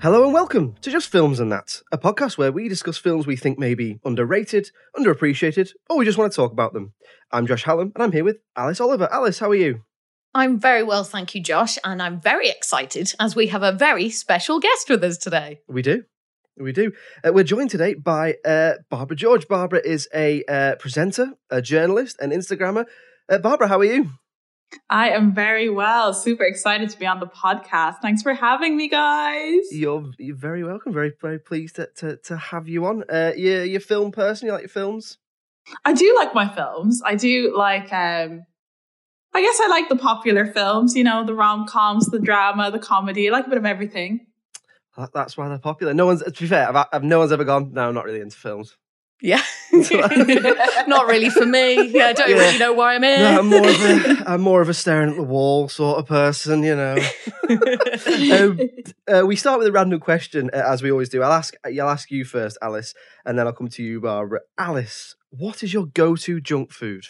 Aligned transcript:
Hello 0.00 0.22
and 0.22 0.32
welcome 0.32 0.76
to 0.80 0.92
Just 0.92 1.10
Films 1.10 1.40
and 1.40 1.50
That, 1.50 1.82
a 1.90 1.98
podcast 1.98 2.38
where 2.38 2.52
we 2.52 2.68
discuss 2.68 2.96
films 2.96 3.26
we 3.26 3.34
think 3.34 3.58
may 3.58 3.74
be 3.74 3.98
underrated, 4.04 4.70
underappreciated, 4.96 5.72
or 5.90 5.98
we 5.98 6.04
just 6.04 6.16
want 6.16 6.30
to 6.30 6.36
talk 6.36 6.52
about 6.52 6.72
them. 6.72 6.92
I'm 7.32 7.48
Josh 7.48 7.64
Hallam 7.64 7.90
and 7.96 8.04
I'm 8.04 8.12
here 8.12 8.22
with 8.22 8.38
Alice 8.56 8.80
Oliver. 8.80 9.08
Alice, 9.10 9.40
how 9.40 9.50
are 9.50 9.56
you? 9.56 9.80
I'm 10.32 10.60
very 10.60 10.84
well, 10.84 11.02
thank 11.02 11.34
you, 11.34 11.42
Josh, 11.42 11.78
and 11.82 12.00
I'm 12.00 12.20
very 12.20 12.48
excited 12.48 13.12
as 13.18 13.34
we 13.34 13.48
have 13.48 13.64
a 13.64 13.72
very 13.72 14.08
special 14.08 14.60
guest 14.60 14.88
with 14.88 15.02
us 15.02 15.18
today. 15.18 15.62
We 15.66 15.82
do. 15.82 16.04
We 16.56 16.70
do. 16.70 16.92
Uh, 17.24 17.32
we're 17.32 17.42
joined 17.42 17.70
today 17.70 17.94
by 17.94 18.36
uh, 18.44 18.74
Barbara 18.90 19.16
George. 19.16 19.48
Barbara 19.48 19.80
is 19.84 20.08
a 20.14 20.44
uh, 20.44 20.76
presenter, 20.76 21.32
a 21.50 21.60
journalist, 21.60 22.20
an 22.20 22.30
Instagrammer. 22.30 22.84
Uh, 23.28 23.38
Barbara, 23.38 23.66
how 23.66 23.80
are 23.80 23.84
you? 23.84 24.10
I 24.90 25.10
am 25.10 25.34
very 25.34 25.68
well. 25.70 26.12
Super 26.12 26.44
excited 26.44 26.90
to 26.90 26.98
be 26.98 27.06
on 27.06 27.20
the 27.20 27.26
podcast. 27.26 27.96
Thanks 28.02 28.22
for 28.22 28.34
having 28.34 28.76
me, 28.76 28.88
guys. 28.88 29.60
You're, 29.70 30.10
you're 30.18 30.36
very 30.36 30.62
welcome. 30.64 30.92
Very, 30.92 31.12
very 31.20 31.38
pleased 31.38 31.76
to, 31.76 31.88
to, 31.96 32.16
to 32.24 32.36
have 32.36 32.68
you 32.68 32.84
on. 32.86 33.04
Uh, 33.10 33.32
you're, 33.36 33.64
you're 33.64 33.78
a 33.78 33.80
film 33.80 34.12
person. 34.12 34.46
You 34.46 34.52
like 34.52 34.62
your 34.62 34.68
films? 34.68 35.18
I 35.84 35.92
do 35.92 36.14
like 36.16 36.34
my 36.34 36.48
films. 36.48 37.02
I 37.04 37.14
do 37.14 37.54
like, 37.56 37.92
um, 37.92 38.42
I 39.34 39.42
guess 39.42 39.58
I 39.62 39.68
like 39.68 39.88
the 39.88 39.96
popular 39.96 40.46
films, 40.46 40.94
you 40.96 41.04
know, 41.04 41.24
the 41.24 41.34
rom 41.34 41.66
coms, 41.66 42.06
the 42.06 42.18
drama, 42.20 42.70
the 42.70 42.78
comedy. 42.78 43.28
I 43.28 43.32
like 43.32 43.46
a 43.46 43.50
bit 43.50 43.58
of 43.58 43.66
everything. 43.66 44.26
That- 44.96 45.12
That's 45.12 45.36
why 45.36 45.48
they're 45.48 45.58
popular. 45.58 45.92
No 45.94 46.06
one's, 46.06 46.22
to 46.22 46.30
be 46.30 46.46
fair, 46.46 46.68
I've, 46.74 46.86
I've, 46.92 47.04
no 47.04 47.18
one's 47.18 47.32
ever 47.32 47.44
gone, 47.44 47.72
no, 47.72 47.88
I'm 47.88 47.94
not 47.94 48.04
really 48.04 48.20
into 48.20 48.36
films. 48.36 48.76
Yeah. 49.20 49.42
Not 50.86 51.06
really 51.06 51.30
for 51.30 51.44
me. 51.46 51.86
Yeah, 51.88 52.06
I 52.06 52.12
don't 52.12 52.30
Yeah. 52.30 52.36
really 52.36 52.58
know 52.58 52.72
why 52.72 52.94
I'm 52.94 53.02
here. 53.02 53.18
No, 53.18 53.38
I'm 53.40 53.46
more 53.48 53.68
of 53.70 53.80
a 53.80 54.24
I'm 54.26 54.40
more 54.40 54.62
of 54.62 54.68
a 54.68 54.74
staring 54.74 55.10
at 55.10 55.16
the 55.16 55.22
wall 55.22 55.68
sort 55.68 55.98
of 55.98 56.06
person, 56.06 56.62
you 56.62 56.76
know. 56.76 56.96
um, 58.32 58.60
uh, 59.12 59.26
we 59.26 59.36
start 59.36 59.58
with 59.58 59.68
a 59.68 59.72
random 59.72 60.00
question, 60.00 60.50
uh, 60.52 60.62
as 60.66 60.82
we 60.82 60.90
always 60.90 61.08
do. 61.08 61.22
I'll 61.22 61.32
ask 61.32 61.54
I'll 61.64 61.88
ask 61.90 62.10
you 62.10 62.24
first, 62.24 62.58
Alice, 62.62 62.94
and 63.24 63.38
then 63.38 63.46
I'll 63.46 63.52
come 63.52 63.68
to 63.68 63.82
you, 63.82 64.00
Barbara. 64.00 64.40
Alice, 64.56 65.14
what 65.30 65.62
is 65.62 65.72
your 65.74 65.86
go-to 65.86 66.40
junk 66.40 66.72
food? 66.72 67.04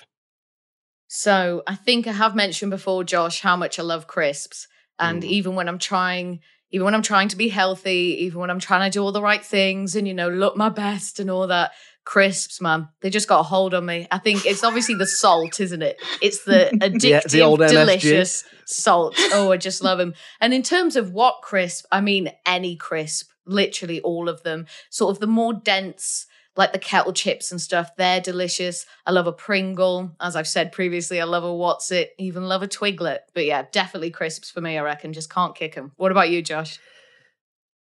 So 1.08 1.62
I 1.66 1.74
think 1.74 2.06
I 2.06 2.12
have 2.12 2.34
mentioned 2.36 2.70
before, 2.70 3.02
Josh, 3.04 3.40
how 3.40 3.56
much 3.56 3.78
I 3.78 3.82
love 3.82 4.06
crisps. 4.06 4.68
And 4.98 5.22
Mm. 5.22 5.26
even 5.26 5.54
when 5.54 5.68
I'm 5.68 5.78
trying, 5.78 6.40
even 6.70 6.84
when 6.84 6.94
I'm 6.94 7.02
trying 7.02 7.28
to 7.28 7.36
be 7.36 7.48
healthy, 7.48 8.16
even 8.20 8.40
when 8.40 8.50
I'm 8.50 8.58
trying 8.60 8.90
to 8.90 8.94
do 8.94 9.02
all 9.02 9.12
the 9.12 9.22
right 9.22 9.44
things 9.44 9.96
and, 9.96 10.06
you 10.06 10.12
know, 10.14 10.28
look 10.28 10.56
my 10.56 10.68
best 10.68 11.18
and 11.18 11.30
all 11.30 11.46
that, 11.46 11.72
crisps, 12.08 12.58
man, 12.58 12.88
they 13.02 13.10
just 13.10 13.28
got 13.28 13.40
a 13.40 13.42
hold 13.42 13.74
on 13.74 13.84
me. 13.84 14.08
I 14.10 14.16
think 14.16 14.46
it's 14.46 14.64
obviously 14.64 14.94
the 14.94 15.06
salt, 15.06 15.60
isn't 15.60 15.82
it? 15.82 16.00
It's 16.22 16.42
the 16.42 16.70
addictive, 16.80 17.30
the 17.30 17.42
old 17.42 17.58
delicious 17.58 18.44
salt. 18.64 19.14
Oh, 19.34 19.52
I 19.52 19.58
just 19.58 19.84
love 19.84 19.98
them. 19.98 20.14
And 20.40 20.54
in 20.54 20.62
terms 20.62 20.96
of 20.96 21.12
what 21.12 21.42
crisp, 21.42 21.84
I 21.92 22.00
mean 22.00 22.32
any 22.46 22.76
crisp, 22.76 23.28
literally 23.44 24.00
all 24.00 24.30
of 24.30 24.42
them. 24.42 24.64
Sort 24.88 25.14
of 25.14 25.20
the 25.20 25.26
more 25.26 25.52
dense, 25.52 26.24
like 26.56 26.72
the 26.72 26.78
kettle 26.78 27.12
chips 27.12 27.52
and 27.52 27.60
stuff, 27.60 27.94
they're 27.98 28.22
delicious. 28.22 28.86
I 29.04 29.10
love 29.10 29.26
a 29.26 29.32
Pringle. 29.32 30.16
As 30.18 30.34
I've 30.34 30.48
said 30.48 30.72
previously, 30.72 31.20
I 31.20 31.24
love 31.24 31.44
a 31.44 31.48
Wotsit, 31.48 32.06
even 32.18 32.48
love 32.48 32.62
a 32.62 32.68
Twiglet. 32.68 33.18
But 33.34 33.44
yeah, 33.44 33.66
definitely 33.70 34.12
crisps 34.12 34.50
for 34.50 34.62
me, 34.62 34.78
I 34.78 34.82
reckon. 34.82 35.12
Just 35.12 35.30
can't 35.30 35.54
kick 35.54 35.74
them. 35.74 35.92
What 35.96 36.10
about 36.10 36.30
you, 36.30 36.40
Josh? 36.40 36.80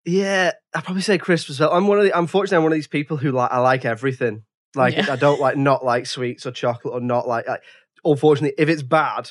Yeah, 0.08 0.52
I'd 0.74 0.84
probably 0.84 1.02
say 1.02 1.18
crisps 1.18 1.50
as 1.50 1.60
well. 1.60 1.70
I'm 1.72 1.86
one 1.86 1.98
of 1.98 2.04
the 2.04 2.18
unfortunately 2.18 2.56
I'm 2.56 2.62
one 2.62 2.72
of 2.72 2.76
these 2.78 2.88
people 2.88 3.18
who 3.18 3.30
like 3.30 3.52
I 3.52 3.58
like 3.58 3.84
everything. 3.84 4.44
Like 4.74 4.94
Yeah. 4.96 5.06
I 5.10 5.16
don't 5.16 5.40
like 5.40 5.56
not 5.58 5.84
like 5.84 6.06
sweets 6.06 6.46
or 6.46 6.50
chocolate 6.50 6.94
or 6.94 7.00
not 7.00 7.28
like, 7.28 7.46
like 7.46 7.62
unfortunately 8.04 8.54
if 8.56 8.68
it's 8.70 8.82
bad, 8.82 9.30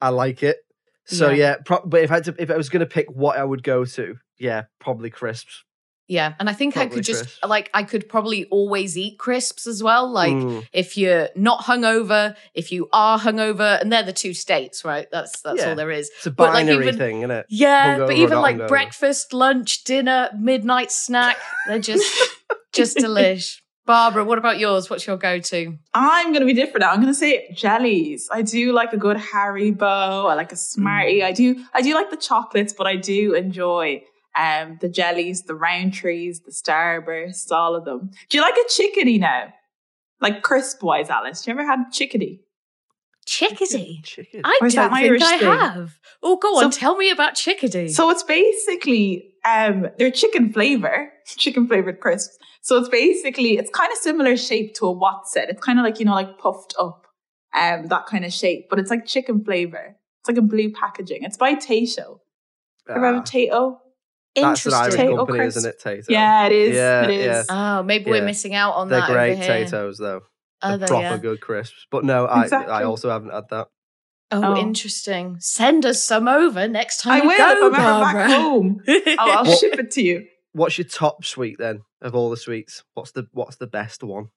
I 0.00 0.08
like 0.08 0.42
it. 0.42 0.56
So 1.04 1.28
Yeah. 1.30 1.36
yeah, 1.36 1.56
pro- 1.64 1.84
but 1.84 2.02
if 2.02 2.10
I 2.10 2.14
had 2.14 2.24
to, 2.24 2.34
if 2.38 2.50
I 2.50 2.56
was 2.56 2.70
gonna 2.70 2.86
pick 2.86 3.06
what 3.10 3.36
I 3.38 3.44
would 3.44 3.62
go 3.62 3.84
to, 3.84 4.16
yeah, 4.38 4.64
probably 4.80 5.10
crisps. 5.10 5.64
Yeah. 6.08 6.34
And 6.38 6.48
I 6.48 6.52
think 6.52 6.76
I 6.76 6.86
could 6.86 7.02
just, 7.02 7.22
crisps. 7.24 7.38
like, 7.44 7.68
I 7.74 7.82
could 7.82 8.08
probably 8.08 8.44
always 8.46 8.96
eat 8.96 9.18
crisps 9.18 9.66
as 9.66 9.82
well. 9.82 10.08
Like, 10.10 10.32
Mm. 10.34 10.64
if 10.72 10.96
you're 10.96 11.28
not 11.34 11.64
hungover, 11.64 12.36
if 12.54 12.70
you 12.70 12.88
are 12.92 13.18
hungover, 13.18 13.80
and 13.80 13.92
they're 13.92 14.04
the 14.04 14.12
two 14.12 14.32
states, 14.32 14.84
right? 14.84 15.08
That's 15.10 15.40
that's 15.42 15.60
Yeah. 15.62 15.70
all 15.70 15.74
there 15.74 15.90
is. 15.90 16.08
It's 16.16 16.26
a 16.26 16.30
But, 16.30 16.44
like, 16.54 16.66
binary 16.66 16.86
even- 16.88 16.98
thing, 16.98 17.18
isn't 17.22 17.30
it? 17.32 17.46
Yeah, 17.48 17.98
Hungover 17.98 18.06
but 18.06 18.16
even 18.16 18.38
like 18.40 18.56
hungover. 18.56 18.68
breakfast, 18.68 19.32
lunch, 19.32 19.82
dinner, 19.84 20.30
midnight 20.38 20.92
snack, 20.92 21.38
they're 21.66 21.78
just 21.80 22.06
just 22.72 22.96
delish. 22.98 23.60
Barbara, 23.86 24.24
what 24.24 24.36
about 24.38 24.58
yours? 24.58 24.90
What's 24.90 25.06
your 25.06 25.16
go-to? 25.16 25.78
I'm 25.94 26.28
going 26.32 26.40
to 26.40 26.46
be 26.46 26.54
different 26.54 26.80
now. 26.80 26.90
I'm 26.90 27.00
going 27.00 27.12
to 27.12 27.14
say 27.14 27.48
jellies. 27.54 28.28
I 28.32 28.42
do 28.42 28.72
like 28.72 28.92
a 28.92 28.96
good 28.96 29.16
Haribo. 29.16 30.28
I 30.28 30.34
like 30.34 30.50
a 30.50 30.56
Smartie. 30.56 31.22
I 31.22 31.30
do. 31.30 31.64
I 31.72 31.82
do 31.82 31.94
like 31.94 32.10
the 32.10 32.16
chocolates, 32.16 32.72
but 32.72 32.88
I 32.88 32.96
do 32.96 33.34
enjoy 33.34 34.02
um 34.38 34.78
the 34.80 34.88
jellies, 34.88 35.42
the 35.44 35.54
Rowntrees, 35.54 36.44
the 36.44 36.50
starbursts, 36.52 37.50
all 37.50 37.74
of 37.74 37.84
them. 37.84 38.10
Do 38.28 38.38
you 38.38 38.42
like 38.42 38.56
a 38.56 38.68
chickadee 38.68 39.18
now? 39.18 39.52
Like 40.20 40.42
crisp 40.42 40.82
wise, 40.82 41.10
Alice. 41.10 41.42
Do 41.42 41.50
you 41.50 41.58
ever 41.58 41.66
had 41.66 41.90
chickadee? 41.92 42.40
Chickadee. 43.26 44.00
Chicken. 44.04 44.42
I 44.44 44.58
Or 44.60 44.66
is 44.68 44.74
that 44.74 44.88
don't 44.90 44.98
think 44.98 45.08
Irish 45.10 45.22
I 45.22 45.38
thing? 45.38 45.48
have. 45.48 45.98
Oh, 46.22 46.36
go 46.36 46.58
on. 46.58 46.70
So- 46.72 46.78
tell 46.78 46.96
me 46.96 47.10
about 47.10 47.34
chickadee. 47.34 47.88
So 47.88 48.10
it's 48.10 48.22
basically 48.22 49.32
um 49.44 49.88
they're 49.98 50.10
chicken 50.10 50.52
flavor, 50.52 51.12
chicken 51.26 51.66
flavored 51.66 52.00
crisps. 52.00 52.36
So 52.62 52.78
it's 52.78 52.88
basically 52.88 53.58
it's 53.58 53.70
kind 53.70 53.90
of 53.92 53.98
similar 53.98 54.36
shape 54.36 54.74
to 54.74 54.86
a 54.86 54.94
Wotsit. 54.94 55.48
It's 55.48 55.60
kind 55.60 55.78
of 55.78 55.84
like 55.84 55.98
you 55.98 56.04
know 56.06 56.12
like 56.14 56.38
puffed 56.38 56.74
up, 56.78 57.06
um 57.54 57.86
that 57.88 58.06
kind 58.06 58.24
of 58.24 58.32
shape, 58.32 58.66
but 58.70 58.78
it's 58.78 58.90
like 58.90 59.06
chicken 59.06 59.44
flavor. 59.44 59.96
It's 60.20 60.28
like 60.28 60.38
a 60.38 60.42
blue 60.42 60.72
packaging. 60.72 61.24
It's 61.24 61.36
by 61.36 61.54
Tayto. 61.54 62.20
Ever 62.88 63.06
Ah, 63.06 63.14
have 63.14 63.24
Tayto? 63.24 63.78
That's 64.42 64.66
an 64.66 64.74
Irish 64.74 64.92
Interesting. 64.94 65.06
Tayto 65.08 65.16
company, 65.16 65.38
crisp. 65.38 65.56
isn't 65.58 65.70
it? 65.70 65.80
Tayto. 65.82 66.04
Yeah, 66.08 66.46
it 66.46 66.52
is. 66.52 66.76
Yeah, 66.76 67.02
it 67.04 67.10
is. 67.10 67.46
oh, 67.48 67.82
maybe 67.82 68.10
we're 68.10 68.16
Yeah. 68.18 68.24
missing 68.24 68.54
out 68.54 68.72
on 68.74 68.88
They're 68.88 69.00
that 69.00 69.10
great 69.10 69.32
over 69.32 69.42
here. 69.42 69.64
potatoes, 69.64 69.98
though. 69.98 70.22
Are 70.62 70.70
They're 70.70 70.78
they? 70.78 70.86
proper 70.86 71.02
Yeah. 71.02 71.16
good 71.18 71.40
crisps. 71.40 71.86
But 71.90 72.04
no, 72.04 72.26
I 72.26 72.42
Exactly. 72.44 72.72
I 72.72 72.84
also 72.84 73.10
haven't 73.10 73.30
had 73.32 73.48
that. 73.50 73.68
Oh, 74.32 74.42
Oh. 74.54 74.56
interesting. 74.56 75.36
Send 75.40 75.86
us 75.86 76.02
some 76.02 76.26
over 76.28 76.66
next 76.68 77.00
time 77.00 77.22
I 77.22 77.26
will. 77.26 77.36
go, 77.38 77.50
if 77.50 77.58
I'm 77.58 77.64
ever 77.74 77.76
Barbara. 77.76 78.26
back 78.28 78.30
home. 78.40 78.80
I'll, 78.88 79.30
I'll 79.38 79.44
What- 79.44 79.58
ship 79.58 79.78
it 79.78 79.90
to 79.92 80.02
you. 80.02 80.26
What's 80.52 80.78
your 80.78 80.86
top 80.86 81.24
sweet 81.24 81.58
then 81.58 81.82
of 82.00 82.14
all 82.14 82.30
the 82.30 82.36
sweets? 82.36 82.82
What's 82.94 83.12
the 83.12 83.26
what's 83.32 83.56
the 83.56 83.66
best 83.66 84.02
one? 84.02 84.28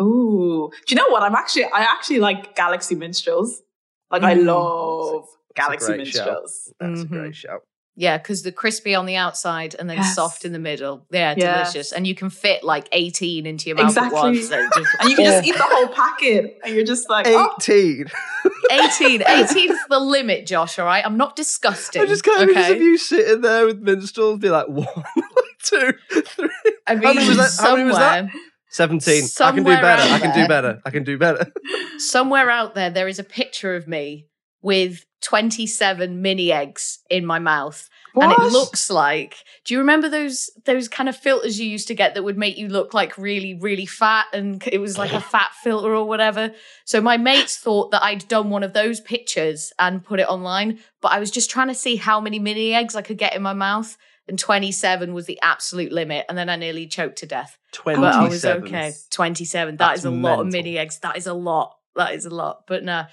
Ooh, 0.00 0.70
do 0.86 0.94
you 0.94 0.96
know 0.96 1.08
what? 1.08 1.22
I'm 1.22 1.34
actually 1.34 1.64
I 1.64 1.80
actually 1.80 2.18
like 2.20 2.54
Galaxy 2.54 2.94
Minstrels. 2.94 3.62
Like 4.10 4.22
I 4.22 4.34
Mm. 4.34 4.44
love 4.44 5.24
That's 5.56 5.66
Galaxy 5.66 5.86
great 5.94 6.06
shout. 6.08 6.26
Minstrels. 6.26 6.74
That's 6.78 7.00
Mhm. 7.00 7.04
a 7.04 7.06
great 7.06 7.34
shout. 7.34 7.60
Yeah, 7.98 8.18
because 8.18 8.42
the 8.42 8.52
crispy 8.52 8.94
on 8.94 9.06
the 9.06 9.16
outside 9.16 9.74
and 9.78 9.88
then 9.88 9.96
Yes. 9.96 10.14
soft 10.14 10.44
in 10.44 10.52
the 10.52 10.58
middle. 10.58 11.06
Yeah, 11.10 11.34
Yes. 11.36 11.72
delicious. 11.72 11.92
And 11.92 12.06
you 12.06 12.14
can 12.14 12.28
fit 12.28 12.62
like 12.62 12.88
18 12.92 13.46
into 13.46 13.70
your 13.70 13.76
mouth 13.78 13.96
at 13.96 14.12
once. 14.12 14.48
So 14.50 14.68
just- 14.76 14.90
And 15.00 15.08
you 15.10 15.16
can 15.16 15.24
just 15.24 15.44
Oh. 15.44 15.48
eat 15.48 15.56
the 15.56 15.62
whole 15.62 15.88
packet, 15.88 16.58
and 16.62 16.74
you're 16.74 16.84
just 16.84 17.08
like, 17.08 17.26
oh, 17.26 17.54
18. 17.58 18.04
18. 18.70 19.22
18 19.26 19.70
is 19.72 19.78
the 19.88 19.98
limit, 19.98 20.46
Josh, 20.46 20.78
all 20.78 20.84
right? 20.84 21.04
I'm 21.06 21.16
not 21.16 21.36
disgusting. 21.36 22.02
I 22.02 22.06
just 22.06 22.22
can't 22.22 22.42
imagine 22.42 22.62
okay? 22.62 22.72
of 22.76 22.82
you 22.82 22.98
sitting 22.98 23.40
there 23.40 23.64
with 23.64 23.80
minstrels, 23.80 24.40
be 24.40 24.50
like, 24.50 24.68
one, 24.68 24.86
two, 25.62 25.92
three. 26.10 26.50
I 26.86 26.96
mean, 26.96 27.02
How 27.04 27.12
many 27.14 27.28
was 27.28 27.36
that? 27.38 27.62
How 27.64 27.76
many 27.76 27.86
was 27.88 27.96
that? 27.96 28.18
somewhere- 28.26 28.32
17. 28.68 29.24
I 29.40 29.52
can 29.52 29.64
do 29.64 29.70
better. 29.70 30.02
I 30.14 30.18
can 30.18 30.34
do 30.34 30.46
better. 30.46 30.82
I 30.84 30.90
can 30.90 31.02
do 31.04 31.16
better. 31.16 31.50
somewhere 31.96 32.50
out 32.50 32.74
there 32.74 32.90
there 32.90 33.08
is 33.08 33.18
a 33.18 33.24
picture 33.24 33.74
of 33.74 33.88
me 33.88 34.26
with 34.66 35.06
27 35.22 36.20
mini 36.20 36.50
eggs 36.50 36.98
in 37.08 37.24
my 37.24 37.38
mouth 37.38 37.88
and 38.16 38.32
it 38.32 38.38
looks 38.52 38.90
like 38.90 39.44
do 39.64 39.74
you 39.74 39.78
remember 39.78 40.08
those 40.08 40.50
those 40.64 40.88
kind 40.88 41.08
of 41.08 41.16
filters 41.16 41.60
you 41.60 41.68
used 41.68 41.86
to 41.86 41.94
get 41.94 42.14
that 42.14 42.24
would 42.24 42.36
make 42.36 42.58
you 42.58 42.66
look 42.66 42.92
like 42.92 43.16
really 43.16 43.54
really 43.54 43.86
fat 43.86 44.26
and 44.32 44.66
it 44.66 44.78
was 44.78 44.98
like 44.98 45.12
a 45.12 45.20
fat 45.20 45.52
filter 45.62 45.94
or 45.94 46.04
whatever 46.04 46.52
so 46.84 47.00
my 47.00 47.16
mates 47.16 47.56
thought 47.56 47.92
that 47.92 48.02
I'd 48.02 48.26
done 48.26 48.50
one 48.50 48.64
of 48.64 48.72
those 48.72 49.00
pictures 49.00 49.72
and 49.78 50.04
put 50.04 50.18
it 50.18 50.28
online 50.28 50.80
but 51.00 51.12
I 51.12 51.20
was 51.20 51.30
just 51.30 51.48
trying 51.48 51.68
to 51.68 51.74
see 51.74 51.94
how 51.94 52.20
many 52.20 52.40
mini 52.40 52.74
eggs 52.74 52.96
I 52.96 53.02
could 53.02 53.18
get 53.18 53.36
in 53.36 53.42
my 53.42 53.54
mouth 53.54 53.96
and 54.26 54.36
27 54.36 55.14
was 55.14 55.26
the 55.26 55.38
absolute 55.42 55.92
limit 55.92 56.26
and 56.28 56.36
then 56.36 56.48
I 56.48 56.56
nearly 56.56 56.88
choked 56.88 57.18
to 57.18 57.26
death 57.26 57.56
27. 57.72 58.02
but 58.02 58.14
I 58.14 58.28
was 58.28 58.44
okay. 58.44 58.92
27. 59.10 59.76
That 59.76 59.78
That's 59.78 60.00
is 60.00 60.04
a 60.06 60.10
lot 60.10 60.40
of 60.40 60.48
mini 60.48 60.76
eggs. 60.76 60.98
That 61.00 61.16
is 61.16 61.28
a 61.28 61.34
lot. 61.34 61.76
That 61.94 62.14
is 62.14 62.26
a 62.26 62.30
lot. 62.30 62.64
But 62.66 62.82
no, 62.82 63.04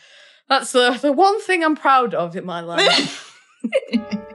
that's 0.50 0.72
the, 0.72 0.98
the 1.02 1.12
one 1.12 1.42
thing 1.42 1.64
I'm 1.64 1.76
proud 1.76 2.14
of 2.14 2.36
in 2.36 2.46
my 2.46 2.62
life. 2.62 3.40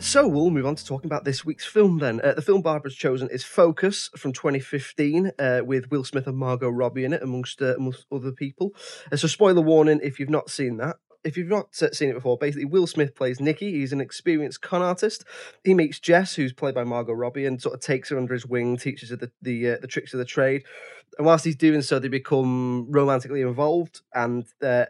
So 0.00 0.28
we'll 0.28 0.50
move 0.50 0.64
on 0.64 0.76
to 0.76 0.86
talking 0.86 1.06
about 1.08 1.24
this 1.24 1.44
week's 1.44 1.66
film 1.66 1.98
then. 1.98 2.20
Uh, 2.22 2.32
the 2.32 2.40
film 2.40 2.62
Barbara's 2.62 2.94
chosen 2.94 3.28
is 3.30 3.42
Focus 3.42 4.08
from 4.16 4.32
2015 4.32 5.32
uh, 5.38 5.62
with 5.64 5.90
Will 5.90 6.04
Smith 6.04 6.28
and 6.28 6.38
Margot 6.38 6.68
Robbie 6.70 7.04
in 7.04 7.12
it, 7.12 7.22
amongst, 7.22 7.60
uh, 7.60 7.74
amongst 7.76 8.06
other 8.12 8.30
people. 8.30 8.70
Uh, 9.10 9.16
so, 9.16 9.26
spoiler 9.26 9.60
warning 9.60 9.98
if 10.00 10.20
you've 10.20 10.30
not 10.30 10.50
seen 10.50 10.76
that. 10.76 10.96
If 11.24 11.36
you've 11.36 11.48
not 11.48 11.74
seen 11.74 12.10
it 12.10 12.14
before, 12.14 12.38
basically, 12.38 12.64
Will 12.64 12.86
Smith 12.86 13.14
plays 13.14 13.40
Nicky. 13.40 13.72
He's 13.72 13.92
an 13.92 14.00
experienced 14.00 14.62
con 14.62 14.82
artist. 14.82 15.24
He 15.64 15.74
meets 15.74 15.98
Jess, 15.98 16.34
who's 16.34 16.52
played 16.52 16.74
by 16.74 16.84
Margot 16.84 17.12
Robbie, 17.12 17.44
and 17.44 17.60
sort 17.60 17.74
of 17.74 17.80
takes 17.80 18.10
her 18.10 18.16
under 18.16 18.32
his 18.32 18.46
wing, 18.46 18.76
teaches 18.76 19.10
her 19.10 19.16
the 19.16 19.30
the, 19.42 19.70
uh, 19.70 19.76
the 19.80 19.88
tricks 19.88 20.14
of 20.14 20.18
the 20.18 20.24
trade. 20.24 20.64
And 21.18 21.26
whilst 21.26 21.44
he's 21.44 21.56
doing 21.56 21.82
so, 21.82 21.98
they 21.98 22.08
become 22.08 22.86
romantically 22.90 23.42
involved. 23.42 24.02
And 24.14 24.46
uh, 24.62 24.86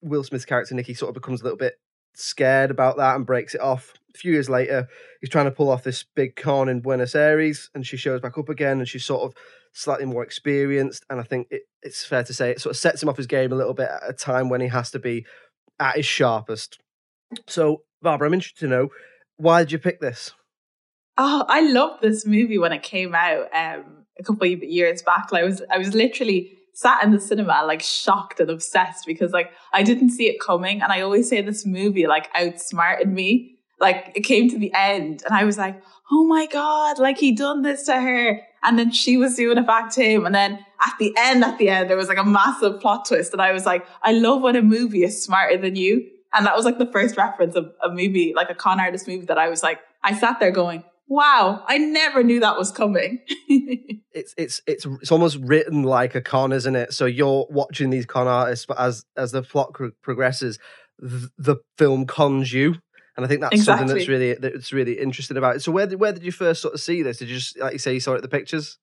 Will 0.00 0.24
Smith's 0.24 0.46
character 0.46 0.74
Nicky 0.74 0.94
sort 0.94 1.10
of 1.10 1.14
becomes 1.14 1.42
a 1.42 1.44
little 1.44 1.58
bit 1.58 1.78
scared 2.14 2.70
about 2.70 2.96
that 2.96 3.16
and 3.16 3.26
breaks 3.26 3.54
it 3.54 3.60
off. 3.60 3.92
A 4.14 4.18
few 4.18 4.32
years 4.32 4.48
later, 4.48 4.88
he's 5.20 5.30
trying 5.30 5.44
to 5.44 5.50
pull 5.50 5.70
off 5.70 5.84
this 5.84 6.04
big 6.14 6.34
con 6.34 6.68
in 6.68 6.80
Buenos 6.80 7.14
Aires, 7.14 7.70
and 7.74 7.86
she 7.86 7.96
shows 7.96 8.20
back 8.20 8.38
up 8.38 8.48
again, 8.48 8.78
and 8.78 8.88
she's 8.88 9.04
sort 9.04 9.22
of 9.22 9.34
slightly 9.72 10.06
more 10.06 10.24
experienced. 10.24 11.04
And 11.10 11.20
I 11.20 11.22
think 11.22 11.48
it, 11.50 11.62
it's 11.82 12.04
fair 12.04 12.24
to 12.24 12.34
say 12.34 12.50
it 12.50 12.60
sort 12.60 12.74
of 12.74 12.78
sets 12.78 13.02
him 13.02 13.08
off 13.08 13.16
his 13.16 13.26
game 13.26 13.52
a 13.52 13.56
little 13.56 13.74
bit 13.74 13.88
at 13.90 14.08
a 14.08 14.12
time 14.12 14.48
when 14.48 14.60
he 14.60 14.68
has 14.68 14.90
to 14.92 14.98
be 14.98 15.26
at 15.80 15.96
his 15.96 16.06
sharpest. 16.06 16.78
So, 17.46 17.82
Barbara, 18.02 18.28
I'm 18.28 18.34
interested 18.34 18.60
to 18.60 18.68
know 18.68 18.88
why 19.36 19.62
did 19.62 19.72
you 19.72 19.78
pick 19.78 20.00
this? 20.00 20.32
Oh, 21.16 21.44
I 21.48 21.60
loved 21.60 22.02
this 22.02 22.26
movie 22.26 22.58
when 22.58 22.72
it 22.72 22.82
came 22.82 23.14
out 23.14 23.48
um, 23.54 24.06
a 24.18 24.22
couple 24.22 24.52
of 24.52 24.62
years 24.62 25.02
back. 25.02 25.32
Like, 25.32 25.42
I 25.42 25.46
was 25.46 25.62
I 25.70 25.78
was 25.78 25.94
literally 25.94 26.52
sat 26.74 27.02
in 27.02 27.10
the 27.10 27.20
cinema 27.20 27.64
like 27.66 27.82
shocked 27.82 28.38
and 28.38 28.50
obsessed 28.50 29.04
because 29.04 29.32
like 29.32 29.50
I 29.72 29.82
didn't 29.82 30.10
see 30.10 30.28
it 30.28 30.40
coming, 30.40 30.80
and 30.80 30.92
I 30.92 31.00
always 31.00 31.28
say 31.28 31.40
this 31.42 31.66
movie 31.66 32.06
like 32.06 32.28
outsmarted 32.34 33.08
me. 33.08 33.56
Like 33.80 34.12
it 34.14 34.20
came 34.22 34.48
to 34.50 34.58
the 34.58 34.72
end, 34.74 35.22
and 35.24 35.34
I 35.34 35.44
was 35.44 35.58
like, 35.58 35.80
"Oh 36.10 36.24
my 36.24 36.46
god!" 36.46 36.98
Like 36.98 37.18
he 37.18 37.32
done 37.32 37.62
this 37.62 37.84
to 37.84 38.00
her, 38.00 38.40
and 38.62 38.78
then 38.78 38.90
she 38.90 39.16
was 39.16 39.36
doing 39.36 39.58
it 39.58 39.66
back 39.66 39.90
to 39.94 40.02
him, 40.02 40.26
and 40.26 40.34
then 40.34 40.64
at 40.80 40.92
the 40.98 41.14
end, 41.18 41.44
at 41.44 41.58
the 41.58 41.68
end, 41.68 41.90
there 41.90 41.96
was 41.96 42.08
like 42.08 42.18
a 42.18 42.24
massive 42.24 42.80
plot 42.80 43.06
twist, 43.06 43.32
and 43.32 43.42
I 43.42 43.52
was 43.52 43.66
like, 43.66 43.86
"I 44.02 44.12
love 44.12 44.42
when 44.42 44.56
a 44.56 44.62
movie 44.62 45.04
is 45.04 45.22
smarter 45.22 45.56
than 45.56 45.76
you." 45.76 46.08
And 46.34 46.44
that 46.44 46.54
was 46.54 46.64
like 46.64 46.78
the 46.78 46.90
first 46.92 47.16
reference 47.16 47.54
of 47.54 47.72
a 47.82 47.88
movie, 47.88 48.34
like 48.36 48.50
a 48.50 48.54
con 48.54 48.80
artist 48.80 49.08
movie 49.08 49.24
that 49.26 49.38
I 49.38 49.48
was 49.48 49.62
like, 49.62 49.80
I 50.04 50.14
sat 50.14 50.40
there 50.40 50.50
going, 50.50 50.84
wow, 51.08 51.64
I 51.66 51.78
never 51.78 52.22
knew 52.22 52.40
that 52.40 52.56
was 52.56 52.70
coming. 52.70 53.20
It's 54.10 54.34
it's 54.36 54.62
it's 54.66 54.84
it's 54.84 55.12
almost 55.12 55.36
written 55.36 55.84
like 55.84 56.16
a 56.16 56.20
con, 56.20 56.50
isn't 56.50 56.74
it? 56.74 56.92
So 56.92 57.06
you're 57.06 57.46
watching 57.50 57.90
these 57.90 58.04
con 58.04 58.26
artists, 58.26 58.66
but 58.66 58.76
as 58.80 59.04
as 59.16 59.30
the 59.30 59.42
plot 59.42 59.78
progresses, 60.02 60.58
the 60.98 61.58
film 61.76 62.06
cons 62.06 62.52
you. 62.52 62.76
And 63.18 63.24
I 63.24 63.28
think 63.28 63.40
that's 63.40 63.64
something 63.64 63.88
that's 63.88 64.06
really 64.06 64.34
that's 64.34 64.72
really 64.72 64.92
interesting 64.92 65.36
about 65.36 65.56
it. 65.56 65.62
So 65.62 65.72
where 65.72 65.88
did 65.88 65.98
where 65.98 66.12
did 66.12 66.22
you 66.22 66.30
first 66.30 66.62
sort 66.62 66.72
of 66.72 66.80
see 66.80 67.02
this? 67.02 67.18
Did 67.18 67.28
you 67.28 67.34
just 67.34 67.58
like 67.58 67.72
you 67.72 67.78
say 67.80 67.92
you 67.92 67.98
saw 67.98 68.12
it 68.12 68.18
at 68.18 68.22
the 68.22 68.28
pictures? 68.28 68.78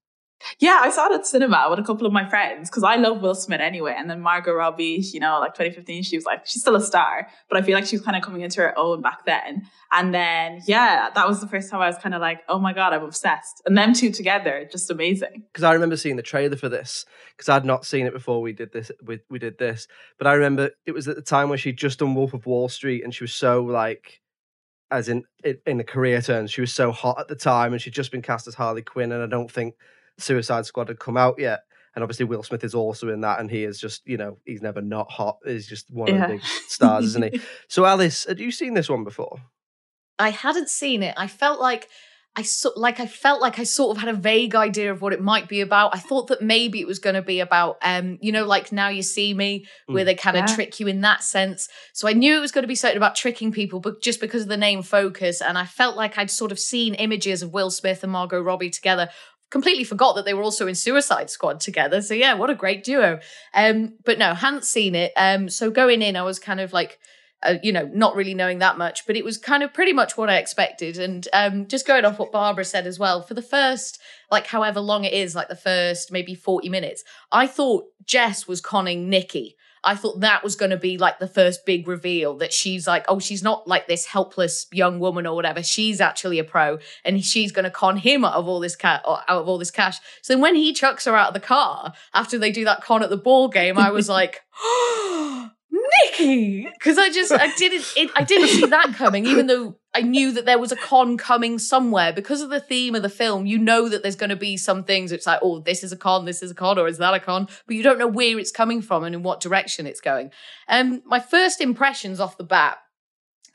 yeah, 0.60 0.80
I 0.82 0.90
saw 0.90 1.08
it 1.08 1.14
at 1.14 1.26
cinema 1.26 1.68
with 1.70 1.80
a 1.80 1.84
couple 1.84 2.06
of 2.06 2.14
my 2.14 2.28
friends 2.28 2.70
because 2.70 2.84
I 2.84 2.96
love 2.96 3.22
Will 3.22 3.36
Smith 3.36 3.62
anyway. 3.62 3.96
And 3.98 4.10
then 4.10 4.22
Margot 4.22 4.54
Robbie, 4.54 5.04
you 5.14 5.20
know, 5.20 5.40
like 5.40 5.54
2015, 5.54 6.04
she 6.04 6.18
was 6.18 6.26
like, 6.26 6.46
she's 6.46 6.62
still 6.62 6.76
a 6.76 6.82
star, 6.82 7.28
but 7.50 7.58
I 7.58 7.62
feel 7.62 7.74
like 7.74 7.86
she 7.86 7.96
was 7.96 8.06
kind 8.06 8.18
of 8.18 8.24
coming 8.24 8.42
into 8.42 8.62
her 8.62 8.78
own 8.78 9.02
back 9.02 9.26
then. 9.26 9.68
And 9.92 10.14
then, 10.14 10.62
yeah, 10.68 11.10
that 11.16 11.28
was 11.28 11.42
the 11.42 11.48
first 11.48 11.72
time 11.72 11.82
I 11.82 11.88
was 11.88 11.98
kind 11.98 12.14
of 12.14 12.22
like, 12.22 12.42
oh 12.50 12.60
my 12.60 12.74
God, 12.74 12.94
I'm 12.94 13.04
obsessed. 13.04 13.62
And 13.66 13.78
them 13.78 13.94
two 13.94 14.12
together, 14.12 14.68
just 14.70 14.92
amazing. 14.92 15.44
because 15.52 15.64
I 15.64 15.74
remember 15.74 15.98
seeing 15.98 16.16
the 16.16 16.22
trailer 16.22 16.58
for 16.58 16.70
this 16.70 17.06
because 17.36 17.50
I'd 17.50 17.66
not 17.66 17.86
seen 17.86 18.06
it 18.06 18.14
before 18.14 18.42
we 18.42 18.54
did 18.54 18.72
this. 18.72 18.92
We, 19.04 19.20
we 19.30 19.40
did 19.40 19.58
this, 19.58 19.88
but 20.18 20.28
I 20.28 20.34
remember 20.34 20.72
it 20.86 20.92
was 20.92 21.08
at 21.08 21.16
the 21.16 21.22
time 21.22 21.50
when 21.50 21.58
she'd 21.58 21.78
just 21.78 22.00
done 22.00 22.14
Wolf 22.14 22.34
of 22.34 22.46
Wall 22.46 22.70
Street, 22.70 23.04
and 23.04 23.14
she 23.14 23.24
was 23.24 23.34
so 23.34 23.64
like, 23.64 24.22
as 24.92 25.10
in 25.10 25.24
in, 25.66 25.78
the 25.78 25.84
career 25.84 26.22
terms, 26.22 26.52
she 26.52 26.62
was 26.62 26.74
so 26.74 26.92
hot 26.92 27.20
at 27.20 27.28
the 27.28 27.36
time, 27.36 27.74
and 27.74 27.82
she'd 27.82 27.94
just 27.94 28.12
been 28.12 28.22
cast 28.22 28.48
as 28.48 28.56
Harley 28.56 28.82
Quinn, 28.82 29.12
and 29.12 29.22
I 29.24 29.28
don't 29.28 29.52
think 29.52 29.76
Suicide 30.18 30.66
Squad 30.66 30.88
had 30.90 31.00
come 31.00 31.18
out 31.18 31.36
yet. 31.40 31.62
And 31.96 32.04
obviously, 32.04 32.26
Will 32.26 32.44
Smith 32.44 32.64
is 32.64 32.76
also 32.76 33.10
in 33.10 33.22
that, 33.22 33.40
and 33.40 33.50
he 33.50 33.64
is 33.64 33.80
just 33.80 34.08
you 34.08 34.18
know 34.18 34.38
he's 34.46 34.62
never 34.62 34.82
not 34.82 35.10
hot. 35.10 35.38
He's 35.46 35.68
just 35.68 35.90
one 35.92 36.10
of 36.10 36.20
the 36.20 36.28
big 36.36 36.44
stars, 36.68 37.06
isn't 37.06 37.34
he? 37.34 37.42
So, 37.68 37.86
Alice, 37.86 38.26
had 38.26 38.40
you 38.40 38.52
seen 38.52 38.74
this 38.74 38.90
one 38.90 39.04
before? 39.04 39.40
I 40.20 40.30
hadn't 40.30 40.70
seen 40.70 41.04
it. 41.04 41.14
I 41.18 41.28
felt 41.28 41.60
like 41.60 41.90
I 42.38 42.42
so, 42.42 42.74
like 42.76 43.00
I 43.00 43.06
felt 43.06 43.42
like 43.42 43.60
I 43.60 43.64
sort 43.64 43.96
of 43.96 44.04
had 44.04 44.14
a 44.14 44.18
vague 44.18 44.56
idea 44.56 44.92
of 44.92 45.02
what 45.02 45.14
it 45.14 45.22
might 45.22 45.48
be 45.48 45.62
about. 45.62 45.96
I 45.96 46.00
thought 46.00 46.28
that 46.28 46.42
maybe 46.42 46.82
it 46.82 46.88
was 46.88 47.00
going 47.00 47.14
to 47.16 47.22
be 47.22 47.40
about, 47.40 47.78
um, 47.82 48.18
you 48.22 48.32
know, 48.34 48.44
like 48.46 48.74
now 48.74 48.90
you 48.90 49.04
see 49.04 49.34
me, 49.34 49.66
where 49.88 50.04
Mm. 50.04 50.06
they 50.08 50.16
kind 50.16 50.36
of 50.36 50.50
Yeah. 50.50 50.56
trick 50.56 50.80
you 50.80 50.88
in 50.88 51.00
that 51.02 51.24
sense. 51.24 51.70
So 51.94 52.08
I 52.10 52.14
knew 52.14 52.36
it 52.36 52.42
was 52.42 52.52
going 52.52 52.64
to 52.64 52.68
be 52.68 52.76
something 52.76 52.98
about 52.98 53.16
tricking 53.16 53.54
people, 53.54 53.80
but 53.80 54.02
just 54.02 54.20
because 54.20 54.42
of 54.44 54.48
the 54.50 54.58
name 54.58 54.82
Focus, 54.84 55.42
and 55.42 55.58
I 55.58 55.66
felt 55.66 55.96
like 55.96 56.18
I'd 56.18 56.30
sort 56.30 56.52
of 56.52 56.60
seen 56.60 56.94
images 56.96 57.42
of 57.42 57.54
Will 57.54 57.72
Smith 57.72 58.04
and 58.04 58.12
Margot 58.12 58.42
Robbie 58.42 58.70
together. 58.70 59.10
Completely 59.50 59.84
forgot 59.86 60.16
that 60.16 60.26
they 60.26 60.34
were 60.34 60.44
also 60.44 60.68
in 60.68 60.76
Suicide 60.76 61.30
Squad 61.30 61.62
together. 61.62 62.02
So 62.02 62.14
yeah, 62.14 62.34
what 62.34 62.50
a 62.50 62.56
great 62.56 62.84
duo. 62.84 63.20
Um, 63.54 63.94
but 64.04 64.18
no, 64.18 64.34
hadn't 64.34 64.66
seen 64.66 64.96
it. 64.96 65.14
Um, 65.16 65.48
so 65.48 65.70
going 65.72 66.02
in, 66.02 66.18
I 66.18 66.24
was 66.24 66.40
kind 66.40 66.60
of 66.60 66.74
like 66.74 67.00
uh, 67.44 67.56
you 67.62 67.72
know, 67.72 67.90
not 67.94 68.16
really 68.16 68.34
knowing 68.34 68.60
that 68.60 68.78
much, 68.78 69.06
but 69.06 69.16
it 69.16 69.24
was 69.24 69.38
kind 69.38 69.64
of 69.64 69.74
pretty 69.74 69.94
much 69.94 70.18
what 70.18 70.30
I 70.30 70.38
expected. 70.38 70.98
And 70.98 71.28
um, 71.34 71.68
just 71.68 71.88
going 71.88 72.06
off 72.06 72.20
what 72.20 72.32
Barbara 72.32 72.66
said 72.66 72.88
as 72.88 72.98
well, 72.98 73.22
for 73.22 73.34
the 73.34 73.42
first, 73.42 74.00
like, 74.32 74.48
however 74.48 74.80
long 74.80 75.04
it 75.04 75.14
is, 75.14 75.36
like 75.36 75.48
the 75.48 75.56
first 75.56 76.12
maybe 76.12 76.34
40 76.34 76.70
minutes, 76.70 77.04
I 77.32 77.48
thought 77.48 77.86
Jess 78.06 78.48
was 78.48 78.62
conning 78.62 79.10
Nikki. 79.10 79.56
I 79.86 79.96
thought 79.96 80.22
that 80.22 80.44
was 80.44 80.56
going 80.56 80.72
to 80.72 80.78
be 80.78 80.98
like 80.98 81.20
the 81.20 81.28
first 81.28 81.66
big 81.66 81.88
reveal 81.88 82.38
that 82.38 82.52
she's 82.52 82.88
like, 82.88 83.06
oh, 83.08 83.20
she's 83.20 83.44
not 83.44 83.68
like 83.68 83.88
this 83.88 84.08
helpless 84.08 84.66
young 84.72 85.00
woman 85.00 85.28
or 85.28 85.36
whatever. 85.36 85.62
She's 85.62 86.02
actually 86.02 86.40
a 86.40 86.44
pro, 86.44 86.80
and 87.06 87.24
she's 87.24 87.52
going 87.52 87.66
to 87.66 87.70
con 87.70 87.98
him 87.98 88.26
out 88.26 88.34
of 88.34 88.48
all 88.48 88.60
this 88.60 88.76
cat 88.76 89.04
out 89.06 89.24
of 89.30 89.48
all 89.48 89.60
this 89.60 89.72
cash. 89.72 90.00
So 90.24 90.34
then 90.34 90.42
when 90.42 90.56
he 90.56 90.74
chucks 90.74 91.06
her 91.06 91.16
out 91.16 91.30
of 91.30 91.34
the 91.36 91.40
car 91.40 91.94
after 92.16 92.40
they 92.40 92.52
do 92.52 92.66
that 92.66 92.82
con 92.82 93.04
at 93.04 93.12
the 93.12 93.18
ball 93.18 93.48
game, 93.48 93.78
I 93.78 93.92
was 93.92 94.10
like, 94.18 94.42
Because 96.18 96.98
I 96.98 97.10
just 97.10 97.32
I 97.32 97.54
didn't 97.56 97.86
it, 97.96 98.12
I 98.16 98.24
didn't 98.24 98.48
see 98.48 98.66
that 98.66 98.94
coming, 98.96 99.26
even 99.26 99.48
though 99.48 99.78
I 99.94 100.02
knew 100.02 100.32
that 100.34 100.46
there 100.46 100.60
was 100.60 100.72
a 100.72 100.76
con 100.76 101.18
coming 101.18 101.58
somewhere 101.58 102.12
because 102.12 102.42
of 102.42 102.50
the 102.50 102.60
theme 102.60 102.96
of 102.96 103.02
the 103.02 103.10
film. 103.10 103.46
You 103.46 103.58
know 103.58 103.88
that 103.88 104.02
there's 104.02 104.16
going 104.16 104.30
to 104.30 104.36
be 104.36 104.58
some 104.58 104.84
things. 104.84 105.12
It's 105.12 105.26
like, 105.26 105.40
oh, 105.42 105.60
this 105.60 105.84
is 105.84 105.92
a 105.92 105.98
con, 105.98 106.26
this 106.26 106.44
is 106.44 106.52
a 106.52 106.56
con, 106.56 106.78
or 106.78 106.88
is 106.88 106.98
that 106.98 107.14
a 107.14 107.20
con? 107.20 107.48
But 107.66 107.76
you 107.76 107.84
don't 107.84 107.98
know 107.98 108.08
where 108.08 108.38
it's 108.38 108.52
coming 108.52 108.82
from 108.82 109.04
and 109.04 109.16
in 109.16 109.24
what 109.24 109.40
direction 109.40 109.88
it's 109.88 110.02
going. 110.02 110.32
Um, 110.68 111.02
my 111.06 111.20
first 111.20 111.62
impressions 111.62 112.20
off 112.20 112.38
the 112.38 112.44
bat. 112.44 112.78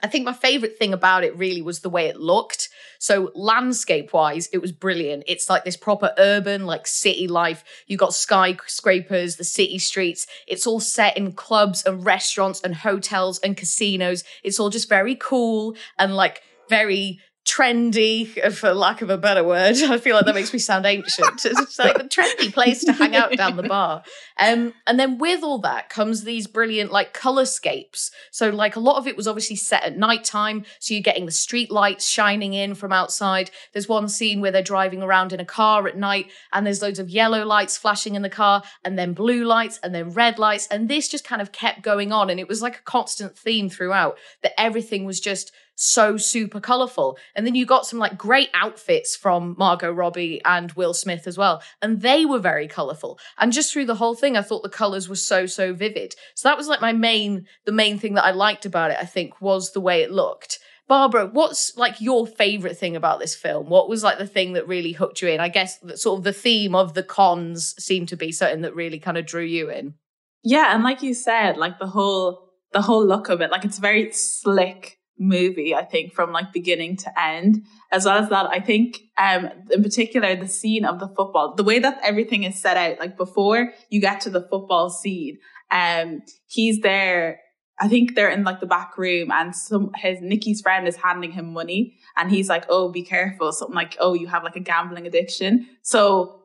I 0.02 0.08
think 0.08 0.24
my 0.24 0.32
favorite 0.32 0.78
thing 0.78 0.92
about 0.92 1.24
it 1.24 1.36
really 1.36 1.62
was 1.62 1.80
the 1.80 1.90
way 1.90 2.06
it 2.06 2.16
looked. 2.16 2.68
So 2.98 3.30
landscape 3.34 4.12
wise, 4.12 4.48
it 4.52 4.58
was 4.58 4.72
brilliant. 4.72 5.24
It's 5.26 5.48
like 5.48 5.64
this 5.64 5.76
proper 5.76 6.12
urban, 6.18 6.66
like 6.66 6.86
city 6.86 7.28
life. 7.28 7.64
You 7.86 7.96
got 7.96 8.14
skyscrapers, 8.14 9.36
the 9.36 9.44
city 9.44 9.78
streets. 9.78 10.26
It's 10.46 10.66
all 10.66 10.80
set 10.80 11.16
in 11.16 11.32
clubs 11.32 11.82
and 11.84 12.04
restaurants 12.04 12.60
and 12.60 12.74
hotels 12.74 13.38
and 13.40 13.56
casinos. 13.56 14.24
It's 14.42 14.58
all 14.58 14.70
just 14.70 14.88
very 14.88 15.14
cool 15.14 15.76
and 15.98 16.14
like 16.14 16.42
very 16.68 17.20
trendy, 17.50 18.52
for 18.52 18.72
lack 18.72 19.02
of 19.02 19.10
a 19.10 19.18
better 19.18 19.42
word. 19.42 19.76
I 19.82 19.98
feel 19.98 20.14
like 20.14 20.26
that 20.26 20.34
makes 20.34 20.52
me 20.52 20.58
sound 20.58 20.86
ancient. 20.86 21.44
It's 21.44 21.78
like 21.78 21.96
a 21.96 22.04
trendy 22.04 22.52
place 22.52 22.84
to 22.84 22.92
hang 22.92 23.16
out 23.16 23.36
down 23.36 23.56
the 23.56 23.64
bar. 23.64 24.02
Um, 24.38 24.72
and 24.86 24.98
then 24.98 25.18
with 25.18 25.42
all 25.42 25.58
that 25.58 25.88
comes 25.88 26.24
these 26.24 26.46
brilliant 26.46 26.92
like 26.92 27.12
colorscapes. 27.12 28.10
So 28.30 28.50
like 28.50 28.76
a 28.76 28.80
lot 28.80 28.96
of 28.96 29.06
it 29.06 29.16
was 29.16 29.26
obviously 29.26 29.56
set 29.56 29.82
at 29.82 29.96
nighttime, 29.96 30.64
so 30.78 30.94
you're 30.94 31.02
getting 31.02 31.26
the 31.26 31.32
street 31.32 31.70
lights 31.70 32.08
shining 32.08 32.54
in 32.54 32.74
from 32.74 32.92
outside. 32.92 33.50
There's 33.72 33.88
one 33.88 34.08
scene 34.08 34.40
where 34.40 34.52
they're 34.52 34.62
driving 34.62 35.02
around 35.02 35.32
in 35.32 35.40
a 35.40 35.44
car 35.44 35.88
at 35.88 35.96
night, 35.96 36.30
and 36.52 36.64
there's 36.64 36.82
loads 36.82 36.98
of 36.98 37.10
yellow 37.10 37.44
lights 37.44 37.76
flashing 37.76 38.14
in 38.14 38.22
the 38.22 38.30
car, 38.30 38.62
and 38.84 38.98
then 38.98 39.12
blue 39.12 39.44
lights, 39.44 39.80
and 39.82 39.94
then 39.94 40.10
red 40.10 40.38
lights, 40.38 40.68
and 40.68 40.88
this 40.88 41.08
just 41.08 41.24
kind 41.24 41.42
of 41.42 41.52
kept 41.52 41.82
going 41.82 42.12
on, 42.12 42.30
and 42.30 42.38
it 42.38 42.48
was 42.48 42.62
like 42.62 42.78
a 42.78 42.82
constant 42.82 43.36
theme 43.36 43.68
throughout 43.68 44.16
that 44.42 44.58
everything 44.58 45.04
was 45.04 45.20
just 45.20 45.52
so 45.80 46.18
super 46.18 46.60
colorful. 46.60 47.18
And 47.34 47.46
then 47.46 47.54
you 47.54 47.64
got 47.64 47.86
some 47.86 47.98
like 47.98 48.18
great 48.18 48.50
outfits 48.52 49.16
from 49.16 49.54
Margot 49.58 49.90
Robbie 49.90 50.42
and 50.44 50.70
Will 50.72 50.92
Smith 50.92 51.26
as 51.26 51.38
well. 51.38 51.62
And 51.80 52.02
they 52.02 52.26
were 52.26 52.38
very 52.38 52.68
colorful. 52.68 53.18
And 53.38 53.50
just 53.50 53.72
through 53.72 53.86
the 53.86 53.94
whole 53.94 54.14
thing, 54.14 54.36
I 54.36 54.42
thought 54.42 54.62
the 54.62 54.68
colors 54.68 55.08
were 55.08 55.16
so, 55.16 55.46
so 55.46 55.72
vivid. 55.72 56.14
So 56.34 56.48
that 56.48 56.58
was 56.58 56.68
like 56.68 56.82
my 56.82 56.92
main, 56.92 57.46
the 57.64 57.72
main 57.72 57.98
thing 57.98 58.14
that 58.14 58.24
I 58.24 58.32
liked 58.32 58.66
about 58.66 58.90
it, 58.90 58.98
I 59.00 59.06
think, 59.06 59.40
was 59.40 59.72
the 59.72 59.80
way 59.80 60.02
it 60.02 60.10
looked. 60.10 60.58
Barbara, 60.86 61.26
what's 61.26 61.74
like 61.78 62.00
your 62.00 62.26
favorite 62.26 62.76
thing 62.76 62.94
about 62.94 63.18
this 63.18 63.34
film? 63.34 63.70
What 63.70 63.88
was 63.88 64.02
like 64.02 64.18
the 64.18 64.26
thing 64.26 64.52
that 64.54 64.68
really 64.68 64.92
hooked 64.92 65.22
you 65.22 65.28
in? 65.28 65.40
I 65.40 65.48
guess 65.48 65.78
that 65.78 65.98
sort 65.98 66.18
of 66.18 66.24
the 66.24 66.32
theme 66.32 66.74
of 66.74 66.92
the 66.92 67.02
cons 67.02 67.74
seemed 67.78 68.08
to 68.08 68.16
be 68.16 68.32
something 68.32 68.62
that 68.62 68.74
really 68.74 68.98
kind 68.98 69.16
of 69.16 69.24
drew 69.24 69.44
you 69.44 69.70
in. 69.70 69.94
Yeah, 70.42 70.74
and 70.74 70.82
like 70.84 71.02
you 71.02 71.14
said, 71.14 71.56
like 71.56 71.78
the 71.78 71.86
whole 71.86 72.50
the 72.72 72.82
whole 72.82 73.06
look 73.06 73.28
of 73.28 73.40
it, 73.40 73.50
like 73.50 73.64
it's 73.64 73.78
very 73.78 74.12
slick 74.12 74.99
movie, 75.20 75.74
I 75.74 75.84
think, 75.84 76.14
from 76.14 76.32
like 76.32 76.52
beginning 76.52 76.96
to 76.96 77.20
end. 77.20 77.62
As 77.92 78.06
well 78.06 78.18
as 78.18 78.30
that, 78.30 78.46
I 78.46 78.58
think 78.58 79.00
um 79.18 79.50
in 79.70 79.82
particular 79.82 80.34
the 80.34 80.48
scene 80.48 80.84
of 80.84 80.98
the 80.98 81.08
football, 81.08 81.54
the 81.54 81.62
way 81.62 81.78
that 81.78 82.00
everything 82.02 82.42
is 82.44 82.60
set 82.60 82.76
out, 82.76 82.98
like 82.98 83.16
before 83.16 83.72
you 83.90 84.00
get 84.00 84.22
to 84.22 84.30
the 84.30 84.40
football 84.50 84.90
scene, 84.90 85.38
um, 85.70 86.22
he's 86.46 86.80
there. 86.80 87.40
I 87.82 87.88
think 87.88 88.14
they're 88.14 88.28
in 88.28 88.44
like 88.44 88.60
the 88.60 88.66
back 88.66 88.98
room 88.98 89.30
and 89.30 89.56
some 89.56 89.92
his 89.94 90.18
Nikki's 90.20 90.60
friend 90.60 90.86
is 90.86 90.96
handing 90.96 91.32
him 91.32 91.52
money 91.52 91.96
and 92.16 92.30
he's 92.30 92.48
like, 92.48 92.64
Oh, 92.68 92.90
be 92.90 93.02
careful. 93.02 93.52
Something 93.52 93.74
like, 93.74 93.96
Oh, 93.98 94.12
you 94.14 94.26
have 94.26 94.44
like 94.44 94.56
a 94.56 94.60
gambling 94.60 95.06
addiction. 95.06 95.66
So 95.82 96.39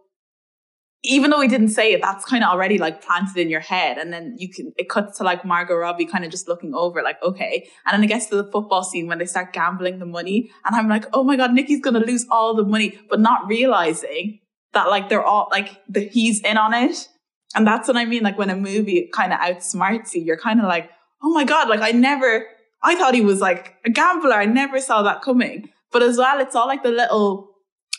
even 1.06 1.32
though 1.32 1.42
he 1.42 1.48
didn't 1.48 1.70
say 1.70 1.94
it, 1.94 2.02
that's 2.02 2.26
kind 2.26 2.44
of 2.44 2.50
already 2.50 2.78
like 2.78 3.04
planted 3.04 3.38
in 3.38 3.50
your 3.50 3.60
head. 3.60 3.98
And 3.98 4.12
then 4.12 4.36
you 4.38 4.50
can, 4.50 4.74
it 4.78 4.90
cuts 4.90 5.18
to 5.18 5.24
like 5.24 5.46
Margot 5.46 5.76
Robbie 5.76 6.06
kind 6.06 6.26
of 6.26 6.32
just 6.32 6.48
looking 6.48 6.74
over, 6.74 7.02
like, 7.02 7.22
okay. 7.24 7.68
And 7.86 7.94
then 7.94 8.04
it 8.04 8.08
gets 8.08 8.28
to 8.28 8.36
the 8.36 8.52
football 8.52 8.84
scene 8.84 9.08
when 9.08 9.18
they 9.18 9.26
start 9.26 9.54
gambling 9.54 10.00
the 10.00 10.06
money. 10.06 10.52
And 10.66 10.76
I'm 10.76 10.90
like, 10.90 11.06
oh 11.14 11.24
my 11.24 11.36
God, 11.36 11.54
Nicky's 11.54 11.82
going 11.82 11.94
to 11.94 12.06
lose 12.06 12.26
all 12.30 12.56
the 12.56 12.64
money, 12.64 13.00
but 13.10 13.20
not 13.20 13.48
realizing 13.48 14.40
that 14.74 14.90
like 14.90 15.10
they're 15.10 15.24
all 15.24 15.48
like, 15.52 15.82
the, 15.88 16.02
he's 16.02 16.42
in 16.42 16.58
on 16.58 16.74
it. 16.74 17.08
And 17.56 17.66
that's 17.66 17.88
what 17.88 17.98
I 17.98 18.06
mean. 18.06 18.24
Like 18.24 18.38
when 18.38 18.50
a 18.50 18.56
movie 18.56 19.10
kind 19.14 19.32
of 19.32 19.40
outsmarts 19.40 20.14
you, 20.14 20.22
you're 20.22 20.38
kind 20.38 20.60
of 20.60 20.68
like, 20.68 20.90
oh 21.24 21.34
my 21.34 21.46
God, 21.46 21.70
like 21.70 21.82
I 21.82 21.92
never, 21.92 22.46
I 22.84 22.96
thought 22.96 23.16
he 23.16 23.22
was 23.22 23.40
like 23.40 23.76
a 23.86 23.90
gambler. 23.90 24.34
I 24.34 24.46
never 24.46 24.80
saw 24.80 25.04
that 25.04 25.22
coming. 25.22 25.70
But 25.92 26.04
as 26.04 26.18
well, 26.18 26.40
it's 26.42 26.56
all 26.56 26.68
like 26.68 26.84
the 26.84 26.92
little 26.92 27.55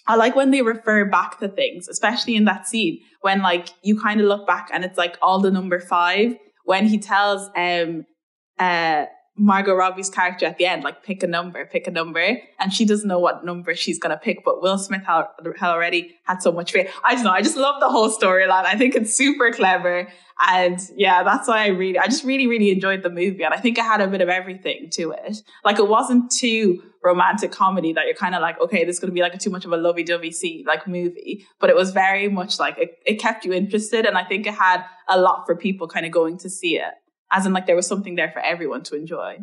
I 0.08 0.14
like 0.16 0.36
when 0.36 0.50
they 0.50 0.62
refer 0.62 1.04
back 1.04 1.40
to 1.40 1.48
things, 1.48 1.88
especially 1.88 2.36
in 2.36 2.44
that 2.44 2.68
scene 2.68 3.00
when 3.22 3.42
like 3.42 3.68
you 3.82 4.00
kind 4.00 4.20
of 4.20 4.26
look 4.26 4.46
back 4.46 4.68
and 4.72 4.84
it's 4.84 4.96
like 4.98 5.18
all 5.20 5.40
the 5.40 5.50
number 5.50 5.80
five 5.80 6.36
when 6.64 6.86
he 6.86 6.98
tells 6.98 7.50
um 7.56 8.06
uh 8.58 9.06
Margot 9.38 9.74
Robbie's 9.74 10.08
character 10.08 10.46
at 10.46 10.56
the 10.56 10.66
end, 10.66 10.82
like 10.82 11.02
pick 11.02 11.22
a 11.22 11.26
number, 11.26 11.66
pick 11.66 11.86
a 11.86 11.90
number, 11.90 12.38
and 12.58 12.72
she 12.72 12.86
doesn't 12.86 13.06
know 13.06 13.18
what 13.18 13.44
number 13.44 13.74
she's 13.74 13.98
gonna 13.98 14.16
pick. 14.16 14.44
But 14.44 14.62
Will 14.62 14.78
Smith 14.78 15.02
had, 15.04 15.26
already 15.62 16.16
had 16.24 16.42
so 16.42 16.52
much 16.52 16.72
faith. 16.72 16.90
I 17.04 17.14
don't 17.14 17.24
know. 17.24 17.32
I 17.32 17.42
just 17.42 17.56
love 17.56 17.80
the 17.80 17.88
whole 17.88 18.10
storyline. 18.10 18.64
I 18.64 18.76
think 18.76 18.94
it's 18.94 19.14
super 19.14 19.52
clever, 19.52 20.08
and 20.48 20.80
yeah, 20.96 21.22
that's 21.22 21.48
why 21.48 21.64
I 21.64 21.68
really, 21.68 21.98
I 21.98 22.06
just 22.06 22.24
really, 22.24 22.46
really 22.46 22.70
enjoyed 22.70 23.02
the 23.02 23.10
movie, 23.10 23.42
and 23.42 23.52
I 23.52 23.58
think 23.58 23.76
it 23.76 23.84
had 23.84 24.00
a 24.00 24.06
bit 24.06 24.22
of 24.22 24.28
everything 24.28 24.88
to 24.92 25.10
it. 25.12 25.42
Like 25.64 25.78
it 25.78 25.88
wasn't 25.88 26.30
too 26.30 26.82
romantic 27.04 27.52
comedy 27.52 27.92
that 27.92 28.06
you're 28.06 28.14
kind 28.14 28.34
of 28.34 28.40
like, 28.40 28.60
okay, 28.60 28.84
this 28.84 28.96
is 28.96 29.00
gonna 29.00 29.12
be 29.12 29.20
like 29.20 29.34
a 29.34 29.38
too 29.38 29.50
much 29.50 29.64
of 29.64 29.72
a 29.72 29.76
lovey-dovey 29.76 30.32
see 30.32 30.64
like 30.66 30.88
movie, 30.88 31.46
but 31.60 31.68
it 31.68 31.76
was 31.76 31.90
very 31.90 32.28
much 32.28 32.58
like 32.58 32.78
it, 32.78 32.98
it 33.04 33.16
kept 33.16 33.44
you 33.44 33.52
interested, 33.52 34.06
and 34.06 34.16
I 34.16 34.24
think 34.24 34.46
it 34.46 34.54
had 34.54 34.82
a 35.08 35.20
lot 35.20 35.44
for 35.46 35.54
people 35.54 35.88
kind 35.88 36.06
of 36.06 36.12
going 36.12 36.38
to 36.38 36.48
see 36.48 36.78
it 36.78 36.94
as 37.30 37.46
in 37.46 37.52
like 37.52 37.66
there 37.66 37.76
was 37.76 37.86
something 37.86 38.14
there 38.14 38.30
for 38.30 38.40
everyone 38.40 38.82
to 38.84 38.96
enjoy. 38.96 39.38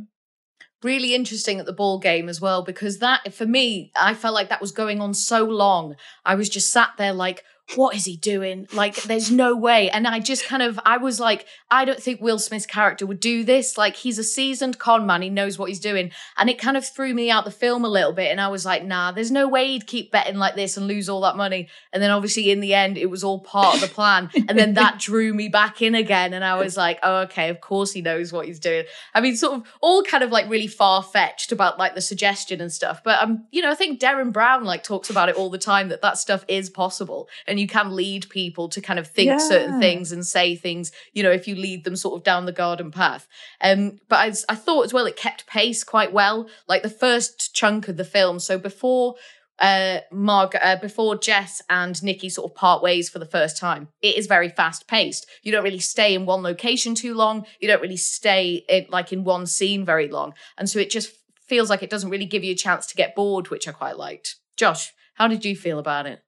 Really 0.82 1.16
interesting 1.16 1.60
at 1.60 1.66
the 1.66 1.74
ball 1.74 2.00
game 2.00 2.28
as 2.28 2.42
well 2.42 2.62
because 2.62 3.00
that 3.00 3.34
for 3.34 3.46
me 3.46 3.92
i 3.96 4.14
felt 4.14 4.34
like 4.34 4.50
that 4.50 4.60
was 4.62 4.72
going 4.72 5.02
on 5.02 5.14
so 5.14 5.46
long. 5.46 5.96
I 6.26 6.36
was 6.36 6.50
just 6.50 6.72
sat 6.72 6.92
there 6.98 7.14
like 7.14 7.44
what 7.76 7.96
is 7.96 8.06
he 8.06 8.18
doing? 8.18 8.68
Like, 8.72 9.02
there's 9.04 9.32
no 9.32 9.56
way. 9.56 9.90
And 9.90 10.08
I 10.08 10.20
just 10.20 10.46
kind 10.46 10.62
of, 10.62 10.80
I 10.86 10.98
was 10.98 11.20
like, 11.20 11.48
I 11.72 11.86
don't 11.86 12.00
think 12.00 12.22
Will 12.22 12.38
Smith's 12.38 12.68
character 12.68 13.06
would 13.06 13.20
do 13.20 13.44
this. 13.44 13.78
Like, 13.78 13.96
he's 13.96 14.20
a 14.20 14.24
seasoned 14.24 14.78
con 14.78 15.08
man. 15.08 15.24
He 15.24 15.30
knows 15.30 15.58
what 15.58 15.70
he's 15.70 15.80
doing. 15.80 16.12
And 16.38 16.50
it 16.50 16.60
kind 16.60 16.78
of 16.78 16.86
threw 16.86 17.14
me 17.14 17.32
out 17.32 17.46
the 17.46 17.52
film 17.52 17.84
a 17.84 17.90
little 17.90 18.12
bit. 18.12 18.30
And 18.30 18.40
I 18.40 18.50
was 18.50 18.64
like, 18.66 18.84
nah, 18.84 19.12
there's 19.12 19.32
no 19.32 19.48
way 19.48 19.72
he'd 19.72 19.88
keep 19.88 20.12
betting 20.12 20.38
like 20.38 20.56
this 20.56 20.78
and 20.78 20.88
lose 20.88 21.10
all 21.10 21.22
that 21.22 21.36
money. 21.36 21.68
And 21.92 22.04
then 22.04 22.12
obviously 22.12 22.52
in 22.52 22.60
the 22.60 22.76
end, 22.76 22.98
it 22.98 23.10
was 23.10 23.24
all 23.24 23.40
part 23.40 23.76
of 23.76 23.82
the 23.82 23.88
plan. 23.88 24.30
and 24.36 24.58
then 24.58 24.76
that 24.76 25.00
drew 25.00 25.34
me 25.34 25.48
back 25.48 25.82
in 25.82 25.96
again. 25.96 26.34
And 26.34 26.46
I 26.46 26.56
was 26.56 26.78
like, 26.78 27.00
oh, 27.02 27.22
okay, 27.22 27.50
of 27.50 27.60
course 27.60 27.92
he 27.92 28.02
knows 28.02 28.32
what 28.32 28.46
he's 28.46 28.60
doing. 28.60 28.84
I 29.16 29.22
mean, 29.22 29.36
sort 29.36 29.54
of 29.54 29.64
all 29.82 30.04
kind 30.04 30.24
of 30.24 30.32
like 30.32 30.50
really 30.50 30.68
far 30.68 31.02
fetched 31.02 31.52
about 31.52 31.80
like 31.80 31.96
the 31.96 32.02
suggestion 32.02 32.62
and 32.62 32.72
stuff. 32.72 33.02
But, 33.04 33.22
um, 33.24 33.46
you 33.52 33.62
know, 33.62 33.72
I 33.72 33.76
think 33.76 34.00
Derren 34.00 34.32
Brown 34.32 34.64
like 34.64 34.84
talks 34.84 35.10
about 35.10 35.30
it 35.30 35.36
all 35.36 35.50
the 35.50 35.58
time 35.58 35.90
that 35.90 36.02
that 36.02 36.18
stuff 36.18 36.46
is 36.48 36.70
possible. 36.70 37.30
And 37.48 37.53
you 37.60 37.68
can 37.68 37.96
lead 37.96 38.30
people 38.30 38.70
to 38.70 38.82
kind 38.82 39.00
of 39.00 39.08
think 39.08 39.28
yeah. 39.28 39.38
certain 39.38 39.80
things 39.80 40.12
and 40.12 40.26
say 40.26 40.56
things, 40.56 40.92
you 41.14 41.24
know, 41.24 41.32
if 41.32 41.48
you 41.48 41.56
lead 41.56 41.84
them 41.84 41.96
sort 41.96 42.16
of 42.16 42.24
down 42.24 42.46
the 42.46 42.52
garden 42.52 42.92
path. 42.92 43.28
Um, 43.62 44.00
but 44.10 44.18
I, 44.18 44.54
I 44.54 44.56
thought 44.56 44.86
as 44.86 44.94
well 44.94 45.06
it 45.06 45.16
kept 45.16 45.48
pace 45.48 45.84
quite 45.84 46.14
well. 46.14 46.48
Like 46.68 46.84
the 46.84 46.90
first 46.90 47.54
chunk 47.54 47.88
of 47.88 47.98
the 47.98 48.06
film. 48.06 48.40
So 48.40 48.58
before 48.58 49.16
uh 49.60 50.00
Margaret 50.12 50.62
uh, 50.64 50.78
before 50.78 51.16
Jess 51.16 51.62
and 51.70 52.02
Nikki 52.02 52.28
sort 52.28 52.52
of 52.52 52.56
part 52.56 52.82
ways 52.82 53.08
for 53.08 53.20
the 53.20 53.26
first 53.26 53.56
time. 53.56 53.88
It 54.02 54.18
is 54.18 54.26
very 54.26 54.50
fast 54.50 54.88
paced. 54.88 55.28
You 55.44 55.52
don't 55.52 55.64
really 55.64 55.80
stay 55.80 56.16
in 56.16 56.26
one 56.26 56.42
location 56.42 56.96
too 56.96 57.14
long. 57.14 57.46
You 57.60 57.68
don't 57.68 57.82
really 57.82 57.98
stay 57.98 58.66
in, 58.68 58.88
like 58.90 59.14
in 59.14 59.24
one 59.24 59.46
scene 59.46 59.86
very 59.86 60.08
long. 60.08 60.34
And 60.58 60.68
so 60.68 60.80
it 60.80 60.90
just 60.90 61.14
feels 61.46 61.70
like 61.70 61.84
it 61.84 61.90
doesn't 61.90 62.10
really 62.10 62.26
give 62.26 62.44
you 62.44 62.54
a 62.54 62.56
chance 62.56 62.88
to 62.88 62.96
get 62.96 63.16
bored, 63.16 63.50
which 63.50 63.68
I 63.68 63.74
quite 63.74 63.98
liked. 63.98 64.38
Josh, 64.58 64.92
how 65.16 65.28
did 65.28 65.46
you 65.46 65.56
feel 65.56 65.78
about 65.78 66.08
it? 66.08 66.24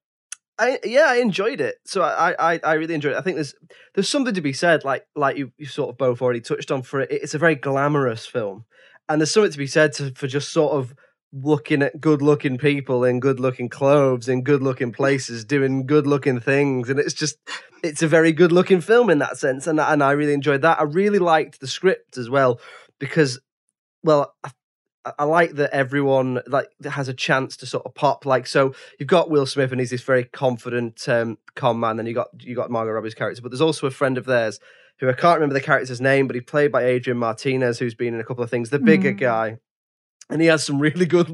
I 0.57 0.79
yeah, 0.83 1.05
I 1.07 1.15
enjoyed 1.15 1.59
it. 1.59 1.75
So 1.85 2.01
I, 2.01 2.53
I 2.53 2.59
I 2.63 2.73
really 2.73 2.93
enjoyed 2.93 3.13
it. 3.13 3.17
I 3.17 3.21
think 3.21 3.35
there's 3.35 3.55
there's 3.93 4.09
something 4.09 4.33
to 4.33 4.41
be 4.41 4.53
said, 4.53 4.83
like 4.83 5.05
like 5.15 5.37
you 5.37 5.51
you 5.57 5.65
sort 5.65 5.89
of 5.89 5.97
both 5.97 6.21
already 6.21 6.41
touched 6.41 6.71
on 6.71 6.81
for 6.81 7.01
it. 7.01 7.11
It's 7.11 7.33
a 7.33 7.39
very 7.39 7.55
glamorous 7.55 8.25
film, 8.25 8.65
and 9.09 9.19
there's 9.19 9.33
something 9.33 9.51
to 9.51 9.57
be 9.57 9.67
said 9.67 9.93
to, 9.93 10.11
for 10.15 10.27
just 10.27 10.51
sort 10.53 10.73
of 10.73 10.95
looking 11.33 11.81
at 11.81 11.99
good 11.99 12.21
looking 12.21 12.57
people 12.57 13.03
in 13.03 13.19
good 13.19 13.41
looking 13.41 13.67
clothes 13.67 14.29
in 14.29 14.41
good 14.41 14.63
looking 14.63 14.93
places 14.93 15.43
doing 15.43 15.85
good 15.85 16.07
looking 16.07 16.39
things 16.39 16.89
and 16.89 16.97
it's 16.97 17.13
just 17.13 17.37
it's 17.83 18.01
a 18.01 18.07
very 18.07 18.31
good 18.31 18.53
looking 18.53 18.79
film 18.79 19.09
in 19.09 19.19
that 19.19 19.37
sense 19.37 19.67
and 19.67 19.77
and 19.77 20.01
I 20.01 20.11
really 20.11 20.33
enjoyed 20.33 20.61
that 20.61 20.79
I 20.79 20.83
really 20.83 21.19
liked 21.19 21.59
the 21.59 21.67
script 21.67 22.17
as 22.17 22.29
well 22.29 22.61
because 22.99 23.37
well 24.01 24.33
I 25.19 25.23
like 25.25 25.51
that 25.53 25.71
everyone 25.71 26.41
like 26.47 26.69
has 26.83 27.07
a 27.07 27.13
chance 27.13 27.57
to 27.57 27.65
sort 27.65 27.85
of 27.85 27.93
pop. 27.93 28.25
Like, 28.25 28.47
so 28.47 28.73
you've 28.99 29.09
got 29.09 29.29
Will 29.29 29.45
Smith, 29.45 29.71
and 29.71 29.79
he's 29.79 29.91
this 29.91 30.01
very 30.01 30.23
confident 30.23 31.07
um, 31.07 31.37
con 31.55 31.79
man, 31.79 31.99
and 31.99 32.07
you 32.07 32.13
got 32.13 32.29
you 32.39 32.55
got 32.55 32.71
Margot 32.71 32.91
Robbie's 32.91 33.13
character, 33.13 33.41
but 33.41 33.51
there's 33.51 33.61
also 33.61 33.87
a 33.87 33.91
friend 33.91 34.17
of 34.17 34.25
theirs 34.25 34.59
who 34.99 35.09
I 35.09 35.13
can't 35.13 35.35
remember 35.35 35.53
the 35.53 35.61
character's 35.61 36.01
name, 36.01 36.27
but 36.27 36.35
he's 36.35 36.45
played 36.45 36.71
by 36.71 36.85
Adrian 36.85 37.17
Martinez, 37.17 37.79
who's 37.79 37.95
been 37.95 38.13
in 38.13 38.19
a 38.19 38.23
couple 38.23 38.43
of 38.43 38.49
things. 38.49 38.69
The 38.69 38.79
bigger 38.79 39.13
mm. 39.13 39.19
guy, 39.19 39.57
and 40.29 40.41
he 40.41 40.47
has 40.47 40.65
some 40.65 40.79
really 40.79 41.05
good 41.05 41.29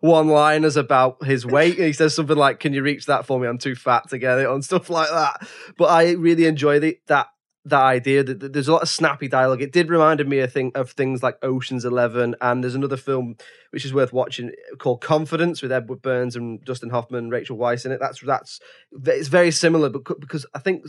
one-liners 0.00 0.76
about 0.76 1.24
his 1.24 1.44
weight. 1.44 1.78
He 1.78 1.92
says 1.92 2.14
something 2.14 2.36
like, 2.36 2.60
"Can 2.60 2.72
you 2.72 2.82
reach 2.82 3.06
that 3.06 3.26
for 3.26 3.38
me? 3.38 3.48
I'm 3.48 3.58
too 3.58 3.74
fat 3.74 4.08
to 4.10 4.18
get 4.18 4.38
it," 4.38 4.48
and 4.48 4.64
stuff 4.64 4.88
like 4.88 5.10
that. 5.10 5.46
But 5.76 5.86
I 5.86 6.12
really 6.12 6.46
enjoy 6.46 6.78
the, 6.78 6.98
that 7.08 7.26
that 7.64 7.82
idea 7.82 8.24
that 8.24 8.52
there's 8.52 8.68
a 8.68 8.72
lot 8.72 8.82
of 8.82 8.88
snappy 8.88 9.28
dialogue. 9.28 9.60
It 9.60 9.72
did 9.72 9.90
remind 9.90 10.26
me 10.26 10.38
of, 10.38 10.52
thing, 10.52 10.72
of 10.74 10.92
things 10.92 11.22
like 11.22 11.36
Ocean's 11.42 11.84
Eleven, 11.84 12.34
and 12.40 12.64
there's 12.64 12.74
another 12.74 12.96
film 12.96 13.36
which 13.70 13.84
is 13.84 13.92
worth 13.92 14.12
watching 14.12 14.52
called 14.78 15.02
Confidence 15.02 15.60
with 15.60 15.70
Edward 15.70 16.00
Burns 16.00 16.36
and 16.36 16.64
Dustin 16.64 16.90
Hoffman, 16.90 17.24
and 17.24 17.32
Rachel 17.32 17.58
Weisz 17.58 17.84
in 17.84 17.92
it. 17.92 18.00
That's 18.00 18.20
that's 18.20 18.60
it's 19.06 19.28
very 19.28 19.50
similar, 19.50 19.90
but 19.90 20.20
because 20.20 20.46
I 20.54 20.58
think 20.58 20.84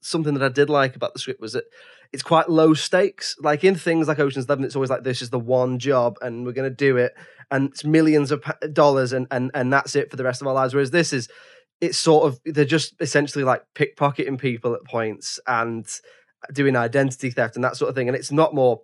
something 0.00 0.34
that 0.34 0.42
I 0.42 0.48
did 0.48 0.70
like 0.70 0.96
about 0.96 1.12
the 1.12 1.18
script 1.18 1.40
was 1.40 1.52
that 1.52 1.64
it's 2.12 2.22
quite 2.22 2.48
low 2.48 2.72
stakes. 2.74 3.36
Like 3.40 3.64
in 3.64 3.74
things 3.74 4.08
like 4.08 4.18
Ocean's 4.18 4.46
Eleven, 4.46 4.64
it's 4.64 4.76
always 4.76 4.90
like 4.90 5.02
this 5.02 5.20
is 5.20 5.30
the 5.30 5.38
one 5.38 5.78
job, 5.78 6.16
and 6.22 6.46
we're 6.46 6.52
going 6.52 6.70
to 6.70 6.74
do 6.74 6.96
it, 6.96 7.12
and 7.50 7.68
it's 7.68 7.84
millions 7.84 8.30
of 8.30 8.42
dollars, 8.72 9.12
and 9.12 9.26
and 9.30 9.50
and 9.52 9.70
that's 9.70 9.94
it 9.94 10.10
for 10.10 10.16
the 10.16 10.24
rest 10.24 10.40
of 10.40 10.46
our 10.46 10.54
lives. 10.54 10.72
Whereas 10.72 10.92
this 10.92 11.12
is 11.12 11.28
it's 11.80 11.98
sort 11.98 12.26
of 12.26 12.40
they're 12.44 12.64
just 12.64 12.94
essentially 13.00 13.44
like 13.44 13.62
pickpocketing 13.74 14.38
people 14.38 14.74
at 14.74 14.84
points 14.84 15.38
and 15.46 15.86
doing 16.52 16.76
identity 16.76 17.30
theft 17.30 17.56
and 17.56 17.64
that 17.64 17.76
sort 17.76 17.88
of 17.88 17.94
thing. 17.94 18.08
And 18.08 18.16
it's 18.16 18.32
not 18.32 18.54
more. 18.54 18.80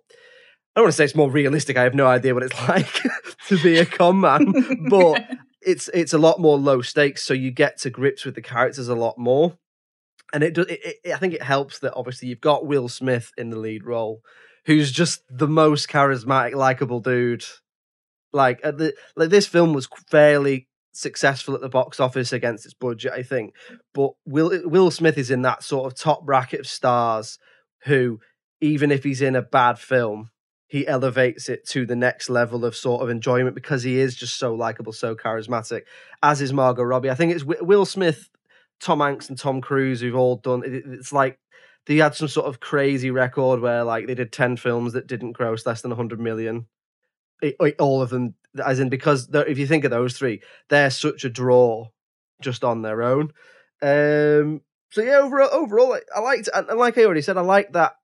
I 0.75 0.79
don't 0.79 0.85
want 0.85 0.93
to 0.93 0.97
say 0.97 1.05
it's 1.05 1.15
more 1.15 1.29
realistic. 1.29 1.77
I 1.77 1.83
have 1.83 1.93
no 1.93 2.07
idea 2.07 2.33
what 2.33 2.43
it's 2.43 2.59
like 2.67 3.01
to 3.47 3.61
be 3.61 3.77
a 3.77 3.85
con 3.85 4.19
man, 4.19 4.53
but 4.89 5.23
it's 5.61 5.89
it's 5.93 6.13
a 6.13 6.17
lot 6.17 6.39
more 6.39 6.57
low 6.57 6.81
stakes, 6.81 7.23
so 7.23 7.33
you 7.33 7.51
get 7.51 7.79
to 7.79 7.89
grips 7.89 8.25
with 8.25 8.35
the 8.35 8.41
characters 8.41 8.87
a 8.87 8.95
lot 8.95 9.17
more. 9.17 9.57
And 10.33 10.43
it 10.43 10.53
does. 10.53 10.67
It, 10.67 10.97
it, 11.03 11.13
I 11.13 11.17
think 11.17 11.33
it 11.33 11.43
helps 11.43 11.79
that 11.79 11.93
obviously 11.95 12.27
you've 12.27 12.41
got 12.41 12.65
Will 12.65 12.89
Smith 12.89 13.31
in 13.37 13.49
the 13.49 13.59
lead 13.59 13.85
role, 13.85 14.21
who's 14.65 14.91
just 14.91 15.21
the 15.29 15.47
most 15.47 15.89
charismatic, 15.89 16.55
likable 16.55 16.99
dude. 16.99 17.45
Like 18.31 18.59
at 18.63 18.79
the 18.79 18.95
like 19.15 19.29
this 19.29 19.45
film 19.45 19.73
was 19.73 19.87
fairly 20.09 20.67
successful 20.93 21.55
at 21.55 21.61
the 21.61 21.69
box 21.69 21.99
office 21.99 22.31
against 22.31 22.65
its 22.65 22.73
budget, 22.73 23.11
I 23.11 23.23
think. 23.23 23.53
But 23.93 24.11
Will 24.25 24.61
Will 24.63 24.91
Smith 24.91 25.17
is 25.17 25.31
in 25.31 25.41
that 25.41 25.63
sort 25.63 25.91
of 25.91 25.97
top 25.97 26.25
bracket 26.25 26.61
of 26.61 26.67
stars 26.67 27.37
who, 27.85 28.19
even 28.61 28.91
if 28.91 29.03
he's 29.03 29.21
in 29.21 29.35
a 29.35 29.41
bad 29.41 29.77
film, 29.79 30.29
he 30.67 30.87
elevates 30.87 31.49
it 31.49 31.67
to 31.69 31.85
the 31.85 31.95
next 31.95 32.29
level 32.29 32.63
of 32.63 32.75
sort 32.75 33.01
of 33.01 33.09
enjoyment 33.09 33.55
because 33.55 33.83
he 33.83 33.99
is 33.99 34.15
just 34.15 34.37
so 34.37 34.55
likable, 34.55 34.93
so 34.93 35.15
charismatic. 35.15 35.81
As 36.21 36.41
is 36.41 36.53
Margot 36.53 36.83
Robbie. 36.83 37.09
I 37.09 37.15
think 37.15 37.33
it's 37.33 37.43
Will 37.43 37.85
Smith, 37.85 38.29
Tom 38.79 38.99
Hanks, 38.99 39.29
and 39.29 39.37
Tom 39.37 39.61
Cruise 39.61 40.01
who've 40.01 40.15
all 40.15 40.37
done. 40.37 40.63
It's 40.65 41.11
like 41.11 41.39
they 41.85 41.97
had 41.97 42.15
some 42.15 42.27
sort 42.27 42.47
of 42.47 42.59
crazy 42.59 43.11
record 43.11 43.59
where 43.59 43.83
like 43.83 44.07
they 44.07 44.15
did 44.15 44.31
ten 44.31 44.57
films 44.57 44.93
that 44.93 45.07
didn't 45.07 45.33
gross 45.33 45.65
less 45.65 45.81
than 45.81 45.91
hundred 45.91 46.19
million. 46.19 46.67
All 47.79 48.01
of 48.01 48.09
them, 48.09 48.35
as 48.63 48.79
in 48.79 48.89
because 48.89 49.29
if 49.33 49.57
you 49.57 49.67
think 49.67 49.83
of 49.83 49.91
those 49.91 50.17
three, 50.17 50.41
they're 50.69 50.89
such 50.89 51.25
a 51.25 51.29
draw 51.29 51.87
just 52.41 52.63
on 52.63 52.81
their 52.81 53.01
own. 53.01 53.31
Um, 53.81 54.61
so 54.91 55.01
yeah, 55.01 55.17
overall, 55.17 55.49
overall, 55.51 55.97
I 56.15 56.19
liked, 56.19 56.49
and 56.53 56.67
like 56.77 56.97
I 56.97 57.05
already 57.05 57.21
said, 57.21 57.37
I 57.37 57.41
like 57.41 57.73
that 57.73 57.95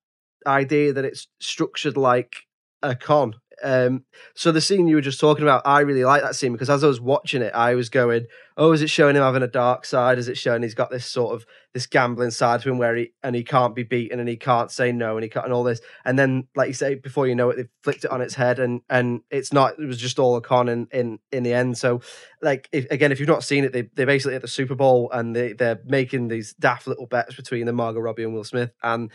idea 0.46 0.94
that 0.94 1.06
it's 1.06 1.28
structured 1.40 1.98
like 1.98 2.48
a 2.82 2.96
con. 2.96 3.36
Um, 3.64 4.06
so 4.36 4.52
the 4.52 4.62
scene 4.62 4.88
you 4.88 4.96
were 4.96 5.02
just 5.02 5.20
talking 5.20 5.44
about, 5.44 5.62
I 5.66 5.82
really 5.82 6.04
like 6.04 6.22
that 6.22 6.36
scene 6.36 6.52
because 6.52 6.70
as 6.70 6.84
I 6.84 6.88
was 6.88 7.02
watching 7.02 7.42
it, 7.42 7.54
I 7.54 7.76
was 7.76 7.90
going, 7.90 8.26
"Oh, 8.58 8.72
is 8.72 8.82
it 8.82 8.90
showing 8.90 9.16
him 9.16 9.24
having 9.24 9.44
a 9.44 9.48
dark 9.48 9.86
side? 9.86 10.18
Is 10.18 10.28
it 10.28 10.38
showing 10.38 10.64
he's 10.64 10.74
got 10.74 10.90
this 10.90 11.06
sort 11.06 11.34
of 11.34 11.46
this 11.74 11.86
gambling 11.86 12.32
side 12.32 12.62
to 12.62 12.70
him 12.70 12.78
where 12.78 12.96
he 12.96 13.14
and 13.24 13.36
he 13.36 13.44
can't 13.44 13.76
be 13.76 13.84
beaten 13.84 14.20
and 14.20 14.28
he 14.28 14.38
can't 14.38 14.72
say 14.72 14.92
no 14.92 15.16
and 15.18 15.24
he 15.24 15.30
can't 15.30 15.46
and 15.46 15.54
all 15.54 15.64
this?" 15.64 15.82
And 16.06 16.18
then, 16.18 16.48
like 16.56 16.68
you 16.68 16.74
say, 16.74 16.96
before 16.96 17.28
you 17.28 17.36
know 17.36 17.50
it, 17.50 17.58
they 17.58 17.68
flipped 17.84 18.06
it 18.06 18.12
on 18.12 18.22
its 18.22 18.36
head 18.36 18.60
and 18.60 18.82
and 18.90 19.22
it's 19.30 19.54
not. 19.54 19.80
It 19.80 19.86
was 19.86 19.98
just 19.98 20.20
all 20.20 20.36
a 20.36 20.42
con 20.42 20.70
in 20.70 20.88
in 20.92 21.20
in 21.32 21.44
the 21.44 21.54
end. 21.54 21.78
So, 21.78 22.02
like 22.42 22.70
if, 22.72 22.90
again, 22.92 23.12
if 23.12 23.20
you've 23.20 23.30
not 23.30 23.44
seen 23.44 23.64
it, 23.64 23.74
they 23.74 23.90
they 23.96 24.06
basically 24.06 24.36
at 24.36 24.42
the 24.42 24.48
Super 24.48 24.76
Bowl 24.76 25.10
and 25.12 25.36
they 25.36 25.54
they're 25.54 25.82
making 25.86 26.28
these 26.28 26.54
daft 26.54 26.88
little 26.88 27.08
bets 27.08 27.36
between 27.36 27.66
the 27.66 27.74
Margot 27.74 28.00
Robbie 28.00 28.24
and 28.24 28.34
Will 28.34 28.44
Smith 28.44 28.72
and 28.84 29.12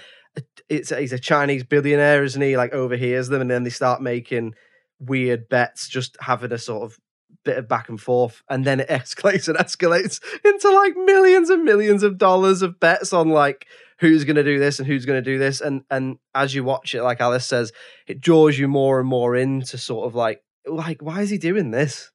it's 0.69 0.91
he's 0.91 1.12
a 1.12 1.19
Chinese 1.19 1.64
billionaire, 1.64 2.25
isn't 2.25 2.41
he? 2.41 2.57
Like 2.57 2.73
overhears 2.73 3.29
them, 3.29 3.41
and 3.41 3.50
then 3.50 3.64
they 3.64 3.71
start 3.71 4.03
making 4.03 4.55
weird 4.99 5.49
bets, 5.49 5.88
just 5.88 6.17
having 6.21 6.53
a 6.53 6.59
sort 6.59 6.85
of 6.85 6.99
bit 7.45 7.59
of 7.59 7.69
back 7.69 7.88
and 7.88 8.00
forth, 8.00 8.43
and 8.49 8.64
then 8.64 8.81
it 8.81 8.88
escalates 8.91 9.49
and 9.49 9.59
escalates 9.59 10.21
into 10.45 10.71
like 10.71 10.97
millions 10.97 11.50
and 11.50 11.64
millions 11.64 12.03
of 12.03 12.19
dollars 12.19 12.62
of 12.62 12.81
bets 12.81 13.12
on 13.12 13.31
like 13.31 13.67
who's 14.00 14.25
going 14.25 14.37
to 14.37 14.45
do 14.45 14.59
this 14.59 14.79
and 14.79 14.88
who's 14.88 15.07
going 15.07 15.23
to 15.23 15.31
do 15.31 15.38
this, 15.38 15.61
and 15.61 15.83
and 15.91 16.19
as 16.35 16.55
you 16.55 16.64
watch 16.64 16.95
it, 16.95 17.03
like 17.03 17.21
Alice 17.21 17.47
says, 17.47 17.73
it 18.07 18.21
draws 18.21 18.59
you 18.59 18.69
more 18.69 19.00
and 19.00 19.09
more 19.09 19.37
into 19.37 19.79
sort 19.79 20.07
of 20.07 20.14
like 20.14 20.43
like 20.67 21.03
why 21.03 21.21
is 21.21 21.31
he 21.31 21.38
doing 21.38 21.71
this? 21.71 22.11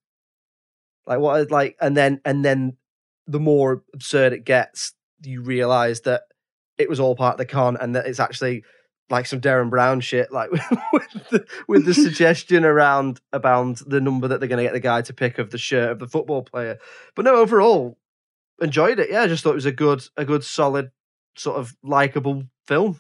Like 1.06 1.20
what? 1.20 1.52
Like 1.52 1.78
and 1.80 1.96
then 1.96 2.22
and 2.26 2.44
then 2.44 2.78
the 3.28 3.40
more 3.40 3.84
absurd 3.94 4.34
it 4.34 4.44
gets, 4.44 4.94
you 5.24 5.42
realize 5.42 6.02
that 6.02 6.24
it 6.80 6.90
was 6.90 7.00
all 7.00 7.16
part 7.16 7.36
of 7.36 7.38
the 7.38 7.46
con 7.46 7.78
and 7.80 7.96
that 7.96 8.08
it's 8.08 8.20
actually 8.20 8.64
like 9.10 9.26
some 9.26 9.42
Derren 9.42 9.70
Brown 9.70 10.00
shit, 10.00 10.32
like 10.32 10.52
with 10.94 11.30
the, 11.30 11.46
with 11.68 11.86
the 11.86 11.94
suggestion 11.94 12.64
around 12.64 13.20
about 13.34 13.82
the 13.86 14.00
number 14.00 14.28
that 14.28 14.40
they're 14.40 14.50
going 14.50 14.58
to 14.58 14.64
get 14.64 14.74
the 14.74 14.80
guy 14.80 15.02
to 15.02 15.14
pick 15.14 15.40
of 15.40 15.52
the 15.52 15.58
shirt 15.58 15.92
of 15.92 16.00
the 16.00 16.08
football 16.08 16.44
player. 16.44 16.78
But 17.16 17.26
no, 17.26 17.36
overall, 17.36 17.98
enjoyed 18.62 19.00
it. 19.00 19.10
Yeah, 19.12 19.24
I 19.24 19.28
just 19.28 19.44
thought 19.44 19.52
it 19.52 19.56
was 19.56 19.66
a 19.66 19.72
good, 19.72 20.04
a 20.16 20.26
good, 20.26 20.44
solid, 20.44 20.92
sort 21.36 21.58
of 21.58 21.76
likable 21.84 22.44
film. 22.66 23.00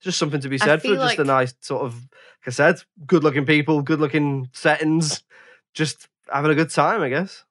Just 0.00 0.18
something 0.18 0.40
to 0.40 0.48
be 0.48 0.58
said 0.58 0.80
for 0.80 0.94
like... 0.94 1.16
just 1.16 1.18
a 1.18 1.24
nice 1.24 1.54
sort 1.60 1.82
of, 1.82 1.94
like 1.94 2.48
I 2.48 2.50
said, 2.50 2.82
good 3.06 3.24
looking 3.24 3.44
people, 3.44 3.82
good 3.82 4.00
looking 4.00 4.48
settings, 4.52 5.24
just 5.74 6.08
having 6.32 6.52
a 6.52 6.54
good 6.54 6.70
time, 6.70 7.02
I 7.02 7.08
guess 7.08 7.44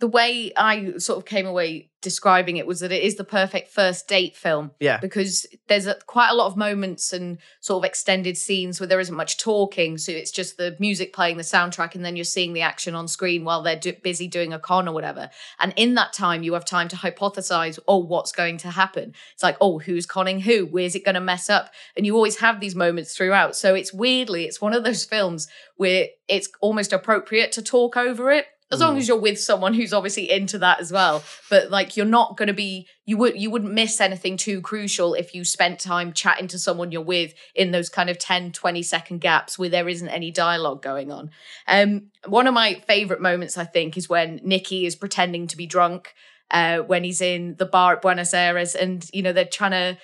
the 0.00 0.08
way 0.08 0.52
I 0.56 0.98
sort 0.98 1.18
of 1.18 1.24
came 1.24 1.46
away 1.46 1.90
describing 2.04 2.58
it 2.58 2.66
was 2.66 2.80
that 2.80 2.92
it 2.92 3.02
is 3.02 3.16
the 3.16 3.24
perfect 3.24 3.70
first 3.70 4.06
date 4.06 4.36
film. 4.36 4.72
Yeah. 4.78 4.98
Because 4.98 5.46
there's 5.68 5.86
a, 5.86 5.96
quite 6.06 6.28
a 6.28 6.34
lot 6.34 6.48
of 6.48 6.56
moments 6.56 7.14
and 7.14 7.38
sort 7.60 7.82
of 7.82 7.88
extended 7.88 8.36
scenes 8.36 8.78
where 8.78 8.86
there 8.86 9.00
isn't 9.00 9.16
much 9.16 9.38
talking. 9.38 9.96
So 9.96 10.12
it's 10.12 10.30
just 10.30 10.58
the 10.58 10.76
music 10.78 11.14
playing, 11.14 11.38
the 11.38 11.42
soundtrack, 11.42 11.94
and 11.94 12.04
then 12.04 12.14
you're 12.14 12.24
seeing 12.24 12.52
the 12.52 12.60
action 12.60 12.94
on 12.94 13.08
screen 13.08 13.44
while 13.44 13.62
they're 13.62 13.80
do- 13.80 13.94
busy 14.02 14.28
doing 14.28 14.52
a 14.52 14.58
con 14.58 14.86
or 14.86 14.92
whatever. 14.92 15.30
And 15.58 15.72
in 15.76 15.94
that 15.94 16.12
time, 16.12 16.42
you 16.42 16.52
have 16.52 16.66
time 16.66 16.88
to 16.88 16.96
hypothesize, 16.96 17.78
oh, 17.88 17.98
what's 17.98 18.32
going 18.32 18.58
to 18.58 18.70
happen? 18.70 19.14
It's 19.32 19.42
like, 19.42 19.56
oh, 19.62 19.78
who's 19.78 20.04
conning 20.04 20.40
who? 20.40 20.66
Where's 20.66 20.94
it 20.94 21.06
going 21.06 21.14
to 21.14 21.20
mess 21.22 21.48
up? 21.48 21.70
And 21.96 22.04
you 22.04 22.14
always 22.14 22.36
have 22.36 22.60
these 22.60 22.74
moments 22.74 23.16
throughout. 23.16 23.56
So 23.56 23.74
it's 23.74 23.94
weirdly, 23.94 24.44
it's 24.44 24.60
one 24.60 24.74
of 24.74 24.84
those 24.84 25.04
films 25.04 25.48
where 25.76 26.08
it's 26.28 26.50
almost 26.60 26.92
appropriate 26.92 27.52
to 27.52 27.62
talk 27.62 27.96
over 27.96 28.30
it 28.30 28.46
as 28.74 28.80
long 28.80 28.96
mm. 28.96 28.98
as 28.98 29.08
you're 29.08 29.16
with 29.16 29.40
someone 29.40 29.74
who's 29.74 29.92
obviously 29.92 30.30
into 30.30 30.58
that 30.58 30.80
as 30.80 30.92
well 30.92 31.22
but 31.50 31.70
like 31.70 31.96
you're 31.96 32.06
not 32.06 32.36
going 32.36 32.48
to 32.48 32.54
be 32.54 32.86
you 33.06 33.16
would 33.16 33.40
you 33.40 33.50
wouldn't 33.50 33.72
miss 33.72 34.00
anything 34.00 34.36
too 34.36 34.60
crucial 34.60 35.14
if 35.14 35.34
you 35.34 35.44
spent 35.44 35.78
time 35.78 36.12
chatting 36.12 36.48
to 36.48 36.58
someone 36.58 36.92
you're 36.92 37.00
with 37.00 37.34
in 37.54 37.70
those 37.70 37.88
kind 37.88 38.10
of 38.10 38.18
10 38.18 38.52
20 38.52 38.82
second 38.82 39.20
gaps 39.20 39.58
where 39.58 39.68
there 39.68 39.88
isn't 39.88 40.08
any 40.08 40.30
dialogue 40.30 40.82
going 40.82 41.10
on 41.10 41.30
um 41.68 42.08
one 42.26 42.46
of 42.46 42.54
my 42.54 42.74
favorite 42.86 43.20
moments 43.20 43.56
i 43.56 43.64
think 43.64 43.96
is 43.96 44.08
when 44.08 44.40
nicky 44.42 44.86
is 44.86 44.96
pretending 44.96 45.46
to 45.46 45.56
be 45.56 45.66
drunk 45.66 46.14
uh, 46.50 46.78
when 46.78 47.04
he's 47.04 47.20
in 47.20 47.56
the 47.56 47.66
bar 47.66 47.94
at 47.94 48.02
Buenos 48.02 48.34
Aires, 48.34 48.74
and 48.74 49.08
you 49.12 49.22
know 49.22 49.32
they're 49.32 49.44
trying 49.44 49.72
to 49.72 49.98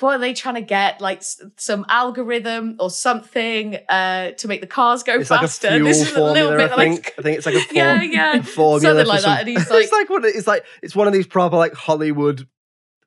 what 0.00 0.16
are 0.16 0.18
they 0.18 0.32
trying 0.32 0.54
to 0.54 0.62
get? 0.62 1.00
Like 1.00 1.22
some 1.56 1.84
algorithm 1.88 2.76
or 2.78 2.90
something 2.90 3.76
uh, 3.88 4.32
to 4.32 4.48
make 4.48 4.60
the 4.60 4.66
cars 4.66 5.02
go 5.02 5.20
it's 5.20 5.28
faster. 5.28 5.70
Like 5.70 5.82
this 5.82 6.00
is 6.00 6.16
a 6.16 6.22
little 6.22 6.56
bit 6.56 6.72
I 6.72 6.76
think. 6.76 7.04
Like, 7.04 7.14
I 7.18 7.22
think 7.22 7.36
it's 7.38 7.46
like 7.46 7.54
a 7.54 7.60
form, 7.60 7.76
yeah, 7.76 8.02
yeah, 8.02 8.42
formula 8.42 8.80
something 8.80 9.06
like 9.06 9.20
some, 9.20 9.30
that. 9.30 9.40
And 9.40 9.48
he's 9.48 9.70
like, 9.70 9.82
it's 9.84 9.92
like 9.92 10.10
what 10.10 10.24
it's 10.24 10.46
like. 10.46 10.64
It's 10.82 10.96
one 10.96 11.06
of 11.06 11.12
these 11.12 11.26
proper 11.26 11.56
like 11.56 11.74
Hollywood 11.74 12.48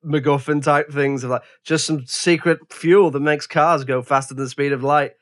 MacGuffin 0.05 0.63
type 0.63 0.91
things 0.91 1.23
of 1.23 1.31
like 1.31 1.43
just 1.63 1.85
some 1.85 2.05
secret 2.05 2.59
fuel 2.71 3.11
that 3.11 3.21
makes 3.21 3.47
cars 3.47 3.83
go 3.83 4.01
faster 4.01 4.33
than 4.33 4.43
the 4.43 4.49
speed 4.49 4.71
of 4.71 4.83
light. 4.83 5.13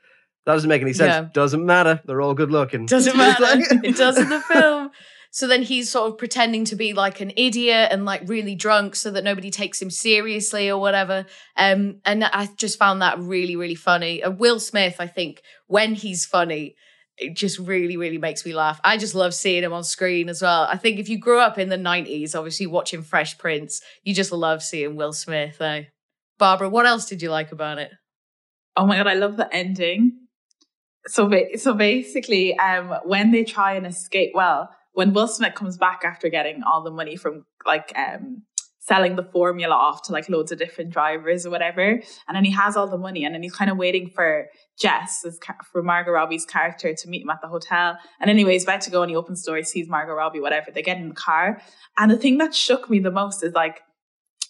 That 0.46 0.54
doesn't 0.54 0.70
make 0.70 0.82
any 0.82 0.94
sense. 0.94 1.10
Yeah. 1.10 1.30
Doesn't 1.34 1.66
matter. 1.66 2.02
They're 2.06 2.22
all 2.22 2.34
good 2.34 2.52
looking. 2.52 2.86
Doesn't 2.86 3.16
matter. 3.16 3.46
it 3.84 3.96
does 3.96 4.18
in 4.18 4.30
the 4.30 4.42
film. 4.42 4.90
So 5.32 5.48
then 5.48 5.62
he's 5.62 5.92
sort 5.92 6.12
of 6.12 6.18
pretending 6.18 6.66
to 6.66 6.76
be 6.76 6.94
like 6.94 7.22
an 7.22 7.32
idiot 7.36 7.90
and 7.92 8.04
like 8.04 8.24
really 8.26 8.56
drunk 8.56 8.96
so 8.96 9.12
that 9.12 9.24
nobody 9.24 9.52
takes 9.52 9.82
him 9.82 9.92
seriously 9.92 10.70
or 10.70 10.80
whatever. 10.80 11.26
Um, 11.56 12.02
and 12.04 12.24
I 12.24 12.48
just 12.58 12.80
found 12.80 13.02
that 13.02 13.20
really, 13.20 13.56
really 13.56 13.76
funny. 13.76 14.24
Uh, 14.24 14.32
Will 14.32 14.60
Smith, 14.60 14.96
I 15.00 15.06
think, 15.08 15.44
when 15.68 15.94
he's 15.94 16.26
funny, 16.26 16.76
it 17.20 17.36
just 17.36 17.60
really, 17.60 17.96
really 17.96 18.18
makes 18.18 18.44
me 18.46 18.54
laugh. 18.56 18.80
I 18.84 18.98
just 18.98 19.14
love 19.14 19.34
seeing 19.36 19.64
him 19.64 19.74
on 19.74 19.84
screen 19.84 20.30
as 20.30 20.42
well. 20.42 20.64
I 20.64 20.78
think 20.78 21.00
if 21.00 21.10
you 21.10 21.20
grew 21.20 21.40
up 21.40 21.60
in 21.60 21.70
the 21.70 21.78
90s, 21.78 22.36
obviously 22.36 22.66
watching 22.66 23.04
Fresh 23.04 23.38
Prince, 23.38 23.82
you 24.04 24.16
just 24.16 24.32
love 24.32 24.64
seeing 24.64 24.96
Will 24.96 25.14
Smith, 25.14 25.62
eh? 25.62 25.84
Barbara, 26.40 26.70
what 26.70 26.86
else 26.86 27.06
did 27.06 27.22
you 27.22 27.30
like 27.30 27.52
about 27.52 27.78
it? 27.78 27.92
Oh 28.76 28.88
my 28.88 28.96
God, 28.96 29.08
I 29.08 29.16
love 29.16 29.38
the 29.38 29.54
ending. 29.54 30.28
So, 31.08 31.30
so 31.58 31.74
basically, 31.74 32.58
um, 32.58 32.96
when 33.04 33.32
they 33.32 33.44
try 33.44 33.74
and 33.74 33.86
escape, 33.86 34.32
well, 34.34 34.70
when 34.94 35.14
Will 35.14 35.28
Smith 35.28 35.56
comes 35.56 35.78
back 35.78 36.02
after 36.04 36.30
getting 36.30 36.64
all 36.64 36.84
the 36.84 36.92
money 36.92 37.16
from 37.16 37.46
like 37.66 37.92
um 37.98 38.44
selling 38.90 39.16
the 39.16 39.24
formula 39.24 39.76
off 39.76 40.02
to 40.02 40.12
like 40.12 40.28
loads 40.30 40.52
of 40.52 40.58
different 40.58 40.90
drivers 40.90 41.46
or 41.46 41.52
whatever, 41.52 41.84
and 42.28 42.36
then 42.36 42.44
he 42.44 42.52
has 42.52 42.76
all 42.76 42.88
the 42.88 42.98
money, 42.98 43.24
and 43.24 43.36
then 43.36 43.44
he's 43.44 43.56
kind 43.56 43.70
of 43.70 43.78
waiting 43.78 44.10
for 44.10 44.48
Jess, 44.80 45.24
for 45.72 45.84
Margot 45.84 46.12
Robbie's 46.12 46.46
character, 46.46 46.94
to 46.96 47.08
meet 47.08 47.22
him 47.22 47.30
at 47.30 47.40
the 47.42 47.48
hotel. 47.48 47.98
And 48.20 48.30
anyway, 48.30 48.54
he's 48.54 48.64
about 48.64 48.82
to 48.82 48.92
go, 48.92 49.04
and 49.04 49.12
he 49.12 49.16
opens 49.16 49.44
the 49.44 49.52
door, 49.52 49.64
sees 49.64 49.88
Margot 49.88 50.14
Robbie, 50.14 50.40
whatever. 50.40 50.72
They 50.72 50.82
get 50.82 50.98
in 50.98 51.10
the 51.10 51.16
car, 51.16 51.62
and 51.98 52.10
the 52.10 52.18
thing 52.18 52.40
that 52.40 52.56
shook 52.56 52.90
me 52.90 53.00
the 53.00 53.12
most 53.12 53.44
is 53.44 53.54
like 53.54 53.82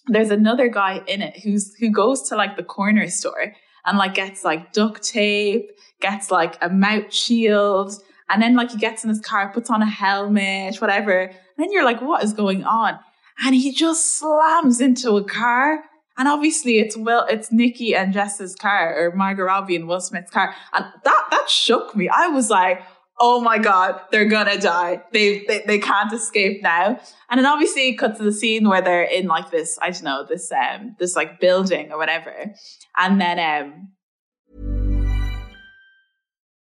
there's 0.06 0.30
another 0.30 0.68
guy 0.68 1.02
in 1.06 1.20
it 1.22 1.38
who's 1.40 1.74
who 1.78 1.90
goes 1.90 2.22
to 2.28 2.36
like 2.36 2.56
the 2.56 2.62
corner 2.62 3.08
store 3.08 3.52
and 3.84 3.98
like 3.98 4.14
gets 4.14 4.44
like 4.44 4.72
duct 4.72 5.02
tape, 5.02 5.70
gets 6.00 6.30
like 6.30 6.56
a 6.62 6.70
mouth 6.70 7.12
shield 7.12 7.92
and 8.30 8.40
then 8.40 8.54
like 8.54 8.70
he 8.70 8.78
gets 8.78 9.02
in 9.04 9.10
his 9.10 9.20
car, 9.20 9.52
puts 9.52 9.70
on 9.70 9.82
a 9.82 9.86
helmet, 9.86 10.76
whatever. 10.80 11.20
And 11.20 11.34
then 11.58 11.72
you're 11.72 11.84
like, 11.84 12.00
what 12.00 12.22
is 12.22 12.32
going 12.32 12.64
on? 12.64 12.98
And 13.44 13.54
he 13.54 13.72
just 13.72 14.18
slams 14.18 14.80
into 14.80 15.16
a 15.16 15.24
car. 15.24 15.84
And 16.16 16.28
obviously 16.28 16.78
it's 16.78 16.96
Will, 16.96 17.26
it's 17.28 17.50
Nikki 17.50 17.94
and 17.94 18.12
Jess's 18.12 18.54
car 18.54 18.94
or 18.96 19.14
Margot 19.14 19.44
Robbie 19.44 19.76
and 19.76 19.88
Will 19.88 20.00
Smith's 20.00 20.30
car. 20.30 20.54
And 20.72 20.84
that, 21.04 21.26
that 21.30 21.50
shook 21.50 21.96
me. 21.96 22.08
I 22.08 22.28
was 22.28 22.50
like, 22.50 22.82
oh 23.18 23.40
my 23.40 23.58
God, 23.58 24.00
they're 24.10 24.26
gonna 24.26 24.58
die. 24.58 25.02
They, 25.12 25.44
they, 25.46 25.62
they 25.66 25.78
can't 25.78 26.12
escape 26.12 26.62
now. 26.62 27.00
And 27.28 27.38
then 27.38 27.46
obviously 27.46 27.88
it 27.88 27.96
cuts 27.96 28.18
to 28.18 28.24
the 28.24 28.32
scene 28.32 28.68
where 28.68 28.82
they're 28.82 29.02
in 29.02 29.26
like 29.26 29.50
this, 29.50 29.78
I 29.82 29.90
don't 29.90 30.04
know, 30.04 30.24
this, 30.28 30.52
um, 30.52 30.96
this 30.98 31.16
like 31.16 31.40
building 31.40 31.90
or 31.90 31.98
whatever. 31.98 32.54
And 32.96 33.20
then, 33.20 33.38
um, 33.38 33.88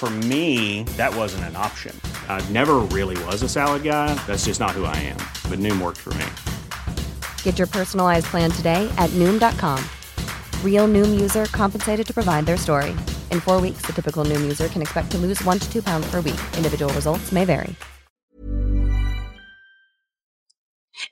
For 0.00 0.08
me, 0.08 0.84
that 0.96 1.14
wasn't 1.14 1.44
an 1.44 1.56
option. 1.56 1.94
I 2.26 2.40
never 2.48 2.76
really 2.78 3.22
was 3.26 3.42
a 3.42 3.50
salad 3.50 3.82
guy. 3.82 4.14
That's 4.26 4.46
just 4.46 4.58
not 4.58 4.70
who 4.70 4.86
I 4.86 4.96
am. 4.96 5.18
But 5.50 5.58
Noom 5.58 5.78
worked 5.78 5.98
for 5.98 6.14
me. 6.14 6.24
Get 7.42 7.58
your 7.58 7.66
personalized 7.66 8.24
plan 8.30 8.50
today 8.50 8.90
at 8.96 9.10
Noom.com. 9.10 9.84
Real 10.64 10.88
Noom 10.88 11.20
user 11.20 11.44
compensated 11.52 12.06
to 12.06 12.14
provide 12.14 12.46
their 12.46 12.56
story. 12.56 12.92
In 13.30 13.40
four 13.40 13.60
weeks, 13.60 13.82
the 13.82 13.92
typical 13.92 14.24
Noom 14.24 14.40
user 14.40 14.68
can 14.68 14.80
expect 14.80 15.10
to 15.10 15.18
lose 15.18 15.44
one 15.44 15.58
to 15.58 15.70
two 15.70 15.82
pounds 15.82 16.10
per 16.10 16.22
week. 16.22 16.40
Individual 16.56 16.90
results 16.94 17.30
may 17.30 17.44
vary. 17.44 17.76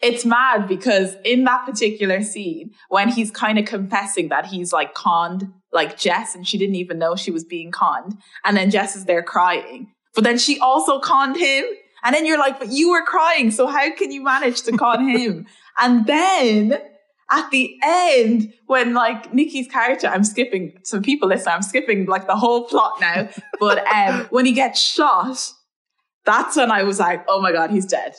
It's 0.01 0.25
mad 0.25 0.67
because 0.67 1.15
in 1.27 1.45
that 1.45 1.67
particular 1.67 2.23
scene, 2.23 2.71
when 2.89 3.11
he's 3.11 3.31
kind 3.31 3.59
of 3.59 3.67
confessing 3.67 4.31
that 4.31 4.47
he's 4.47 4.73
like 4.73 4.95
conned 4.95 5.53
like 5.73 5.99
Jess 5.99 6.35
and 6.35 6.47
she 6.47 6.59
didn't 6.59 6.77
even 6.77 6.99
know 6.99 7.17
she 7.17 7.31
was 7.31 7.45
being 7.45 7.71
conned, 7.71 8.17
and 8.45 8.57
then 8.57 8.71
Jess 8.71 8.97
is 8.97 9.05
there 9.05 9.23
crying, 9.23 9.93
but 10.15 10.25
then 10.25 10.39
she 10.39 10.59
also 10.59 11.01
conned 11.01 11.37
him. 11.37 11.65
And 12.05 12.15
then 12.15 12.27
you're 12.27 12.39
like, 12.39 12.61
but 12.61 12.71
you 12.71 12.91
were 12.91 13.03
crying, 13.03 13.51
so 13.51 13.67
how 13.67 13.93
can 13.93 14.13
you 14.13 14.23
manage 14.23 14.63
to 14.63 14.77
con 14.77 15.09
him? 15.09 15.47
And 15.81 16.07
then 16.07 16.77
at 17.31 17.51
the 17.51 17.77
end, 17.85 18.53
when 18.67 18.95
like 18.95 19.33
Nikki's 19.33 19.69
character, 19.69 20.09
I'm 20.09 20.25
skipping 20.25 20.79
some 20.83 21.03
people 21.03 21.29
listen, 21.29 21.53
I'm 21.53 21.63
skipping 21.63 22.07
like 22.07 22.27
the 22.27 22.37
whole 22.37 22.65
plot 22.65 22.95
now. 23.01 23.29
But 23.61 23.87
um 23.95 24.27
when 24.31 24.47
he 24.47 24.53
gets 24.53 24.81
shot, 24.81 25.53
that's 26.25 26.57
when 26.57 26.71
I 26.71 26.83
was 26.83 26.99
like, 26.99 27.25
oh 27.29 27.41
my 27.41 27.53
god, 27.53 27.71
he's 27.71 27.87
dead. 27.87 28.15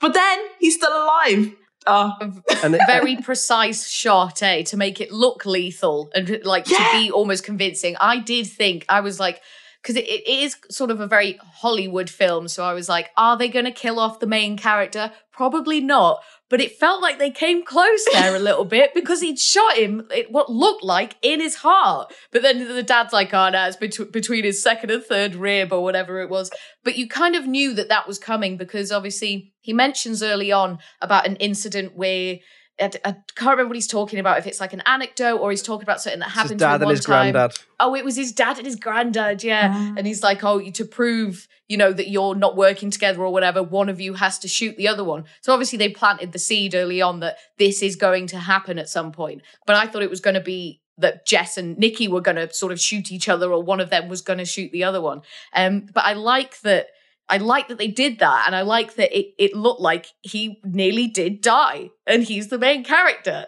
But 0.00 0.14
then 0.14 0.38
he's 0.58 0.76
still 0.76 0.92
alive. 0.92 1.54
Oh. 1.86 2.12
It- 2.20 2.80
very 2.86 3.16
precise 3.16 3.88
shot, 3.88 4.42
eh, 4.42 4.62
to 4.64 4.76
make 4.76 5.00
it 5.00 5.12
look 5.12 5.46
lethal 5.46 6.10
and 6.14 6.40
like 6.44 6.68
Yeah. 6.70 6.78
to 6.78 6.84
be 6.98 7.10
almost 7.10 7.44
convincing. 7.44 7.96
I 8.00 8.18
did 8.18 8.46
think 8.46 8.84
I 8.88 9.00
was 9.00 9.20
like, 9.20 9.40
because 9.86 10.02
it, 10.02 10.08
it 10.08 10.28
is 10.28 10.56
sort 10.68 10.90
of 10.90 10.98
a 10.98 11.06
very 11.06 11.38
Hollywood 11.40 12.10
film, 12.10 12.48
so 12.48 12.64
I 12.64 12.72
was 12.72 12.88
like, 12.88 13.10
are 13.16 13.38
they 13.38 13.46
going 13.46 13.66
to 13.66 13.70
kill 13.70 14.00
off 14.00 14.18
the 14.18 14.26
main 14.26 14.56
character? 14.56 15.12
Probably 15.32 15.80
not. 15.80 16.24
But 16.50 16.60
it 16.60 16.76
felt 16.76 17.00
like 17.00 17.20
they 17.20 17.30
came 17.30 17.64
close 17.64 18.04
there 18.12 18.34
a 18.34 18.40
little 18.40 18.64
bit 18.64 18.94
because 18.94 19.20
he'd 19.20 19.38
shot 19.38 19.76
him 19.76 20.08
it, 20.10 20.32
what 20.32 20.50
looked 20.50 20.82
like 20.82 21.14
in 21.22 21.38
his 21.40 21.56
heart. 21.56 22.12
But 22.32 22.42
then 22.42 22.66
the 22.66 22.82
dad's 22.82 23.12
like, 23.12 23.32
oh, 23.32 23.48
no, 23.50 23.68
it's 23.68 23.76
bet- 23.76 24.10
between 24.10 24.42
his 24.42 24.60
second 24.60 24.90
and 24.90 25.04
third 25.04 25.36
rib 25.36 25.72
or 25.72 25.84
whatever 25.84 26.20
it 26.20 26.30
was. 26.30 26.50
But 26.82 26.96
you 26.96 27.08
kind 27.08 27.36
of 27.36 27.46
knew 27.46 27.72
that 27.74 27.88
that 27.88 28.08
was 28.08 28.18
coming 28.18 28.56
because 28.56 28.90
obviously 28.90 29.52
he 29.60 29.72
mentions 29.72 30.20
early 30.20 30.50
on 30.50 30.80
about 31.00 31.28
an 31.28 31.36
incident 31.36 31.96
where 31.96 32.38
I, 32.78 32.90
I 33.04 33.12
can't 33.34 33.50
remember 33.52 33.68
what 33.68 33.76
he's 33.76 33.86
talking 33.86 34.18
about. 34.18 34.38
If 34.38 34.46
it's 34.46 34.60
like 34.60 34.72
an 34.72 34.82
anecdote 34.86 35.38
or 35.38 35.50
he's 35.50 35.62
talking 35.62 35.84
about 35.84 36.00
something 36.00 36.20
that 36.20 36.26
It's 36.28 36.34
happened 36.34 36.60
his 36.60 36.60
to 36.60 36.66
him 36.68 36.74
and 36.74 36.84
one 36.84 36.94
his 36.94 37.04
time. 37.04 37.32
granddad. 37.32 37.58
Oh, 37.80 37.94
it 37.94 38.04
was 38.04 38.16
his 38.16 38.32
dad 38.32 38.58
and 38.58 38.66
his 38.66 38.76
granddad, 38.76 39.42
yeah. 39.42 39.72
Ah. 39.74 39.94
And 39.96 40.06
he's 40.06 40.22
like, 40.22 40.44
oh, 40.44 40.60
to 40.60 40.84
prove, 40.84 41.48
you 41.68 41.76
know, 41.76 41.92
that 41.92 42.08
you're 42.08 42.34
not 42.34 42.56
working 42.56 42.90
together 42.90 43.22
or 43.22 43.32
whatever, 43.32 43.62
one 43.62 43.88
of 43.88 44.00
you 44.00 44.14
has 44.14 44.38
to 44.40 44.48
shoot 44.48 44.76
the 44.76 44.88
other 44.88 45.04
one. 45.04 45.24
So 45.40 45.52
obviously 45.52 45.78
they 45.78 45.88
planted 45.88 46.32
the 46.32 46.38
seed 46.38 46.74
early 46.74 47.00
on 47.00 47.20
that 47.20 47.38
this 47.58 47.82
is 47.82 47.96
going 47.96 48.26
to 48.28 48.38
happen 48.38 48.78
at 48.78 48.88
some 48.88 49.10
point. 49.10 49.42
But 49.66 49.76
I 49.76 49.86
thought 49.86 50.02
it 50.02 50.10
was 50.10 50.20
going 50.20 50.34
to 50.34 50.40
be 50.40 50.80
that 50.98 51.26
Jess 51.26 51.58
and 51.58 51.76
Nikki 51.78 52.08
were 52.08 52.22
going 52.22 52.36
to 52.36 52.52
sort 52.52 52.72
of 52.72 52.80
shoot 52.80 53.12
each 53.12 53.28
other 53.28 53.50
or 53.52 53.62
one 53.62 53.80
of 53.80 53.90
them 53.90 54.08
was 54.08 54.22
going 54.22 54.38
to 54.38 54.46
shoot 54.46 54.72
the 54.72 54.84
other 54.84 55.00
one. 55.00 55.22
Um, 55.54 55.86
but 55.92 56.04
I 56.04 56.12
like 56.14 56.60
that. 56.60 56.88
I 57.28 57.38
like 57.38 57.68
that 57.68 57.78
they 57.78 57.88
did 57.88 58.20
that, 58.20 58.44
and 58.46 58.54
I 58.54 58.62
like 58.62 58.94
that 58.94 59.16
it, 59.16 59.34
it 59.38 59.54
looked 59.54 59.80
like 59.80 60.06
he 60.22 60.60
nearly 60.64 61.08
did 61.08 61.40
die, 61.40 61.90
and 62.06 62.22
he's 62.22 62.48
the 62.48 62.58
main 62.58 62.84
character. 62.84 63.46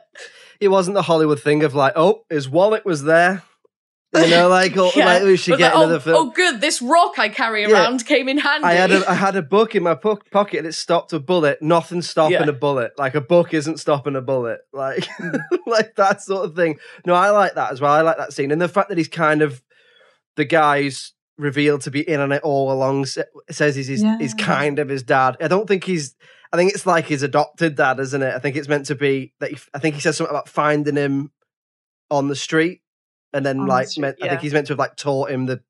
It 0.60 0.68
wasn't 0.68 0.96
the 0.96 1.02
Hollywood 1.02 1.40
thing 1.40 1.62
of 1.62 1.74
like, 1.74 1.92
oh, 1.94 2.22
his 2.28 2.48
wallet 2.48 2.84
was 2.84 3.04
there. 3.04 3.44
You 4.14 4.28
know, 4.30 4.48
like, 4.60 4.76
oh, 4.76 4.90
Yeah. 4.96 5.04
like 5.06 5.22
we 5.22 5.36
should 5.36 5.58
get 5.58 5.74
like, 5.74 5.84
another 5.84 5.96
oh, 5.96 6.00
film. 6.00 6.28
oh, 6.28 6.30
good, 6.32 6.60
this 6.60 6.82
rock 6.82 7.18
I 7.18 7.28
carry 7.28 7.62
Yeah. 7.62 7.72
around 7.72 8.06
came 8.06 8.28
in 8.28 8.38
handy. 8.38 8.64
I 8.66 8.72
had 8.72 8.90
a 8.90 9.08
I 9.08 9.14
had 9.14 9.36
a 9.36 9.42
book 9.42 9.74
in 9.76 9.82
my 9.82 9.94
po- 9.94 10.18
pocket 10.32 10.58
and 10.58 10.66
it 10.66 10.72
stopped 10.72 11.12
a 11.12 11.20
bullet. 11.20 11.60
Nothing 11.62 12.02
stopping 12.02 12.32
Yeah. 12.40 12.48
a 12.48 12.52
bullet. 12.52 12.92
Like 12.98 13.14
a 13.14 13.20
book 13.20 13.54
isn't 13.54 13.78
stopping 13.78 14.16
a 14.16 14.22
bullet. 14.22 14.60
Like 14.72 15.04
mm. 15.04 15.38
like 15.66 15.94
that 15.96 16.22
sort 16.22 16.46
of 16.46 16.56
thing. 16.56 16.78
No, 17.06 17.14
I 17.14 17.30
like 17.30 17.54
that 17.54 17.70
as 17.70 17.80
well. 17.80 17.92
I 17.92 18.00
like 18.00 18.16
that 18.16 18.32
scene 18.32 18.50
and 18.50 18.60
the 18.60 18.68
fact 18.68 18.88
that 18.88 18.98
he's 18.98 19.08
kind 19.08 19.42
of 19.42 19.62
the 20.36 20.44
guy's 20.46 21.12
revealed 21.38 21.83
to 21.83 21.90
be 21.90 22.01
in 22.09 22.20
on 22.20 22.33
it 22.33 22.42
all 22.42 22.70
along. 22.72 23.07
Says 23.07 23.77
he's 23.77 23.87
his, 23.88 24.03
he's 24.18 24.35
Yeah. 24.38 24.44
kind 24.44 24.79
of 24.79 24.88
his 24.88 25.03
dad. 25.03 25.37
I 25.40 25.48
don't 25.48 25.66
think 25.68 25.85
he's. 25.85 26.14
I 26.53 26.57
think 26.57 26.72
it's 26.72 26.87
like 26.87 27.07
his 27.07 27.22
adopted 27.22 27.77
dad, 27.77 28.01
isn't 28.01 28.22
it? 28.22 28.35
I 28.35 28.38
think 28.38 28.57
it's 28.57 28.68
meant 28.68 28.87
to 28.87 28.94
be 28.94 29.33
that. 29.40 29.51
He, 29.51 29.59
I 29.74 29.79
think 29.79 29.94
he 29.94 30.01
says 30.01 30.16
something 30.16 30.35
about 30.35 30.48
finding 30.48 30.96
him 30.96 31.31
on 32.11 32.29
the 32.29 32.37
street, 32.37 32.81
and 33.33 33.44
then 33.44 33.61
On 33.61 33.66
the 33.66 33.72
like 33.72 33.88
street, 33.88 34.03
meant, 34.03 34.16
I 34.22 34.29
think 34.29 34.40
he's 34.40 34.53
meant 34.55 34.66
to 34.68 34.72
have 34.72 34.79
like 34.79 34.96
taught 34.96 35.31
him 35.31 35.46
the 35.46 35.61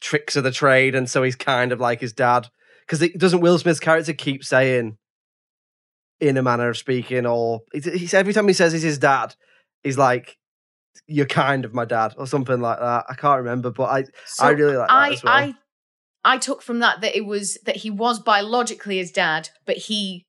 tricks 0.00 0.36
of 0.36 0.44
the 0.44 0.50
trade, 0.50 0.94
and 0.94 1.08
so 1.08 1.22
he's 1.22 1.36
kind 1.36 1.72
of 1.72 1.80
like 1.80 2.00
his 2.00 2.12
dad. 2.12 2.48
Because 2.86 3.00
it 3.00 3.16
doesn't 3.18 3.40
Will 3.40 3.58
Smith's 3.58 3.80
character 3.80 4.12
keep 4.12 4.44
saying, 4.44 4.98
in 6.20 6.36
a 6.36 6.42
manner 6.42 6.68
of 6.68 6.76
speaking, 6.76 7.24
or 7.24 7.62
he's 7.72 8.12
every 8.12 8.34
time 8.34 8.46
he 8.46 8.52
says 8.54 8.72
he's 8.74 8.82
his 8.82 8.98
dad, 8.98 9.34
he's 9.82 9.96
like, 9.96 10.36
"You're 11.06 11.26
kind 11.26 11.64
of 11.64 11.74
my 11.74 11.84
dad," 11.84 12.14
or 12.16 12.26
something 12.26 12.60
like 12.60 12.78
that. 12.78 13.04
I 13.08 13.14
can't 13.14 13.38
remember, 13.38 13.70
but 13.70 13.84
I 13.84 14.04
So 14.26 14.44
I 14.46 14.50
really 14.50 14.76
like 14.76 14.88
that 14.88 14.94
I, 14.94 15.12
as 15.12 15.24
well. 15.24 15.34
I, 15.34 15.54
I 16.24 16.38
took 16.38 16.62
from 16.62 16.80
that 16.80 17.00
that 17.02 17.16
it 17.16 17.26
was 17.26 17.58
that 17.64 17.76
he 17.76 17.90
was 17.90 18.18
biologically 18.18 18.98
his 18.98 19.10
dad, 19.10 19.50
but 19.66 19.76
he 19.76 20.24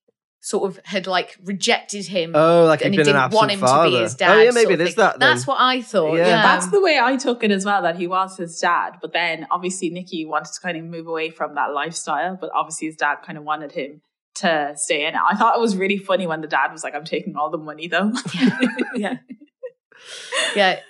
sort 0.46 0.70
of 0.70 0.80
had 0.86 1.08
like 1.08 1.36
rejected 1.44 2.06
him. 2.06 2.34
oh, 2.36 2.66
like 2.66 2.84
and 2.84 2.94
he'd 2.94 2.98
been 2.98 3.16
an 3.16 3.22
didn't 3.22 3.34
want 3.34 3.50
him 3.50 3.60
father. 3.60 3.90
to 3.90 3.96
be 3.96 4.04
his 4.04 4.14
dad. 4.14 4.38
oh 4.38 4.42
yeah, 4.42 4.52
maybe 4.52 4.76
it 4.76 4.82
is 4.82 4.94
that. 4.96 5.20
Then. 5.20 5.28
That's 5.28 5.48
what 5.48 5.60
I 5.60 5.82
thought. 5.82 6.16
Yeah. 6.18 6.28
Yeah, 6.28 6.42
That's 6.44 6.68
the 6.68 6.82
way 6.82 7.00
I 7.02 7.16
took 7.16 7.44
it 7.44 7.50
as 7.50 7.66
well, 7.66 7.82
that 7.82 7.96
he 7.96 8.06
was 8.06 8.38
his 8.38 8.60
dad. 8.60 8.98
But 9.02 9.12
then 9.12 9.48
obviously 9.50 9.90
Nikki 9.90 10.24
wanted 10.26 10.54
to 10.54 10.62
kind 10.62 10.78
of 10.78 10.84
move 10.84 11.08
away 11.08 11.32
from 11.32 11.56
that 11.56 11.74
lifestyle, 11.74 12.38
but 12.40 12.52
obviously 12.54 12.88
his 12.88 12.96
dad 12.96 13.18
kind 13.26 13.40
of 13.40 13.44
wanted 13.44 13.72
him 13.72 14.02
to 14.36 14.74
stay 14.76 15.08
in 15.08 15.16
it. 15.16 15.22
I 15.28 15.36
thought 15.36 15.58
it 15.58 15.62
was 15.62 15.76
really 15.76 15.98
funny 15.98 16.28
when 16.28 16.42
the 16.42 16.48
dad 16.48 16.72
was 16.72 16.84
like, 16.84 16.94
I'm 16.94 17.06
taking 17.06 17.36
all 17.36 17.50
the 17.50 17.58
money 17.58 17.88
though. 17.88 18.12
yeah. 18.36 18.60
yeah, 18.96 19.18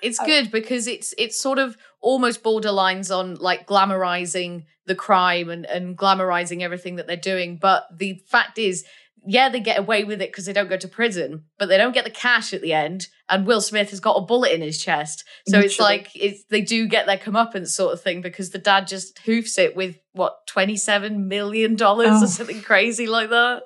it's 0.02 0.20
uh, 0.22 0.26
good 0.26 0.52
because 0.52 0.88
it's 0.88 1.13
it's 1.18 1.39
sort 1.39 1.60
of 1.60 1.78
almost 2.02 2.44
borderlines 2.44 3.15
on 3.15 3.36
like 3.36 3.65
glamorizing 3.68 4.65
the 4.86 4.96
crime 4.96 5.50
and 5.50 5.65
and 5.65 5.98
glamorizing 5.98 6.62
everything 6.62 6.96
that 6.98 7.08
they're 7.08 7.15
doing. 7.18 7.58
But 7.58 7.86
the 7.96 8.22
fact 8.28 8.58
is, 8.60 8.86
yeah, 9.26 9.50
they 9.50 9.60
get 9.60 9.80
away 9.80 10.04
with 10.04 10.22
it 10.22 10.32
because 10.32 10.46
they 10.46 10.54
don't 10.54 10.70
go 10.70 10.78
to 10.78 10.88
prison, 10.88 11.46
but 11.58 11.68
they 11.68 11.78
don't 11.78 11.94
get 11.94 12.04
the 12.06 12.12
cash 12.12 12.54
at 12.54 12.62
the 12.62 12.74
end. 12.74 13.08
And 13.28 13.48
Will 13.48 13.62
Smith 13.62 13.89
has 13.89 14.00
got 14.00 14.18
a 14.18 14.22
bullet 14.22 14.52
in 14.54 14.62
his 14.62 14.80
chest, 14.82 15.24
so 15.48 15.60
it's 15.60 15.80
like 15.80 16.12
it's 16.13 16.44
they 16.52 16.62
do 16.62 16.88
get 16.88 17.08
their 17.08 17.18
comeuppance 17.18 17.70
sort 17.70 17.94
of 17.94 18.02
thing 18.02 18.22
because 18.22 18.52
the 18.52 18.60
dad 18.60 18.88
just 18.88 19.18
hoofs 19.20 19.58
it 19.58 19.76
with 19.76 19.98
what 20.13 20.46
twenty 20.46 20.78
seven 20.78 21.28
million 21.28 21.76
dollars 21.76 22.10
Oh. 22.12 22.24
or 22.26 22.28
something 22.28 22.62
crazy 22.62 23.08
like 23.08 23.32
that. 23.32 23.63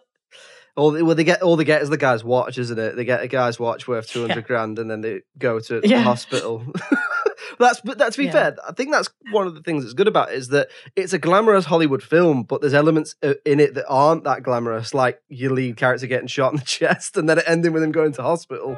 All 0.75 0.91
they, 0.91 1.01
well, 1.03 1.15
they 1.15 1.23
get 1.23 1.41
all 1.41 1.55
they 1.57 1.63
get 1.65 1.81
is 1.81 1.89
the 1.89 1.97
guy's 1.97 2.23
watch, 2.23 2.57
isn't 2.57 2.77
it? 2.79 2.95
They 2.95 3.03
get 3.05 3.21
a 3.21 3.27
guy's 3.27 3.59
watch 3.59 3.87
worth 3.87 4.07
two 4.07 4.21
hundred 4.21 4.41
Yeah. 4.41 4.47
grand, 4.47 4.79
and 4.79 4.89
then 4.89 5.01
they 5.01 5.21
go 5.37 5.59
to 5.59 5.81
Yeah. 5.83 5.97
the 5.97 6.03
hospital. 6.03 6.63
that's 7.59 7.81
but 7.81 7.97
that, 7.97 8.13
to 8.13 8.17
be 8.17 8.25
Yeah. 8.25 8.31
fair, 8.31 8.55
I 8.67 8.71
think 8.73 8.91
that's 8.91 9.09
one 9.31 9.47
of 9.47 9.55
the 9.55 9.61
things 9.61 9.83
that's 9.83 9.93
good 9.93 10.07
about 10.07 10.31
it 10.31 10.35
is 10.37 10.49
that 10.49 10.69
it's 10.95 11.11
a 11.13 11.17
glamorous 11.19 11.65
Hollywood 11.65 12.01
film, 12.03 12.43
but 12.43 12.61
there's 12.61 12.73
elements 12.73 13.15
uh, 13.23 13.33
in 13.45 13.59
it 13.59 13.73
that 13.73 13.85
aren't 13.89 14.23
that 14.23 14.43
glamorous, 14.43 14.93
like 14.93 15.21
your 15.27 15.51
lead 15.51 15.75
character 15.75 16.07
getting 16.07 16.27
shot 16.27 16.53
in 16.53 16.59
the 16.59 16.65
chest, 16.79 17.17
and 17.17 17.27
then 17.27 17.39
it 17.39 17.43
ending 17.47 17.73
with 17.73 17.83
him 17.83 17.91
going 17.91 18.13
to 18.13 18.21
hospital. 18.21 18.77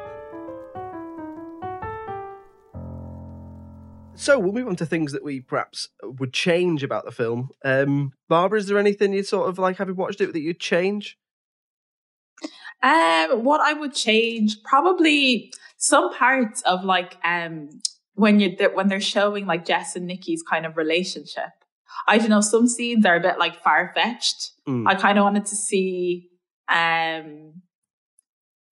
So 4.13 4.37
we'll 4.37 4.53
move 4.53 4.67
on 4.67 4.75
to 4.75 4.85
things 4.85 5.13
that 5.13 5.23
we 5.23 5.39
perhaps 5.39 5.89
would 6.03 6.31
change 6.31 6.83
about 6.83 7.05
the 7.05 7.11
film. 7.11 7.49
Um, 7.65 8.13
Barbara, 8.29 8.59
is 8.59 8.67
there 8.67 8.77
anything 8.77 9.13
you 9.13 9.23
sort 9.23 9.49
of 9.49 9.57
like 9.57 9.77
having 9.77 9.95
watched 9.95 10.21
it 10.21 10.31
that 10.33 10.41
you'd 10.41 10.59
change? 10.59 11.17
Um, 12.83 13.43
what 13.43 13.61
I 13.61 13.73
would 13.73 13.93
change 13.93 14.63
probably 14.63 15.53
some 15.77 16.13
parts 16.13 16.61
of 16.63 16.83
like 16.83 17.17
um 17.23 17.69
when 18.15 18.39
you 18.39 18.55
when 18.73 18.87
they're 18.87 18.99
showing 18.99 19.45
like 19.45 19.65
Jess 19.65 19.95
and 19.95 20.07
Nikki's 20.07 20.43
kind 20.43 20.65
of 20.65 20.77
relationship. 20.77 21.51
I 22.07 22.17
don't 22.17 22.29
know. 22.29 22.41
Some 22.41 22.67
scenes 22.67 23.05
are 23.05 23.15
a 23.15 23.19
bit 23.19 23.37
like 23.37 23.61
far 23.61 23.91
fetched. 23.93 24.51
Mm. 24.67 24.87
I 24.87 24.95
kind 24.95 25.17
of 25.17 25.23
wanted 25.23 25.45
to 25.47 25.55
see. 25.55 26.29
um 26.69 27.61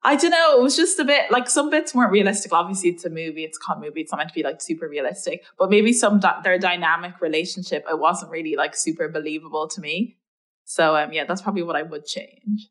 I 0.02 0.16
don't 0.16 0.32
know. 0.32 0.58
It 0.58 0.64
was 0.64 0.78
just 0.78 0.98
a 0.98 1.04
bit 1.04 1.30
like 1.30 1.50
some 1.50 1.70
bits 1.70 1.94
weren't 1.94 2.12
realistic. 2.12 2.54
Obviously, 2.54 2.90
it's 2.92 3.04
a 3.04 3.10
movie. 3.10 3.44
It's 3.44 3.58
a 3.58 3.62
con 3.62 3.82
movie. 3.82 4.02
It's 4.02 4.12
not 4.12 4.20
meant 4.20 4.30
to 4.30 4.34
be 4.36 4.44
like 4.44 4.62
super 4.62 4.88
realistic. 4.88 5.44
But 5.58 5.70
maybe 5.70 5.92
some 5.92 6.20
di- 6.20 6.40
their 6.44 6.58
dynamic 6.58 7.20
relationship, 7.22 7.86
it 7.90 8.00
wasn't 8.00 8.32
really 8.32 8.56
like 8.56 8.76
super 8.76 9.10
believable 9.10 9.68
to 9.68 9.82
me. 9.82 10.18
So 10.64 10.96
um 10.96 11.12
yeah, 11.12 11.26
that's 11.26 11.42
probably 11.42 11.64
what 11.64 11.76
I 11.76 11.84
would 11.84 12.06
change. 12.06 12.70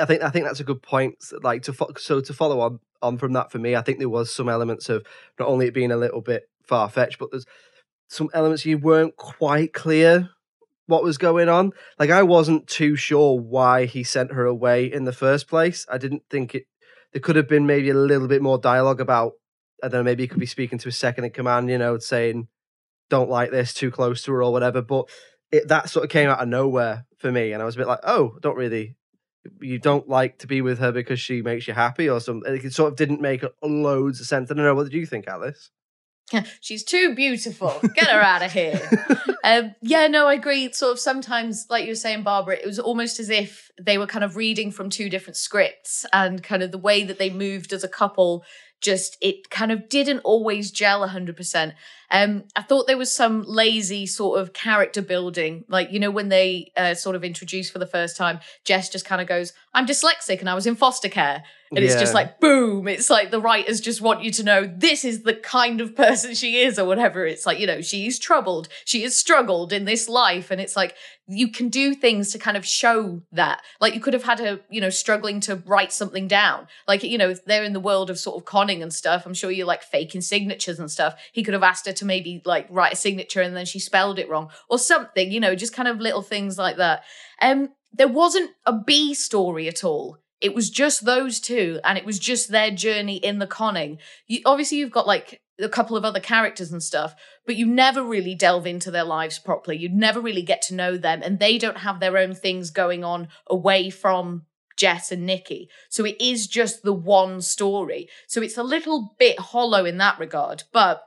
I 0.00 0.04
think 0.04 0.22
I 0.22 0.30
think 0.30 0.46
that's 0.46 0.60
a 0.60 0.64
good 0.64 0.82
point. 0.82 1.16
Like 1.42 1.62
to 1.62 1.72
fo- 1.72 1.92
so 1.96 2.20
to 2.20 2.32
follow 2.32 2.60
on 2.60 2.80
on 3.02 3.18
from 3.18 3.32
that 3.34 3.50
for 3.50 3.58
me, 3.58 3.76
I 3.76 3.82
think 3.82 3.98
there 3.98 4.08
was 4.08 4.34
some 4.34 4.48
elements 4.48 4.88
of 4.88 5.04
not 5.38 5.48
only 5.48 5.66
it 5.66 5.74
being 5.74 5.92
a 5.92 5.96
little 5.96 6.20
bit 6.20 6.48
far 6.62 6.88
fetched, 6.88 7.18
but 7.18 7.30
there's 7.30 7.46
some 8.08 8.28
elements 8.34 8.64
you 8.64 8.78
weren't 8.78 9.16
quite 9.16 9.72
clear 9.72 10.30
what 10.86 11.02
was 11.02 11.18
going 11.18 11.48
on. 11.48 11.72
Like 11.98 12.10
I 12.10 12.22
wasn't 12.22 12.66
too 12.66 12.96
sure 12.96 13.38
why 13.38 13.86
he 13.86 14.04
sent 14.04 14.32
her 14.32 14.46
away 14.46 14.90
in 14.90 15.04
the 15.04 15.12
first 15.12 15.48
place. 15.48 15.86
I 15.90 15.98
didn't 15.98 16.22
think 16.30 16.54
it. 16.54 16.64
There 17.12 17.20
could 17.20 17.36
have 17.36 17.48
been 17.48 17.66
maybe 17.66 17.90
a 17.90 17.94
little 17.94 18.28
bit 18.28 18.42
more 18.42 18.58
dialogue 18.58 19.00
about. 19.00 19.32
I 19.82 19.88
don't 19.88 20.00
know. 20.00 20.04
Maybe 20.04 20.22
he 20.22 20.28
could 20.28 20.40
be 20.40 20.46
speaking 20.46 20.78
to 20.78 20.86
his 20.86 20.96
second 20.96 21.24
in 21.24 21.30
command. 21.30 21.70
You 21.70 21.78
know, 21.78 21.98
saying, 21.98 22.48
"Don't 23.10 23.30
like 23.30 23.50
this, 23.50 23.74
too 23.74 23.90
close 23.90 24.22
to 24.22 24.32
her" 24.32 24.42
or 24.42 24.52
whatever. 24.52 24.82
But 24.82 25.08
it, 25.50 25.68
that 25.68 25.90
sort 25.90 26.04
of 26.04 26.10
came 26.10 26.28
out 26.28 26.40
of 26.40 26.48
nowhere 26.48 27.06
for 27.18 27.30
me, 27.30 27.52
and 27.52 27.62
I 27.62 27.64
was 27.64 27.74
a 27.76 27.78
bit 27.78 27.86
like, 27.86 28.00
"Oh, 28.02 28.38
don't 28.40 28.56
really." 28.56 28.96
You 29.60 29.78
don't 29.78 30.08
like 30.08 30.38
to 30.38 30.46
be 30.46 30.60
with 30.60 30.78
her 30.78 30.92
because 30.92 31.20
she 31.20 31.42
makes 31.42 31.66
you 31.66 31.74
happy, 31.74 32.08
or 32.08 32.20
something. 32.20 32.54
It 32.54 32.72
sort 32.72 32.92
of 32.92 32.96
didn't 32.96 33.20
make 33.20 33.44
loads 33.62 34.20
of 34.20 34.26
sense. 34.26 34.50
I 34.50 34.54
don't 34.54 34.64
know. 34.64 34.74
What 34.74 34.84
did 34.84 34.94
you 34.94 35.06
think, 35.06 35.26
Alice? 35.26 35.70
She's 36.60 36.84
too 36.84 37.14
beautiful. 37.14 37.80
Get 37.94 38.08
her 38.08 38.20
out 38.20 38.42
of 38.42 38.52
here. 38.52 38.80
um, 39.46 39.76
yeah, 39.80 40.08
no, 40.08 40.26
I 40.26 40.34
agree. 40.34 40.72
Sort 40.72 40.90
of 40.90 40.98
sometimes, 40.98 41.66
like 41.70 41.84
you 41.84 41.92
were 41.92 41.94
saying, 41.94 42.24
Barbara, 42.24 42.56
it 42.56 42.66
was 42.66 42.80
almost 42.80 43.20
as 43.20 43.30
if 43.30 43.70
they 43.80 43.96
were 43.96 44.08
kind 44.08 44.24
of 44.24 44.34
reading 44.34 44.72
from 44.72 44.90
two 44.90 45.08
different 45.08 45.36
scripts 45.36 46.04
and 46.12 46.42
kind 46.42 46.64
of 46.64 46.72
the 46.72 46.78
way 46.78 47.04
that 47.04 47.18
they 47.18 47.30
moved 47.30 47.72
as 47.72 47.84
a 47.84 47.88
couple 47.88 48.44
just 48.80 49.16
it 49.22 49.48
kind 49.48 49.72
of 49.72 49.88
didn't 49.88 50.18
always 50.18 50.70
gel 50.70 51.06
100% 51.06 51.72
um 52.10 52.44
i 52.54 52.62
thought 52.62 52.86
there 52.86 52.98
was 52.98 53.10
some 53.10 53.42
lazy 53.46 54.06
sort 54.06 54.38
of 54.38 54.52
character 54.52 55.00
building 55.00 55.64
like 55.68 55.90
you 55.90 55.98
know 55.98 56.10
when 56.10 56.28
they 56.28 56.70
uh, 56.76 56.92
sort 56.92 57.16
of 57.16 57.24
introduced 57.24 57.72
for 57.72 57.78
the 57.78 57.86
first 57.86 58.18
time 58.18 58.38
jess 58.64 58.90
just 58.90 59.06
kind 59.06 59.22
of 59.22 59.26
goes 59.26 59.54
i'm 59.72 59.86
dyslexic 59.86 60.40
and 60.40 60.50
i 60.50 60.54
was 60.54 60.66
in 60.66 60.76
foster 60.76 61.08
care 61.08 61.42
and 61.76 61.84
it's 61.84 61.96
just 61.96 62.14
like 62.14 62.40
boom 62.40 62.88
it's 62.88 63.10
like 63.10 63.30
the 63.30 63.40
writers 63.40 63.80
just 63.80 64.00
want 64.00 64.22
you 64.22 64.30
to 64.30 64.42
know 64.42 64.64
this 64.64 65.04
is 65.04 65.22
the 65.22 65.34
kind 65.34 65.80
of 65.80 65.94
person 65.96 66.34
she 66.34 66.58
is 66.58 66.78
or 66.78 66.84
whatever. 66.84 67.26
It's 67.26 67.46
like 67.46 67.58
you 67.58 67.66
know 67.66 67.80
she's 67.80 68.18
troubled 68.18 68.68
she 68.84 69.02
has 69.02 69.16
struggled 69.16 69.72
in 69.72 69.84
this 69.84 70.08
life. 70.08 70.50
And 70.50 70.60
it's 70.60 70.76
like 70.76 70.94
you 71.28 71.50
can 71.50 71.68
do 71.68 71.94
things 71.94 72.32
to 72.32 72.38
kind 72.38 72.56
of 72.56 72.64
show 72.64 73.22
that. 73.32 73.62
Like 73.80 73.94
you 73.94 74.00
could 74.00 74.14
have 74.14 74.24
had 74.24 74.38
her 74.40 74.60
you 74.70 74.80
know 74.80 74.90
struggling 74.90 75.40
to 75.40 75.56
write 75.66 75.92
something 75.92 76.28
down. 76.28 76.66
Like 76.86 77.02
you 77.02 77.18
know 77.18 77.34
they're 77.34 77.64
in 77.64 77.72
the 77.72 77.80
world 77.80 78.10
of 78.10 78.18
sort 78.18 78.36
of 78.36 78.44
conning 78.44 78.82
and 78.82 78.92
stuff 78.92 79.26
i'm 79.26 79.34
sure 79.34 79.50
you're 79.50 79.66
like 79.66 79.82
faking 79.82 80.20
signatures 80.20 80.78
and 80.78 80.90
stuff. 80.90 81.14
He 81.32 81.42
could 81.42 81.54
have 81.54 81.62
asked 81.62 81.86
her 81.86 81.92
to 81.92 82.04
maybe 82.04 82.42
like 82.44 82.66
write 82.70 82.92
a 82.92 82.96
signature 82.96 83.40
and 83.40 83.56
then 83.56 83.66
she 83.66 83.78
spelled 83.78 84.18
it 84.18 84.28
wrong 84.28 84.50
or 84.68 84.78
something 84.78 85.30
you 85.30 85.40
know 85.40 85.54
just 85.54 85.74
kind 85.74 85.88
of 85.88 86.00
little 86.00 86.22
things 86.22 86.58
like 86.58 86.76
that. 86.76 87.04
Um 87.40 87.70
there 87.92 88.08
wasn't 88.08 88.50
a 88.64 88.72
b 88.72 89.14
story 89.14 89.68
at 89.68 89.82
all 89.84 90.18
it 90.40 90.54
was 90.54 90.70
just 90.70 91.04
those 91.04 91.40
two 91.40 91.80
and 91.84 91.96
it 91.96 92.04
was 92.04 92.18
just 92.18 92.50
their 92.50 92.70
journey 92.70 93.16
in 93.16 93.38
the 93.38 93.46
conning 93.46 93.98
you 94.26 94.40
obviously 94.44 94.78
you've 94.78 94.90
got 94.90 95.06
like 95.06 95.40
a 95.58 95.68
couple 95.68 95.96
of 95.96 96.04
other 96.04 96.20
characters 96.20 96.70
and 96.70 96.82
stuff 96.82 97.14
but 97.46 97.56
you 97.56 97.66
never 97.66 98.02
really 98.02 98.34
delve 98.34 98.66
into 98.66 98.90
their 98.90 99.04
lives 99.04 99.38
properly 99.38 99.76
you 99.76 99.88
never 99.88 100.20
really 100.20 100.42
get 100.42 100.60
to 100.60 100.74
know 100.74 100.96
them 100.96 101.22
and 101.22 101.38
they 101.38 101.56
don't 101.56 101.78
have 101.78 102.00
their 102.00 102.18
own 102.18 102.34
things 102.34 102.70
going 102.70 103.02
on 103.02 103.28
away 103.48 103.90
from 103.90 104.44
Jess 104.76 105.10
and 105.10 105.24
Nikki. 105.24 105.68
So 105.88 106.04
it 106.04 106.16
is 106.20 106.46
just 106.46 106.82
the 106.82 106.92
one 106.92 107.40
story. 107.40 108.08
So 108.26 108.42
it's 108.42 108.58
a 108.58 108.62
little 108.62 109.14
bit 109.18 109.40
hollow 109.40 109.84
in 109.84 109.96
that 109.98 110.18
regard, 110.18 110.64
but 110.72 111.02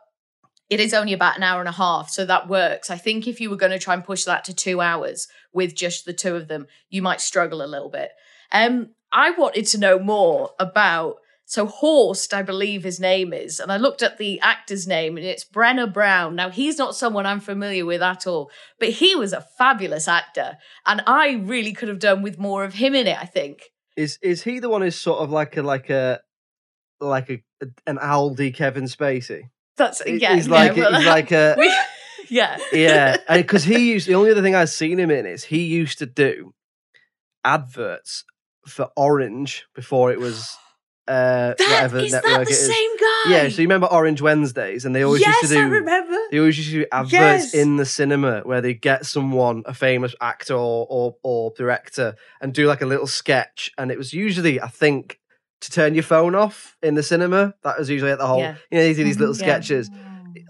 it 0.69 0.79
is 0.79 0.93
only 0.93 1.13
about 1.13 1.37
an 1.37 1.43
hour 1.43 1.59
and 1.59 1.69
a 1.69 1.73
half, 1.73 2.09
so 2.09 2.25
that 2.25 2.47
works. 2.47 2.91
I 2.91 2.97
think 2.97 3.27
if 3.27 3.41
you 3.41 3.49
were 3.49 3.55
going 3.55 3.71
to 3.71 3.79
try 3.79 3.95
and 3.95 4.03
push 4.03 4.23
that 4.25 4.43
to 4.45 4.53
two 4.53 4.81
hours 4.81 5.27
with 5.51 5.75
just 5.75 6.05
the 6.05 6.13
two 6.13 6.35
of 6.35 6.47
them, 6.47 6.67
you 6.89 7.01
might 7.01 7.21
struggle 7.21 7.63
a 7.63 7.65
little 7.65 7.89
bit. 7.89 8.11
Um, 8.51 8.89
I 9.11 9.31
wanted 9.31 9.65
to 9.67 9.77
know 9.77 9.99
more 9.99 10.51
about 10.59 11.17
so 11.45 11.65
Horst, 11.65 12.31
I 12.31 12.43
believe 12.43 12.83
his 12.83 12.99
name 12.99 13.33
is, 13.33 13.59
and 13.59 13.71
I 13.71 13.77
looked 13.77 14.03
at 14.03 14.19
the 14.19 14.39
actor's 14.39 14.85
name, 14.85 15.17
and 15.17 15.25
it's 15.25 15.43
Brennan 15.43 15.91
Brown. 15.91 16.35
Now 16.35 16.51
he's 16.51 16.77
not 16.77 16.95
someone 16.95 17.25
I'm 17.25 17.39
familiar 17.39 17.87
with 17.87 18.03
at 18.03 18.27
all, 18.27 18.51
but 18.79 18.89
he 18.89 19.15
was 19.15 19.33
a 19.33 19.45
fabulous 19.57 20.07
actor, 20.07 20.57
and 20.85 21.01
I 21.07 21.31
really 21.31 21.73
could 21.73 21.89
have 21.89 21.97
done 21.97 22.21
with 22.21 22.37
more 22.37 22.63
of 22.63 22.75
him 22.75 22.93
in 22.93 23.07
it. 23.07 23.17
I 23.19 23.25
think. 23.25 23.63
Is 23.97 24.19
is 24.21 24.43
he 24.43 24.59
the 24.59 24.69
one 24.69 24.83
who's 24.83 24.95
sort 24.95 25.21
of 25.21 25.31
like 25.31 25.57
a 25.57 25.63
like 25.63 25.89
a 25.89 26.19
like 27.01 27.31
a 27.31 27.41
an 27.87 27.97
Aldi 27.97 28.53
Kevin 28.53 28.83
Spacey? 28.83 29.49
That's 29.75 30.03
yeah. 30.05 30.35
he's 30.35 30.47
yeah, 30.47 30.53
like 30.53 30.75
well, 30.75 30.93
he's 30.93 31.07
like 31.07 31.31
a 31.31 31.55
we- 31.57 31.73
yeah. 32.29 32.57
yeah, 32.71 33.17
because 33.37 33.63
he 33.65 33.91
used 33.91 34.07
the 34.07 34.13
only 34.13 34.29
other 34.29 34.43
thing 34.43 34.53
I've 34.53 34.69
seen 34.69 34.99
him 34.99 35.09
in 35.09 35.25
is 35.25 35.45
he 35.45 35.63
used 35.63 35.97
to 35.97 36.05
do 36.05 36.53
adverts 37.43 38.23
for 38.69 38.89
Orange 38.95 39.65
before 39.75 40.11
it 40.11 40.19
was 40.19 40.55
uh 41.07 41.55
That 41.57 41.59
whatever 41.59 41.99
is 41.99 42.11
that 42.11 42.23
network 42.23 42.47
the 42.47 42.53
it 42.53 42.57
is. 42.57 42.67
same 42.67 42.97
guy? 42.97 43.31
Yeah, 43.31 43.49
so 43.49 43.61
you 43.61 43.67
remember 43.67 43.87
Orange 43.87 44.21
Wednesdays, 44.21 44.85
and 44.85 44.95
they 44.95 45.03
always 45.03 45.21
yes, 45.21 45.41
used 45.41 45.53
to 45.53 45.59
do. 45.59 45.65
I 45.65 45.67
remember. 45.67 46.17
They 46.31 46.37
always 46.37 46.57
used 46.57 46.69
to 46.71 46.79
do 46.81 46.85
adverts 46.91 47.11
Yes. 47.13 47.53
in 47.55 47.77
the 47.77 47.85
cinema 47.85 48.41
where 48.41 48.61
they 48.61 48.75
get 48.75 49.05
someone, 49.07 49.63
a 49.65 49.73
famous 49.73 50.13
actor 50.21 50.53
or, 50.53 50.85
or 50.89 51.15
or 51.23 51.51
director, 51.57 52.15
and 52.41 52.53
do 52.53 52.67
like 52.67 52.81
a 52.81 52.85
little 52.85 53.07
sketch. 53.07 53.71
And 53.77 53.91
it 53.91 53.97
was 53.97 54.13
usually, 54.13 54.61
I 54.61 54.67
think, 54.67 55.19
to 55.61 55.71
turn 55.71 55.95
your 55.95 56.03
phone 56.03 56.35
off 56.35 56.77
in 56.83 56.93
the 56.93 57.03
cinema. 57.03 57.55
That 57.63 57.79
was 57.79 57.89
usually 57.89 58.11
at 58.11 58.19
the 58.19 58.27
whole. 58.27 58.39
Yeah. 58.39 58.55
You 58.71 58.77
know, 58.77 58.83
they 58.83 58.93
do 58.93 59.03
these 59.03 59.19
little 59.19 59.33
Mhm, 59.33 59.39
yeah. 59.41 59.45
sketches. 59.45 59.89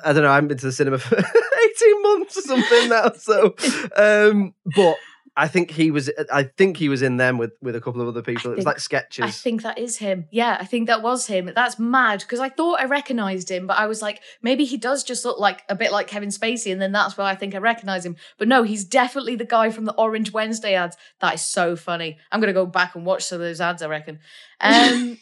I 0.04 0.12
don't 0.14 0.24
know. 0.24 0.30
I 0.30 0.36
haven't 0.36 0.50
been 0.50 0.58
to 0.58 0.66
the 0.66 0.72
cinema 0.74 0.98
for 1.00 1.16
eighteen 1.64 2.02
months 2.04 2.38
or 2.38 2.42
something 2.42 2.90
now. 2.90 3.12
So, 3.18 3.56
um, 3.96 4.54
but 4.76 4.98
I 5.40 5.48
think 5.48 5.72
he 5.72 5.90
was. 5.90 6.12
I 6.32 6.44
think 6.44 6.76
he 6.76 6.90
was 6.90 7.02
in 7.02 7.16
them 7.16 7.38
with 7.38 7.54
with 7.62 7.74
a 7.74 7.80
couple 7.80 8.02
of 8.02 8.10
other 8.10 8.22
people. 8.22 8.52
It 8.52 8.56
was 8.56 8.66
think- 8.66 8.74
like 8.74 8.80
sketches. 8.82 9.24
I 9.24 9.32
think 9.32 9.62
that 9.64 9.78
is 9.78 9.98
him. 9.98 10.28
Yeah, 10.32 10.58
I 10.60 10.66
think 10.66 10.88
that 10.88 11.02
was 11.02 11.28
him. 11.28 11.50
That's 11.56 11.80
mad 11.80 12.20
because 12.20 12.42
I 12.42 12.50
thought 12.50 12.82
I 12.82 12.86
recognized 12.86 13.50
him, 13.50 13.66
but 13.66 13.78
I 13.78 13.88
was 13.88 14.02
like, 14.02 14.22
maybe 14.42 14.66
he 14.66 14.76
does 14.76 15.02
just 15.04 15.24
look 15.24 15.40
like 15.40 15.64
a 15.70 15.76
bit 15.76 15.94
like 15.94 16.08
Kevin 16.08 16.30
Spacey, 16.30 16.74
and 16.74 16.82
then 16.82 16.92
that's 16.92 17.18
why 17.18 17.32
I 17.32 17.36
think 17.36 17.56
I 17.56 17.60
recognize 17.60 18.06
him. 18.06 18.18
But 18.38 18.50
no, 18.50 18.64
he's 18.64 18.84
definitely 18.84 19.38
the 19.38 19.46
guy 19.46 19.70
from 19.70 19.86
the 19.86 19.94
Orange 19.94 20.34
Wednesday 20.34 20.76
ads. 20.76 20.98
That 21.22 21.36
is 21.36 21.42
so 21.42 21.78
funny. 21.78 22.18
I'm 22.34 22.42
gonna 22.42 22.52
go 22.52 22.66
back 22.66 22.96
and 22.96 23.06
watch 23.06 23.24
some 23.24 23.38
of 23.38 23.42
those 23.42 23.62
ads. 23.62 23.82
I 23.82 23.88
reckon. 23.88 24.20
Um, 24.60 25.18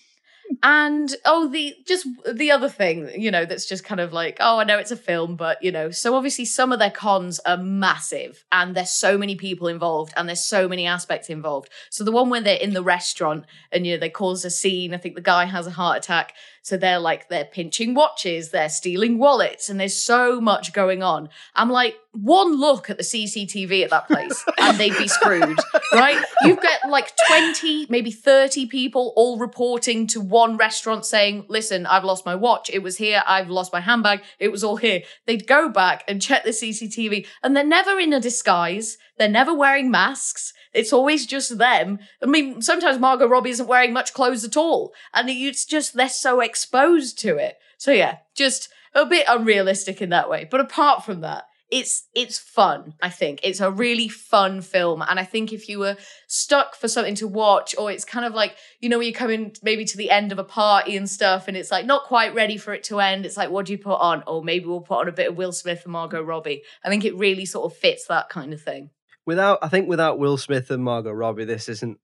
and 0.64 1.14
oh, 1.26 1.48
the 1.48 1.76
just 1.86 2.08
the 2.32 2.52
other 2.52 2.70
thing, 2.70 3.10
you 3.20 3.32
know, 3.32 3.46
that's 3.46 3.66
just 3.66 3.84
kind 3.84 4.00
of 4.00 4.14
like, 4.14 4.38
oh, 4.40 4.60
I 4.60 4.64
know 4.64 4.78
it's 4.78 4.92
a 4.92 4.98
film, 4.98 5.36
but 5.36 5.62
you 5.62 5.72
know, 5.72 5.92
so 5.92 6.16
obviously 6.16 6.46
some 6.46 6.72
of 6.72 6.80
their 6.80 6.92
cons 6.92 7.40
are 7.40 7.58
massive, 7.58 8.46
and 8.52 8.76
there's 8.76 8.90
so 8.90 9.18
many 9.18 9.36
people 9.36 9.68
involved, 9.68 10.14
and 10.16 10.28
there's 10.28 10.44
so 10.44 10.68
many 10.68 10.86
aspects 10.86 11.30
involved. 11.30 11.70
So 11.90 12.04
the 12.04 12.12
one 12.12 12.30
where 12.30 12.42
they're 12.42 12.56
in 12.58 12.74
the 12.74 12.84
restaurant 12.84 13.46
and 13.72 13.86
you 13.86 13.94
know 13.94 14.00
they 14.00 14.10
cause 14.10 14.46
a 14.46 14.50
scene, 14.50 14.94
I 14.94 14.98
think 14.98 15.16
the 15.16 15.22
guy 15.22 15.46
has 15.46 15.68
a 15.68 15.72
heart 15.72 15.98
attack. 15.98 16.34
So 16.68 16.76
they're 16.76 17.00
like, 17.00 17.30
they're 17.30 17.46
pinching 17.46 17.94
watches, 17.94 18.50
they're 18.50 18.68
stealing 18.68 19.20
wallets, 19.20 19.70
and 19.70 19.80
there's 19.80 19.96
so 19.96 20.42
much 20.42 20.74
going 20.74 21.02
on. 21.02 21.30
I'm 21.56 21.70
like, 21.70 21.96
one 22.12 22.60
look 22.60 22.90
at 22.90 22.98
the 22.98 23.04
CCTV 23.04 23.86
at 23.86 23.90
that 23.92 24.08
place 24.08 24.44
and 24.60 24.78
they'd 24.78 24.98
be 24.98 25.08
screwed, 25.08 25.58
right? 25.94 26.22
You've 26.44 26.62
got 26.62 26.90
like 26.90 27.14
20, 27.30 27.88
maybe 27.90 28.12
30 28.12 28.66
people 28.66 29.14
all 29.16 29.38
reporting 29.38 30.08
to 30.08 30.20
one 30.20 30.58
restaurant 30.58 31.06
saying, 31.06 31.46
listen, 31.48 31.86
I've 31.86 32.04
lost 32.04 32.26
my 32.26 32.36
watch. 32.36 32.70
It 32.70 32.84
was 32.84 32.98
here. 32.98 33.24
I've 33.26 33.50
lost 33.50 33.72
my 33.72 33.80
handbag. 33.80 34.22
It 34.38 34.52
was 34.52 34.62
all 34.62 34.76
here. 34.76 35.04
They'd 35.26 35.48
go 35.48 35.70
back 35.70 36.04
and 36.06 36.22
check 36.22 36.44
the 36.44 36.50
CCTV 36.50 37.28
and 37.44 37.56
they're 37.56 37.64
never 37.64 37.98
in 37.98 38.12
a 38.12 38.20
disguise. 38.20 38.98
They're 39.18 39.30
never 39.30 39.54
wearing 39.54 39.90
masks. 39.90 40.54
It's 40.74 40.94
always 40.94 41.26
just 41.26 41.58
them. 41.58 42.00
I 42.22 42.28
mean, 42.28 42.62
sometimes 42.62 43.00
Margot 43.00 43.28
Robbie 43.28 43.50
isn't 43.50 43.68
wearing 43.68 43.94
much 43.94 44.14
clothes 44.14 44.44
at 44.44 44.58
all. 44.58 44.94
And 45.14 45.30
it's 45.30 45.66
just, 45.66 45.96
they're 45.96 46.10
so 46.10 46.40
exposed 46.58 47.20
to 47.20 47.38
it. 47.38 47.58
So 47.78 47.92
yeah, 47.92 48.18
just 48.36 48.70
a 48.96 49.06
bit 49.06 49.26
unrealistic 49.30 50.02
in 50.02 50.10
that 50.10 50.30
way. 50.30 50.48
But 50.50 50.60
apart 50.60 51.06
from 51.06 51.22
that, 51.22 51.44
it's 51.70 52.08
it's 52.16 52.40
fun 52.40 52.94
i 53.02 53.10
think. 53.10 53.42
It's 53.44 53.60
a 53.60 53.70
really 53.70 54.08
fun 54.08 54.62
film. 54.62 55.02
And 55.02 55.20
i 55.20 55.26
think 55.26 55.52
if 55.52 55.68
you 55.68 55.80
were 55.80 55.98
stuck 56.26 56.76
for 56.76 56.88
something 56.88 57.16
to 57.16 57.28
watch 57.28 57.76
or 57.78 57.92
it's 57.92 58.06
kind 58.06 58.26
of 58.26 58.34
like 58.34 58.56
you 58.80 58.88
know 58.88 58.98
when 58.98 59.08
you 59.08 59.14
come 59.14 59.30
in 59.30 59.52
maybe 59.62 59.84
to 59.84 59.98
the 59.98 60.10
end 60.10 60.32
of 60.32 60.40
a 60.40 60.46
party 60.46 60.96
and 60.96 61.10
stuff 61.10 61.50
and 61.50 61.58
it's 61.58 61.70
like 61.70 61.86
not 61.86 62.06
quite 62.06 62.34
ready 62.34 62.58
for 62.58 62.74
it 62.74 62.84
to 62.86 63.02
end 63.02 63.26
it's 63.26 63.36
like 63.36 63.50
what 63.50 63.66
do 63.66 63.74
you 63.74 63.78
put 63.78 64.00
on? 64.00 64.24
Or 64.26 64.42
maybe 64.42 64.66
we'll 64.66 64.80
put 64.80 65.00
on 65.00 65.10
a 65.10 65.12
bit 65.12 65.28
of 65.28 65.36
will 65.36 65.52
smith 65.52 65.82
and 65.84 65.92
margot 65.92 66.22
robbie. 66.22 66.64
I 66.86 66.90
think 66.90 67.04
it 67.04 67.18
really 67.18 67.46
sort 67.46 67.70
of 67.70 67.78
fits 67.78 68.08
that 68.08 68.30
kind 68.30 68.54
of 68.54 68.62
thing. 68.62 68.92
Without 69.26 69.60
i 69.62 69.68
think 69.68 69.90
without 69.90 70.20
will 70.20 70.38
smith 70.38 70.72
and 70.72 70.82
margot 70.82 71.12
robbie 71.12 71.44
this 71.44 71.68
isn't 71.68 72.00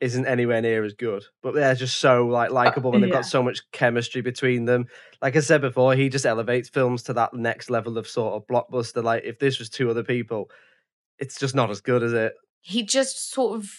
isn't 0.00 0.26
anywhere 0.26 0.62
near 0.62 0.84
as 0.84 0.94
good. 0.94 1.24
But 1.42 1.54
they're 1.54 1.74
just 1.74 1.98
so 1.98 2.26
like 2.26 2.50
uh, 2.50 2.54
likable 2.54 2.94
and 2.94 3.02
they've 3.02 3.10
yeah. 3.10 3.16
got 3.16 3.26
so 3.26 3.42
much 3.42 3.70
chemistry 3.72 4.22
between 4.22 4.64
them. 4.64 4.86
Like 5.20 5.36
I 5.36 5.40
said 5.40 5.60
before, 5.60 5.94
he 5.94 6.08
just 6.08 6.26
elevates 6.26 6.68
films 6.68 7.02
to 7.04 7.12
that 7.14 7.34
next 7.34 7.70
level 7.70 7.98
of 7.98 8.08
sort 8.08 8.34
of 8.34 8.46
blockbuster. 8.46 9.02
Like 9.04 9.24
if 9.24 9.38
this 9.38 9.58
was 9.58 9.68
two 9.68 9.90
other 9.90 10.02
people, 10.02 10.50
it's 11.18 11.38
just 11.38 11.54
not 11.54 11.70
as 11.70 11.80
good 11.80 12.02
as 12.02 12.12
it. 12.12 12.34
he 12.60 12.82
just 12.82 13.30
sort 13.32 13.56
of 13.56 13.70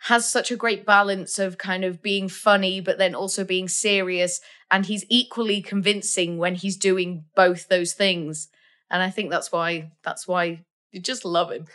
has 0.00 0.28
such 0.30 0.50
a 0.50 0.56
great 0.56 0.84
balance 0.86 1.38
of 1.38 1.56
kind 1.58 1.82
of 1.84 2.02
being 2.02 2.28
funny 2.28 2.80
but 2.80 2.98
then 2.98 3.14
also 3.14 3.44
being 3.44 3.66
serious 3.66 4.40
and 4.70 4.86
he's 4.86 5.04
equally 5.08 5.62
convincing 5.62 6.36
when 6.36 6.54
he's 6.54 6.76
doing 6.76 7.24
both 7.34 7.68
those 7.68 7.94
things 7.94 8.48
and 8.90 9.02
i 9.02 9.08
think 9.08 9.30
that's 9.30 9.50
why 9.50 9.90
that's 10.04 10.28
why 10.28 10.62
you 10.92 11.00
just 11.00 11.24
love 11.24 11.50
him 11.50 11.66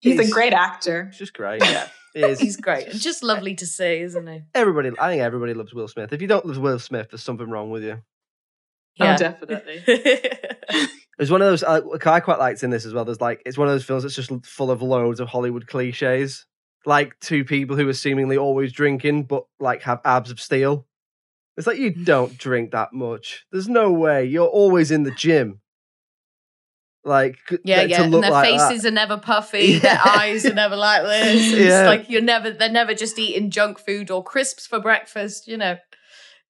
He's, 0.00 0.14
He's- 0.18 0.28
a 0.28 0.32
great 0.32 0.52
actor. 0.52 1.06
It's 1.08 1.18
just 1.18 1.34
great. 1.34 1.62
Yeah. 1.62 1.88
It 2.16 2.30
is. 2.30 2.40
he's 2.40 2.56
great 2.56 2.88
and 2.88 2.98
just 2.98 3.22
eh, 3.22 3.26
lovely 3.26 3.54
to 3.56 3.66
see 3.66 4.00
isn't 4.00 4.26
he 4.26 4.40
everybody 4.54 4.90
I 4.98 5.10
think 5.10 5.22
everybody 5.22 5.54
loves 5.54 5.74
Will 5.74 5.88
Smith. 5.88 6.12
If 6.12 6.22
you 6.22 6.28
don't 6.28 6.46
love 6.46 6.58
Will 6.58 6.78
Smith, 6.78 7.08
there's 7.10 7.22
something 7.22 7.48
wrong 7.48 7.70
with 7.70 7.84
you. 7.84 8.02
Oh, 8.98 9.16
definitely. 9.16 9.84
There's 11.18 11.30
one 11.30 11.40
of 11.40 11.48
those 11.48 11.62
uh, 11.62 11.80
I, 12.04 12.10
I 12.10 12.20
quite 12.20 12.38
liked 12.38 12.62
in 12.62 12.70
this 12.70 12.84
as 12.84 12.92
well. 12.92 13.04
There's 13.04 13.20
like 13.20 13.42
it's 13.46 13.58
one 13.58 13.68
of 13.68 13.74
those 13.74 13.84
films 13.84 14.02
that's 14.02 14.14
just 14.14 14.30
full 14.44 14.70
of 14.70 14.82
loads 14.82 15.20
of 15.20 15.28
Hollywood 15.28 15.66
cliches. 15.66 16.46
Like 16.84 17.18
two 17.20 17.44
people 17.44 17.76
who 17.76 17.88
are 17.88 17.94
seemingly 17.94 18.36
always 18.36 18.72
drinking, 18.72 19.24
but 19.24 19.44
like 19.58 19.82
have 19.82 20.00
abs 20.04 20.30
of 20.30 20.40
steel. 20.40 20.86
It's 21.56 21.66
like 21.66 21.78
you 21.78 21.90
don't 21.90 22.36
drink 22.36 22.72
that 22.72 22.92
much. 22.92 23.46
There's 23.50 23.68
no 23.68 23.90
way. 23.90 24.24
You're 24.26 24.46
always 24.46 24.90
in 24.90 25.04
the 25.04 25.10
gym. 25.10 25.60
Like 27.06 27.36
c- 27.48 27.58
yeah 27.64 27.82
to 27.84 27.88
yeah 27.88 28.02
and 28.02 28.12
their 28.12 28.30
like 28.32 28.58
that. 28.58 28.68
faces 28.68 28.84
are 28.84 28.90
never 28.90 29.16
puffy 29.16 29.78
their 29.86 30.00
eyes 30.04 30.44
are 30.44 30.52
never 30.54 30.76
like 30.76 31.04
this 31.04 31.52
it's 31.52 31.54
Yeah. 31.74 31.86
like 31.86 32.10
you're 32.10 32.20
never 32.20 32.50
they're 32.50 32.68
never 32.68 32.94
just 32.94 33.16
eating 33.18 33.50
junk 33.50 33.78
food 33.78 34.10
or 34.10 34.24
crisps 34.24 34.66
for 34.66 34.80
breakfast 34.80 35.46
you 35.46 35.56
know 35.56 35.76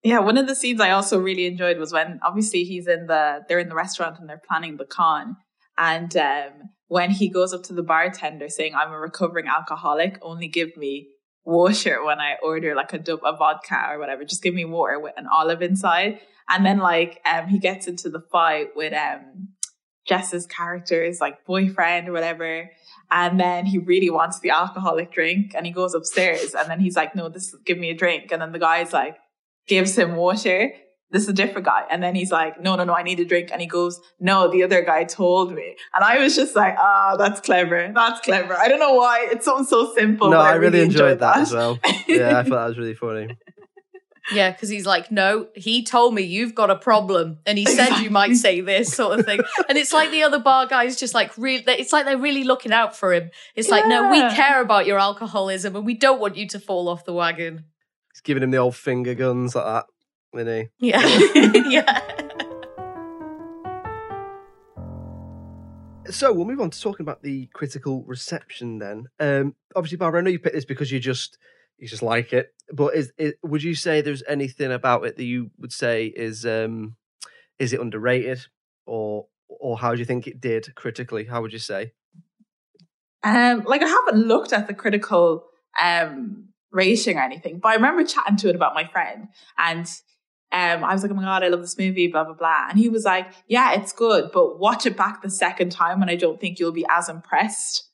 Yeah, 0.02 0.20
one 0.20 0.38
of 0.38 0.46
the 0.46 0.54
scenes 0.54 0.80
I 0.80 0.90
also 0.92 1.18
really 1.18 1.46
enjoyed 1.46 1.78
was 1.78 1.92
when 1.92 2.20
obviously 2.24 2.62
he's 2.64 2.86
in 2.86 3.06
the 3.06 3.40
they're 3.48 3.58
in 3.58 3.68
the 3.68 3.74
restaurant 3.84 4.18
and 4.18 4.28
they're 4.28 4.42
planning 4.48 4.76
the 4.76 4.86
con, 4.86 5.36
and 5.76 6.16
um, 6.16 6.52
when 6.88 7.10
he 7.10 7.28
goes 7.28 7.52
up 7.52 7.62
to 7.64 7.72
the 7.74 7.82
bartender 7.82 8.48
saying, 8.48 8.74
"I'm 8.74 8.92
a 8.92 8.98
recovering 8.98 9.48
alcoholic, 9.48 10.12
only 10.22 10.48
give 10.48 10.76
me 10.76 11.08
water 11.44 12.04
when 12.04 12.18
I 12.20 12.36
order 12.42 12.74
like 12.74 12.92
a 12.92 12.98
dub 12.98 13.20
a 13.24 13.36
vodka 13.36 13.78
or 13.90 13.98
whatever. 13.98 14.24
Just 14.24 14.42
give 14.44 14.54
me 14.54 14.64
water 14.64 14.98
with 15.00 15.14
an 15.16 15.26
olive 15.26 15.60
inside." 15.62 16.20
And 16.48 16.64
then 16.64 16.78
like 16.78 17.20
um, 17.32 17.48
he 17.48 17.58
gets 17.58 17.88
into 17.88 18.08
the 18.08 18.22
fight 18.30 18.68
with 18.76 18.92
um, 18.92 19.48
Jess's 20.06 20.46
character's 20.46 21.20
like 21.20 21.44
boyfriend 21.44 22.08
or 22.08 22.12
whatever. 22.12 22.70
And 23.10 23.38
then 23.38 23.66
he 23.66 23.78
really 23.78 24.10
wants 24.10 24.40
the 24.40 24.50
alcoholic 24.50 25.12
drink 25.12 25.52
and 25.54 25.66
he 25.66 25.72
goes 25.72 25.94
upstairs 25.94 26.54
and 26.54 26.68
then 26.70 26.80
he's 26.80 26.96
like, 26.96 27.14
no, 27.14 27.28
this 27.28 27.54
give 27.64 27.78
me 27.78 27.90
a 27.90 27.94
drink. 27.94 28.32
And 28.32 28.42
then 28.42 28.52
the 28.52 28.58
guy's 28.58 28.92
like, 28.92 29.16
gives 29.66 29.96
him 29.96 30.16
water. 30.16 30.72
This 31.10 31.22
is 31.22 31.28
a 31.28 31.32
different 31.32 31.66
guy. 31.66 31.84
And 31.88 32.02
then 32.02 32.16
he's 32.16 32.32
like, 32.32 32.60
no, 32.60 32.74
no, 32.74 32.82
no, 32.82 32.92
I 32.92 33.04
need 33.04 33.20
a 33.20 33.24
drink. 33.24 33.50
And 33.52 33.60
he 33.60 33.68
goes, 33.68 34.00
no, 34.18 34.50
the 34.50 34.64
other 34.64 34.82
guy 34.82 35.04
told 35.04 35.52
me. 35.54 35.76
And 35.94 36.02
I 36.02 36.18
was 36.18 36.34
just 36.34 36.56
like, 36.56 36.74
ah, 36.78 37.14
that's 37.16 37.40
clever. 37.40 37.92
That's 37.94 38.20
clever. 38.20 38.56
I 38.56 38.66
don't 38.66 38.80
know 38.80 38.94
why. 38.94 39.28
It's 39.30 39.44
something 39.44 39.66
so 39.66 39.94
simple. 39.94 40.30
no, 40.30 40.38
but 40.38 40.46
I 40.46 40.54
really 40.54 40.80
enjoyed 40.82 41.20
that, 41.20 41.34
that 41.34 41.38
as 41.38 41.52
well. 41.52 41.78
Yeah, 42.08 42.38
I 42.38 42.42
thought 42.42 42.50
that 42.50 42.66
was 42.68 42.78
really 42.78 42.94
funny. 42.94 43.36
Yeah, 44.32 44.50
because 44.50 44.68
he's 44.68 44.86
like, 44.86 45.10
no, 45.12 45.48
he 45.54 45.84
told 45.84 46.14
me 46.14 46.22
you've 46.22 46.54
got 46.54 46.70
a 46.70 46.76
problem, 46.76 47.38
and 47.46 47.58
he 47.58 47.64
said 47.64 48.00
you 48.00 48.10
might 48.10 48.34
say 48.36 48.60
this 48.60 48.92
sort 48.92 49.18
of 49.18 49.26
thing, 49.26 49.40
and 49.68 49.78
it's 49.78 49.92
like 49.92 50.10
the 50.10 50.22
other 50.22 50.38
bar 50.38 50.66
guys 50.66 50.96
just 50.96 51.14
like 51.14 51.36
really, 51.38 51.64
it's 51.68 51.92
like 51.92 52.04
they're 52.06 52.18
really 52.18 52.44
looking 52.44 52.72
out 52.72 52.96
for 52.96 53.12
him. 53.12 53.30
It's 53.54 53.68
like, 53.68 53.86
no, 53.86 54.10
we 54.10 54.18
care 54.34 54.60
about 54.60 54.86
your 54.86 54.98
alcoholism, 54.98 55.76
and 55.76 55.86
we 55.86 55.94
don't 55.94 56.20
want 56.20 56.36
you 56.36 56.48
to 56.48 56.58
fall 56.58 56.88
off 56.88 57.04
the 57.04 57.12
wagon. 57.12 57.64
He's 58.12 58.20
giving 58.20 58.42
him 58.42 58.50
the 58.50 58.58
old 58.58 58.74
finger 58.74 59.14
guns 59.14 59.54
like 59.54 59.64
that, 59.64 59.86
isn't 60.40 60.70
he? 60.80 60.88
Yeah, 60.90 61.68
yeah. 61.68 62.00
So 66.10 66.32
we'll 66.32 66.46
move 66.46 66.60
on 66.60 66.70
to 66.70 66.80
talking 66.80 67.04
about 67.04 67.22
the 67.22 67.46
critical 67.52 68.04
reception 68.04 68.78
then. 68.78 69.06
Um, 69.18 69.54
obviously, 69.74 69.98
Barbara, 69.98 70.20
I 70.20 70.22
know 70.22 70.30
you 70.30 70.38
picked 70.38 70.54
this 70.54 70.64
because 70.64 70.92
you 70.92 71.00
just 71.00 71.36
you 71.78 71.88
just 71.88 72.02
like 72.02 72.32
it, 72.32 72.54
but 72.72 72.94
is, 72.94 73.12
is 73.18 73.34
would 73.42 73.62
you 73.62 73.74
say 73.74 74.00
there's 74.00 74.22
anything 74.28 74.72
about 74.72 75.04
it 75.04 75.16
that 75.16 75.24
you 75.24 75.50
would 75.58 75.72
say 75.72 76.06
is 76.06 76.44
um, 76.44 76.96
is 77.58 77.72
it 77.72 77.80
underrated, 77.80 78.46
or 78.86 79.26
or 79.48 79.78
how 79.78 79.92
do 79.92 79.98
you 79.98 80.04
think 80.04 80.26
it 80.26 80.40
did 80.40 80.74
critically? 80.74 81.24
How 81.24 81.42
would 81.42 81.52
you 81.52 81.58
say? 81.58 81.92
Um, 83.22 83.64
like 83.64 83.82
I 83.82 83.88
haven't 83.88 84.26
looked 84.26 84.52
at 84.52 84.66
the 84.66 84.74
critical 84.74 85.44
um 85.82 86.48
rating 86.72 87.18
or 87.18 87.22
anything, 87.22 87.58
but 87.58 87.70
I 87.70 87.74
remember 87.74 88.04
chatting 88.04 88.36
to 88.38 88.48
it 88.48 88.56
about 88.56 88.74
my 88.74 88.86
friend, 88.86 89.28
and 89.58 89.86
um, 90.52 90.84
I 90.84 90.92
was 90.92 91.02
like, 91.02 91.10
"Oh 91.10 91.14
my 91.14 91.22
god, 91.22 91.42
I 91.42 91.48
love 91.48 91.60
this 91.60 91.78
movie," 91.78 92.08
blah 92.08 92.24
blah 92.24 92.34
blah, 92.34 92.66
and 92.70 92.78
he 92.78 92.88
was 92.88 93.04
like, 93.04 93.26
"Yeah, 93.48 93.74
it's 93.74 93.92
good, 93.92 94.30
but 94.32 94.58
watch 94.58 94.86
it 94.86 94.96
back 94.96 95.22
the 95.22 95.30
second 95.30 95.70
time, 95.72 96.02
and 96.02 96.10
I 96.10 96.16
don't 96.16 96.40
think 96.40 96.58
you'll 96.58 96.72
be 96.72 96.86
as 96.90 97.08
impressed." 97.08 97.90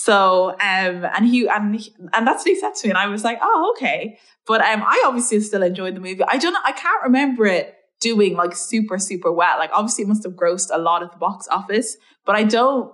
So, 0.00 0.50
um, 0.50 0.58
and 0.60 1.26
he 1.26 1.48
and 1.48 1.74
he, 1.74 1.92
and 2.12 2.24
that's 2.24 2.44
what 2.44 2.48
he 2.50 2.54
said 2.54 2.76
to 2.76 2.86
me, 2.86 2.90
and 2.90 2.98
I 2.98 3.08
was 3.08 3.24
like, 3.24 3.40
"Oh, 3.42 3.74
okay," 3.76 4.16
but 4.46 4.60
um, 4.60 4.80
I 4.86 5.02
obviously 5.04 5.40
still 5.40 5.64
enjoyed 5.64 5.96
the 5.96 6.00
movie. 6.00 6.22
I 6.22 6.38
don't 6.38 6.52
know, 6.52 6.60
I 6.64 6.70
can't 6.70 7.02
remember 7.02 7.46
it 7.46 7.74
doing 8.00 8.36
like 8.36 8.54
super 8.54 9.00
super 9.00 9.32
well. 9.32 9.58
Like, 9.58 9.70
obviously, 9.74 10.04
it 10.04 10.06
must 10.06 10.22
have 10.22 10.34
grossed 10.34 10.68
a 10.72 10.78
lot 10.78 11.02
at 11.02 11.10
the 11.10 11.18
box 11.18 11.48
office, 11.48 11.96
but 12.24 12.36
I 12.36 12.44
don't 12.44 12.92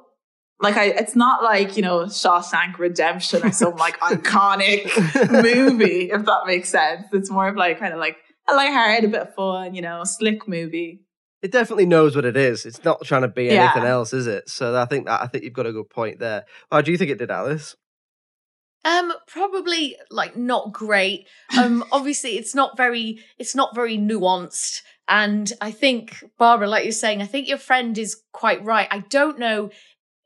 like 0.62 0.78
I 0.78 0.84
it's 0.86 1.14
not 1.14 1.42
like, 1.42 1.76
you 1.76 1.82
know, 1.82 2.04
Shawshank 2.04 2.78
Redemption 2.78 3.44
or 3.44 3.52
some 3.52 3.76
like 3.76 4.00
iconic 4.00 4.84
movie, 5.30 6.10
if 6.10 6.24
that 6.24 6.46
makes 6.46 6.70
sense. 6.70 7.04
It's 7.12 7.30
more 7.30 7.48
of 7.48 7.56
like 7.56 7.78
kind 7.78 7.92
of 7.92 8.00
like 8.00 8.16
a 8.48 8.54
lighthearted, 8.54 9.04
a 9.04 9.08
bit 9.08 9.20
of 9.20 9.34
fun, 9.34 9.74
you 9.74 9.82
know, 9.82 10.04
slick 10.04 10.48
movie. 10.48 11.03
It 11.44 11.52
definitely 11.52 11.84
knows 11.84 12.16
what 12.16 12.24
it 12.24 12.38
is. 12.38 12.64
It's 12.64 12.82
not 12.84 13.02
trying 13.04 13.20
to 13.20 13.28
be 13.28 13.44
Yeah. 13.44 13.64
anything 13.64 13.84
else, 13.84 14.14
is 14.14 14.26
it? 14.26 14.48
So 14.48 14.74
I 14.80 14.86
think 14.86 15.04
that 15.04 15.20
I 15.20 15.26
think 15.26 15.44
you've 15.44 15.52
got 15.52 15.66
a 15.66 15.72
good 15.72 15.90
point 15.90 16.18
there. 16.18 16.46
How 16.72 16.80
do 16.80 16.90
you 16.90 16.96
think 16.96 17.10
it 17.10 17.18
did, 17.18 17.30
Alice? 17.30 17.76
Um, 18.82 19.12
probably 19.26 19.96
like 20.10 20.38
not 20.38 20.72
great. 20.72 21.26
Um, 21.58 21.84
obviously 21.92 22.38
it's 22.38 22.54
not 22.54 22.78
very, 22.78 23.18
it's 23.36 23.54
not 23.54 23.74
very 23.74 23.98
nuanced. 23.98 24.80
And 25.06 25.52
I 25.60 25.70
think, 25.70 26.24
Barbara, 26.38 26.66
like 26.66 26.84
you're 26.84 26.92
saying, 26.92 27.20
I 27.20 27.26
think 27.26 27.46
your 27.46 27.58
friend 27.58 27.98
is 27.98 28.22
quite 28.32 28.64
right. 28.64 28.88
I 28.90 29.00
don't 29.00 29.38
know 29.38 29.68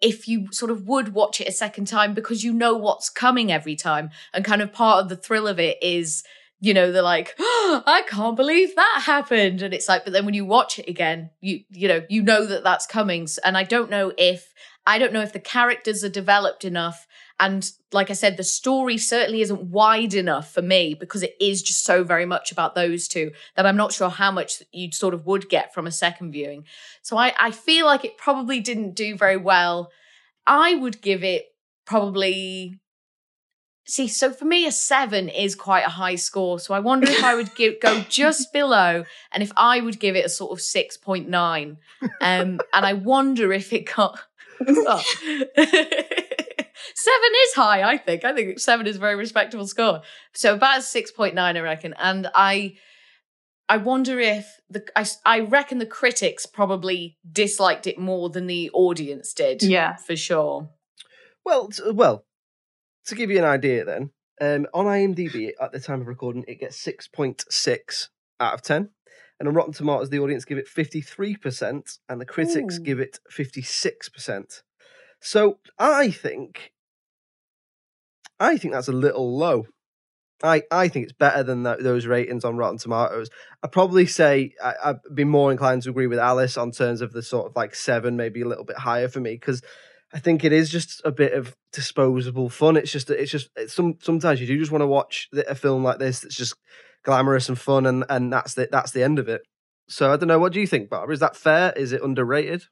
if 0.00 0.28
you 0.28 0.46
sort 0.52 0.70
of 0.70 0.86
would 0.86 1.14
watch 1.14 1.40
it 1.40 1.48
a 1.48 1.52
second 1.52 1.86
time 1.86 2.14
because 2.14 2.44
you 2.44 2.52
know 2.52 2.76
what's 2.76 3.10
coming 3.10 3.50
every 3.50 3.74
time. 3.74 4.10
And 4.32 4.44
kind 4.44 4.62
of 4.62 4.72
part 4.72 5.02
of 5.02 5.08
the 5.08 5.16
thrill 5.16 5.48
of 5.48 5.58
it 5.58 5.78
is, 5.82 6.22
you 6.60 6.74
know, 6.74 6.90
they're 6.92 7.02
like, 7.02 7.34
oh, 7.38 7.82
I 7.86 8.02
can't 8.02 8.36
believe 8.36 8.74
that 8.74 9.02
happened. 9.04 9.62
And 9.62 9.72
it's 9.72 9.88
like, 9.88 10.04
but 10.04 10.12
then 10.12 10.24
when 10.24 10.34
you 10.34 10.44
watch 10.44 10.78
it 10.78 10.88
again, 10.88 11.30
you, 11.40 11.60
you 11.70 11.88
know, 11.88 12.02
you 12.08 12.22
know 12.22 12.44
that 12.46 12.64
that's 12.64 12.86
coming. 12.86 13.28
And 13.44 13.56
I 13.56 13.64
don't 13.64 13.90
know 13.90 14.12
if, 14.18 14.52
I 14.86 14.98
don't 14.98 15.12
know 15.12 15.22
if 15.22 15.32
the 15.32 15.40
characters 15.40 16.02
are 16.02 16.08
developed 16.08 16.64
enough 16.64 17.06
and 17.40 17.70
like 17.92 18.10
I 18.10 18.14
said, 18.14 18.36
the 18.36 18.44
story 18.44 18.98
certainly 18.98 19.42
isn't 19.42 19.70
wide 19.70 20.14
enough 20.14 20.52
for 20.52 20.60
me 20.60 20.94
because 20.94 21.22
it 21.22 21.34
is 21.40 21.62
just 21.62 21.84
so 21.84 22.02
very 22.02 22.26
much 22.26 22.50
about 22.50 22.74
those 22.74 23.06
two 23.06 23.30
that 23.54 23.64
I'm 23.64 23.76
not 23.76 23.92
sure 23.92 24.10
how 24.10 24.32
much 24.32 24.62
you 24.72 24.90
sort 24.90 25.14
of 25.14 25.24
would 25.26 25.48
get 25.48 25.72
from 25.72 25.86
a 25.86 25.92
second 25.92 26.32
viewing. 26.32 26.64
So 27.02 27.16
I, 27.16 27.32
I 27.38 27.50
feel 27.52 27.86
like 27.86 28.04
it 28.04 28.18
probably 28.18 28.60
didn't 28.60 28.94
do 28.94 29.16
very 29.16 29.36
well. 29.36 29.90
I 30.46 30.74
would 30.74 31.00
give 31.00 31.22
it 31.22 31.46
probably 31.84 32.80
See, 33.88 34.06
so 34.06 34.30
for 34.30 34.44
me, 34.44 34.66
a 34.66 34.72
seven 34.72 35.30
is 35.30 35.54
quite 35.54 35.86
a 35.86 35.90
high 35.90 36.16
score. 36.16 36.60
So 36.60 36.74
I 36.74 36.78
wonder 36.78 37.08
if 37.08 37.24
I 37.24 37.34
would 37.34 37.54
give 37.54 37.80
go 37.80 38.00
just 38.10 38.52
below, 38.52 39.04
and 39.32 39.42
if 39.42 39.50
I 39.56 39.80
would 39.80 39.98
give 39.98 40.14
it 40.14 40.26
a 40.26 40.28
sort 40.28 40.52
of 40.52 40.60
six 40.60 40.98
point 40.98 41.26
nine. 41.26 41.78
Um, 42.20 42.60
and 42.72 42.86
I 42.86 42.92
wonder 42.92 43.50
if 43.50 43.72
it 43.72 43.90
got 43.94 44.20
oh. 44.60 45.02
seven 45.56 47.30
is 47.42 47.54
high. 47.54 47.82
I 47.82 47.96
think. 47.96 48.26
I 48.26 48.34
think 48.34 48.58
seven 48.60 48.86
is 48.86 48.96
a 48.96 49.00
very 49.00 49.16
respectable 49.16 49.66
score. 49.66 50.02
So 50.34 50.52
about 50.52 50.82
six 50.82 51.10
point 51.10 51.34
nine, 51.34 51.56
I 51.56 51.60
reckon. 51.60 51.94
And 51.98 52.28
I, 52.34 52.74
I 53.70 53.78
wonder 53.78 54.20
if 54.20 54.46
the 54.68 54.84
I, 54.96 55.06
I 55.24 55.40
reckon 55.40 55.78
the 55.78 55.86
critics 55.86 56.44
probably 56.44 57.16
disliked 57.32 57.86
it 57.86 57.98
more 57.98 58.28
than 58.28 58.48
the 58.48 58.70
audience 58.74 59.32
did. 59.32 59.62
Yeah, 59.62 59.96
for 59.96 60.14
sure. 60.14 60.68
Well, 61.42 61.70
well, 61.94 62.26
to 63.08 63.14
give 63.14 63.30
you 63.30 63.38
an 63.38 63.44
idea, 63.44 63.84
then 63.84 64.10
um, 64.40 64.66
on 64.72 64.86
IMDb 64.86 65.50
at 65.60 65.72
the 65.72 65.80
time 65.80 66.00
of 66.00 66.06
recording, 66.06 66.44
it 66.48 66.60
gets 66.60 66.80
six 66.80 67.08
point 67.08 67.44
six 67.50 68.10
out 68.40 68.54
of 68.54 68.62
ten, 68.62 68.90
and 69.38 69.48
on 69.48 69.54
Rotten 69.54 69.72
Tomatoes, 69.72 70.10
the 70.10 70.20
audience 70.20 70.44
give 70.44 70.58
it 70.58 70.68
fifty 70.68 71.00
three 71.00 71.36
percent, 71.36 71.98
and 72.08 72.20
the 72.20 72.26
critics 72.26 72.78
Ooh. 72.78 72.82
give 72.82 73.00
it 73.00 73.18
fifty 73.28 73.62
six 73.62 74.08
percent. 74.08 74.62
So 75.20 75.58
I 75.78 76.10
think, 76.10 76.72
I 78.38 78.56
think 78.56 78.72
that's 78.72 78.88
a 78.88 78.92
little 78.92 79.36
low. 79.36 79.66
I, 80.40 80.62
I 80.70 80.86
think 80.86 81.02
it's 81.02 81.12
better 81.12 81.42
than 81.42 81.64
tho- 81.64 81.82
those 81.82 82.06
ratings 82.06 82.44
on 82.44 82.56
Rotten 82.56 82.78
Tomatoes. 82.78 83.28
I'd 83.62 83.72
probably 83.72 84.06
say 84.06 84.52
I, 84.62 84.74
I'd 84.84 85.00
be 85.12 85.24
more 85.24 85.50
inclined 85.50 85.82
to 85.82 85.90
agree 85.90 86.06
with 86.06 86.20
Alice 86.20 86.56
on 86.56 86.70
terms 86.70 87.00
of 87.00 87.12
the 87.12 87.24
sort 87.24 87.46
of 87.46 87.56
like 87.56 87.74
seven, 87.74 88.16
maybe 88.16 88.42
a 88.42 88.46
little 88.46 88.64
bit 88.64 88.78
higher 88.78 89.08
for 89.08 89.18
me 89.18 89.32
because 89.32 89.62
I 90.12 90.18
think 90.18 90.44
it 90.44 90.52
is 90.52 90.70
just 90.70 91.02
a 91.04 91.12
bit 91.12 91.32
of 91.34 91.54
disposable 91.72 92.48
fun. 92.48 92.76
It's 92.76 92.90
just 92.90 93.10
it's 93.10 93.30
just 93.30 93.50
it's 93.56 93.74
some 93.74 93.98
sometimes 94.00 94.40
you 94.40 94.46
do 94.46 94.58
just 94.58 94.72
want 94.72 94.82
to 94.82 94.86
watch 94.86 95.28
a 95.34 95.54
film 95.54 95.84
like 95.84 95.98
this 95.98 96.20
that's 96.20 96.36
just 96.36 96.54
glamorous 97.04 97.48
and 97.48 97.58
fun, 97.58 97.86
and 97.86 98.04
and 98.08 98.32
that's 98.32 98.54
the 98.54 98.68
that's 98.70 98.92
the 98.92 99.02
end 99.02 99.18
of 99.18 99.28
it. 99.28 99.42
So 99.88 100.12
I 100.12 100.16
don't 100.16 100.28
know. 100.28 100.38
What 100.38 100.52
do 100.52 100.60
you 100.60 100.66
think, 100.66 100.88
Barbara? 100.88 101.14
Is 101.14 101.20
that 101.20 101.36
fair? 101.36 101.72
Is 101.76 101.92
it 101.92 102.02
underrated? 102.02 102.64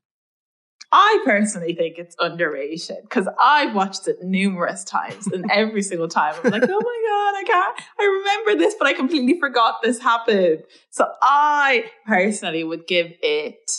I 0.93 1.20
personally 1.24 1.74
think 1.74 1.99
it's 1.99 2.14
underrated 2.18 2.99
because 3.03 3.28
I've 3.41 3.74
watched 3.74 4.07
it 4.07 4.22
numerous 4.22 4.84
times, 4.84 5.26
and 5.26 5.45
every 5.53 5.82
single 5.82 6.09
time 6.09 6.34
I'm 6.43 6.51
like, 6.51 6.62
"Oh 6.62 6.66
my 6.66 6.72
god, 7.09 7.34
I 7.39 7.45
can't! 7.47 7.80
I 7.99 8.05
remember 8.05 8.64
this, 8.64 8.74
but 8.78 8.87
I 8.87 8.93
completely 8.93 9.39
forgot 9.39 9.82
this 9.82 10.01
happened." 10.01 10.62
So 10.91 11.07
I 11.20 11.91
personally 12.07 12.64
would 12.64 12.87
give 12.87 13.12
it, 13.20 13.70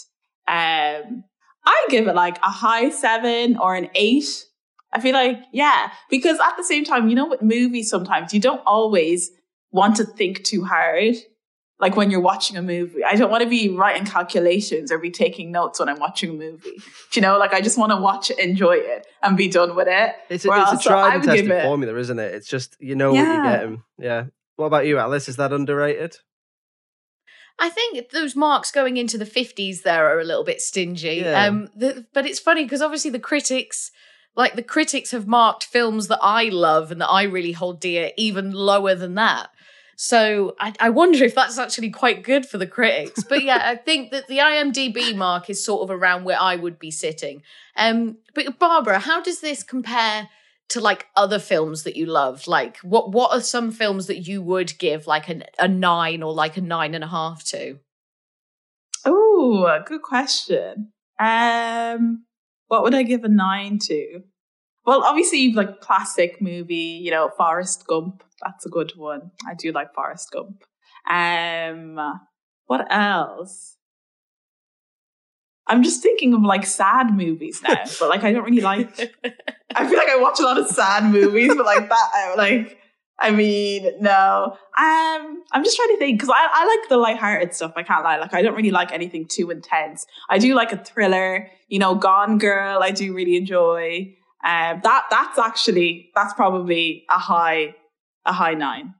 um, 0.47 1.23
I 1.67 1.85
give 1.89 2.07
it 2.07 2.15
like 2.15 2.37
a 2.37 2.49
high 2.49 2.89
seven 2.89 3.57
or 3.57 3.75
an 3.75 3.89
eight. 3.93 4.45
I 4.93 5.01
feel 5.01 5.13
like, 5.13 5.39
yeah, 5.51 5.91
because 6.09 6.39
at 6.39 6.55
the 6.55 6.63
same 6.63 6.85
time, 6.85 7.09
you 7.09 7.15
know, 7.15 7.27
with 7.27 7.41
movies, 7.41 7.89
sometimes 7.89 8.33
you 8.33 8.39
don't 8.39 8.61
always 8.65 9.29
want 9.71 9.97
to 9.97 10.05
think 10.05 10.43
too 10.45 10.63
hard 10.63 11.15
like 11.79 11.95
when 11.95 12.09
you're 12.09 12.21
watching 12.21 12.55
a 12.57 12.61
movie. 12.61 13.03
I 13.03 13.15
don't 13.15 13.29
want 13.29 13.43
to 13.43 13.49
be 13.49 13.69
writing 13.69 14.05
calculations 14.05 14.91
or 14.91 14.97
be 14.97 15.11
taking 15.11 15.51
notes 15.51 15.79
when 15.79 15.89
I'm 15.89 15.99
watching 15.99 16.29
a 16.29 16.33
movie. 16.33 16.77
You 17.13 17.21
know, 17.21 17.37
like 17.37 17.53
I 17.53 17.61
just 17.61 17.77
want 17.77 17.91
to 17.91 17.97
watch 17.97 18.31
it, 18.31 18.39
enjoy 18.39 18.77
it, 18.77 19.05
and 19.21 19.35
be 19.35 19.49
done 19.49 19.75
with 19.75 19.87
it. 19.89 20.15
It's 20.29 20.45
a, 20.45 20.49
it's 20.53 20.85
a 20.85 20.87
tried 20.87 21.15
and 21.15 21.23
tested 21.23 21.51
it- 21.51 21.63
formula, 21.63 21.97
isn't 21.99 22.17
it? 22.17 22.33
It's 22.33 22.47
just 22.47 22.77
you 22.79 22.95
know 22.95 23.11
what 23.13 23.25
you're 23.25 23.43
getting. 23.43 23.83
Yeah. 23.99 24.25
What 24.55 24.67
about 24.67 24.87
you, 24.87 24.97
Alice? 24.97 25.27
Is 25.29 25.35
that 25.35 25.53
underrated? 25.53 26.15
I 27.59 27.69
think 27.69 28.09
those 28.11 28.35
marks 28.35 28.71
going 28.71 28.97
into 28.97 29.17
the 29.17 29.25
50s 29.25 29.81
there 29.83 30.05
are 30.05 30.19
a 30.19 30.23
little 30.23 30.43
bit 30.43 30.61
stingy. 30.61 31.21
Yeah. 31.23 31.45
Um, 31.45 31.69
the, 31.75 32.05
but 32.13 32.25
it's 32.25 32.39
funny 32.39 32.63
because 32.63 32.81
obviously 32.81 33.11
the 33.11 33.19
critics, 33.19 33.91
like 34.35 34.55
the 34.55 34.63
critics 34.63 35.11
have 35.11 35.27
marked 35.27 35.65
films 35.65 36.07
that 36.07 36.19
I 36.21 36.45
love 36.49 36.91
and 36.91 37.01
that 37.01 37.09
I 37.09 37.23
really 37.23 37.53
hold 37.53 37.79
dear 37.79 38.11
even 38.15 38.51
lower 38.51 38.93
than 38.93 39.15
that. 39.15 39.49
So 39.99 40.55
I, 40.59 40.73
I 40.79 40.91
wonder 40.91 41.23
if 41.23 41.33
that's 41.33 41.57
actually 41.57 41.89
quite 41.89 42.21
good 42.21 42.45
for 42.45 42.59
the 42.59 42.67
critics. 42.67 43.23
But 43.23 43.43
yeah, 43.43 43.61
I 43.63 43.75
think 43.75 44.11
that 44.11 44.27
the 44.27 44.37
IMDb 44.37 45.15
mark 45.15 45.49
is 45.49 45.65
sort 45.65 45.81
of 45.81 45.89
around 45.89 46.23
where 46.23 46.39
I 46.39 46.55
would 46.55 46.77
be 46.77 46.91
sitting. 46.91 47.41
Um, 47.75 48.17
but 48.35 48.59
Barbara, 48.59 48.99
how 48.99 49.21
does 49.21 49.41
this 49.41 49.63
compare 49.63 50.29
to 50.69 50.81
like 50.81 51.07
other 51.15 51.39
films 51.39 51.83
that 51.83 51.95
you 51.95 52.05
love? 52.05 52.47
Like 52.47 52.77
what 52.79 53.11
what 53.11 53.31
are 53.31 53.41
some 53.41 53.71
films 53.71 54.07
that 54.07 54.27
you 54.27 54.41
would 54.41 54.77
give 54.77 55.07
like 55.07 55.29
an, 55.29 55.43
a 55.59 55.67
nine 55.67 56.23
or 56.23 56.33
like 56.33 56.57
a 56.57 56.61
nine 56.61 56.93
and 56.93 57.03
a 57.03 57.07
half 57.07 57.43
to? 57.45 57.79
Oh, 59.05 59.79
good 59.85 60.01
question. 60.01 60.91
Um, 61.19 62.25
what 62.67 62.83
would 62.83 62.93
I 62.93 63.03
give 63.03 63.23
a 63.23 63.29
nine 63.29 63.79
to? 63.83 64.23
Well, 64.85 65.03
obviously, 65.03 65.39
you've 65.39 65.55
like 65.55 65.81
classic 65.81 66.41
movie, 66.41 66.75
you 66.75 67.11
know, 67.11 67.29
Forrest 67.37 67.85
Gump. 67.87 68.23
That's 68.43 68.65
a 68.65 68.69
good 68.69 68.93
one. 68.95 69.31
I 69.47 69.53
do 69.53 69.71
like 69.71 69.93
Forrest 69.93 70.31
Gump. 70.31 70.63
Um, 71.09 71.99
what 72.65 72.87
else? 72.89 73.76
I'm 75.67 75.83
just 75.83 76.01
thinking 76.01 76.33
of 76.33 76.41
like 76.41 76.65
sad 76.65 77.15
movies 77.15 77.61
now, 77.61 77.83
but 77.99 78.09
like 78.09 78.23
I 78.23 78.31
don't 78.31 78.43
really 78.43 78.61
like. 78.61 78.89
I 79.75 79.87
feel 79.87 79.97
like 79.97 80.09
I 80.09 80.17
watch 80.17 80.39
a 80.39 80.43
lot 80.43 80.57
of 80.57 80.67
sad 80.67 81.05
movies, 81.11 81.53
but 81.55 81.65
like 81.65 81.89
that, 81.89 82.09
I, 82.13 82.35
like 82.35 82.77
I 83.19 83.31
mean, 83.31 83.91
no. 83.99 84.53
Um, 84.77 85.43
I'm 85.51 85.63
just 85.63 85.75
trying 85.75 85.89
to 85.89 85.97
think 85.97 86.19
because 86.19 86.29
I, 86.29 86.47
I 86.51 86.65
like 86.65 86.89
the 86.89 86.97
lighthearted 86.97 87.53
stuff. 87.53 87.73
I 87.75 87.83
can't 87.83 88.03
lie. 88.03 88.17
Like 88.17 88.33
I 88.33 88.41
don't 88.41 88.55
really 88.55 88.71
like 88.71 88.91
anything 88.91 89.27
too 89.27 89.49
intense. 89.49 90.05
I 90.29 90.37
do 90.37 90.53
like 90.53 90.71
a 90.71 90.77
thriller. 90.77 91.49
You 91.67 91.79
know, 91.79 91.95
Gone 91.95 92.37
Girl. 92.37 92.81
I 92.81 92.91
do 92.91 93.13
really 93.13 93.35
enjoy. 93.35 94.13
Um, 94.45 94.81
that 94.83 95.05
that's 95.09 95.39
actually 95.39 96.11
that's 96.15 96.33
probably 96.33 97.05
a 97.09 97.17
high 97.17 97.75
a 98.25 98.33
high 98.33 98.53
nine. 98.53 98.93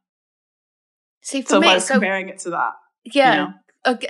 See, 1.22 1.42
for 1.42 1.50
So 1.50 1.58
if 1.58 1.62
me, 1.62 1.68
I 1.70 1.74
was 1.76 1.86
so 1.86 1.96
comparing 1.96 2.30
it 2.30 2.40
to 2.40 2.52
that, 2.52 2.72
yeah. 3.06 3.36
know? 3.36 3.54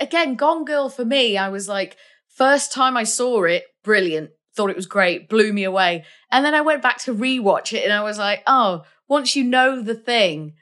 Again, 0.00 0.34
Gone 0.36 0.64
Girl 0.64 0.88
for 0.88 1.04
me, 1.04 1.36
I 1.36 1.48
was 1.48 1.68
like, 1.68 1.96
first 2.38 2.72
time 2.72 2.96
I 2.96 3.04
saw 3.04 3.42
it, 3.44 3.64
brilliant. 3.84 4.30
Thought 4.56 4.70
it 4.70 4.76
was 4.76 4.86
great, 4.86 5.28
blew 5.28 5.52
me 5.52 5.64
away. 5.64 6.04
And 6.32 6.44
then 6.44 6.54
I 6.54 6.62
went 6.62 6.82
back 6.82 6.98
to 7.02 7.14
rewatch 7.14 7.72
it 7.72 7.84
and 7.84 7.92
I 7.92 8.02
was 8.02 8.18
like, 8.18 8.42
oh, 8.46 8.84
once 9.08 9.36
you 9.36 9.44
know 9.44 9.82
the 9.82 9.94
thing, 9.94 10.54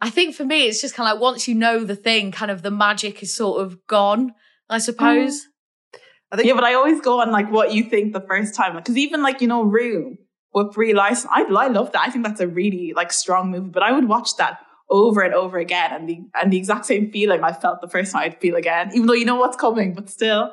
I 0.00 0.10
think 0.10 0.34
for 0.34 0.44
me, 0.44 0.66
it's 0.66 0.80
just 0.80 0.94
kind 0.94 1.08
of 1.08 1.14
like 1.14 1.22
once 1.22 1.48
you 1.48 1.54
know 1.54 1.84
the 1.84 1.96
thing, 1.96 2.32
kind 2.32 2.50
of 2.50 2.62
the 2.62 2.70
magic 2.70 3.22
is 3.22 3.34
sort 3.34 3.62
of 3.62 3.86
gone, 3.86 4.34
I 4.68 4.78
suppose. 4.78 5.40
Mm-hmm. 5.40 5.98
I 6.32 6.36
think 6.36 6.48
yeah, 6.48 6.54
but 6.54 6.64
I 6.64 6.74
always 6.74 7.00
go 7.00 7.20
on 7.20 7.30
like 7.30 7.50
what 7.50 7.72
you 7.72 7.84
think 7.84 8.12
the 8.12 8.20
first 8.20 8.54
time 8.54 8.74
because 8.74 8.96
even 8.96 9.22
like 9.22 9.40
you 9.40 9.46
know 9.46 9.62
Room 9.62 10.18
with 10.52 10.72
Brie 10.72 10.92
Larson, 10.92 11.30
I 11.32 11.42
I 11.42 11.68
love 11.68 11.92
that. 11.92 12.02
I 12.02 12.10
think 12.10 12.24
that's 12.24 12.40
a 12.40 12.48
really 12.48 12.92
like 12.94 13.12
strong 13.12 13.50
movie. 13.50 13.70
But 13.70 13.84
I 13.84 13.92
would 13.92 14.08
watch 14.08 14.36
that 14.36 14.58
over 14.90 15.22
and 15.22 15.34
over 15.34 15.58
again, 15.58 15.92
and 15.92 16.08
the 16.08 16.20
and 16.34 16.52
the 16.52 16.58
exact 16.58 16.86
same 16.86 17.12
feeling 17.12 17.44
I 17.44 17.52
felt 17.52 17.80
the 17.80 17.88
first 17.88 18.12
time 18.12 18.24
I'd 18.24 18.40
feel 18.40 18.56
again, 18.56 18.90
even 18.92 19.06
though 19.06 19.14
you 19.14 19.24
know 19.24 19.36
what's 19.36 19.56
coming, 19.56 19.94
but 19.94 20.10
still, 20.10 20.52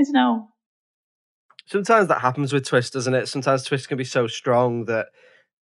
I 0.00 0.02
don't 0.02 0.12
know. 0.14 0.48
sometimes 1.66 2.08
that 2.08 2.20
happens 2.20 2.52
with 2.52 2.66
twists, 2.66 2.90
doesn't 2.90 3.14
it? 3.14 3.28
Sometimes 3.28 3.64
twists 3.64 3.86
can 3.86 3.98
be 3.98 4.04
so 4.04 4.26
strong 4.26 4.86
that 4.86 5.06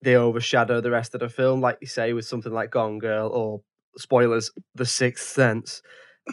they 0.01 0.15
overshadow 0.15 0.81
the 0.81 0.91
rest 0.91 1.15
of 1.15 1.21
the 1.21 1.29
film, 1.29 1.61
like 1.61 1.77
you 1.81 1.87
say 1.87 2.13
with 2.13 2.25
something 2.25 2.51
like 2.51 2.69
Gone 2.69 2.99
Girl 2.99 3.29
or 3.29 3.61
spoilers, 3.97 4.51
The 4.75 4.85
Sixth 4.85 5.27
Sense. 5.27 5.81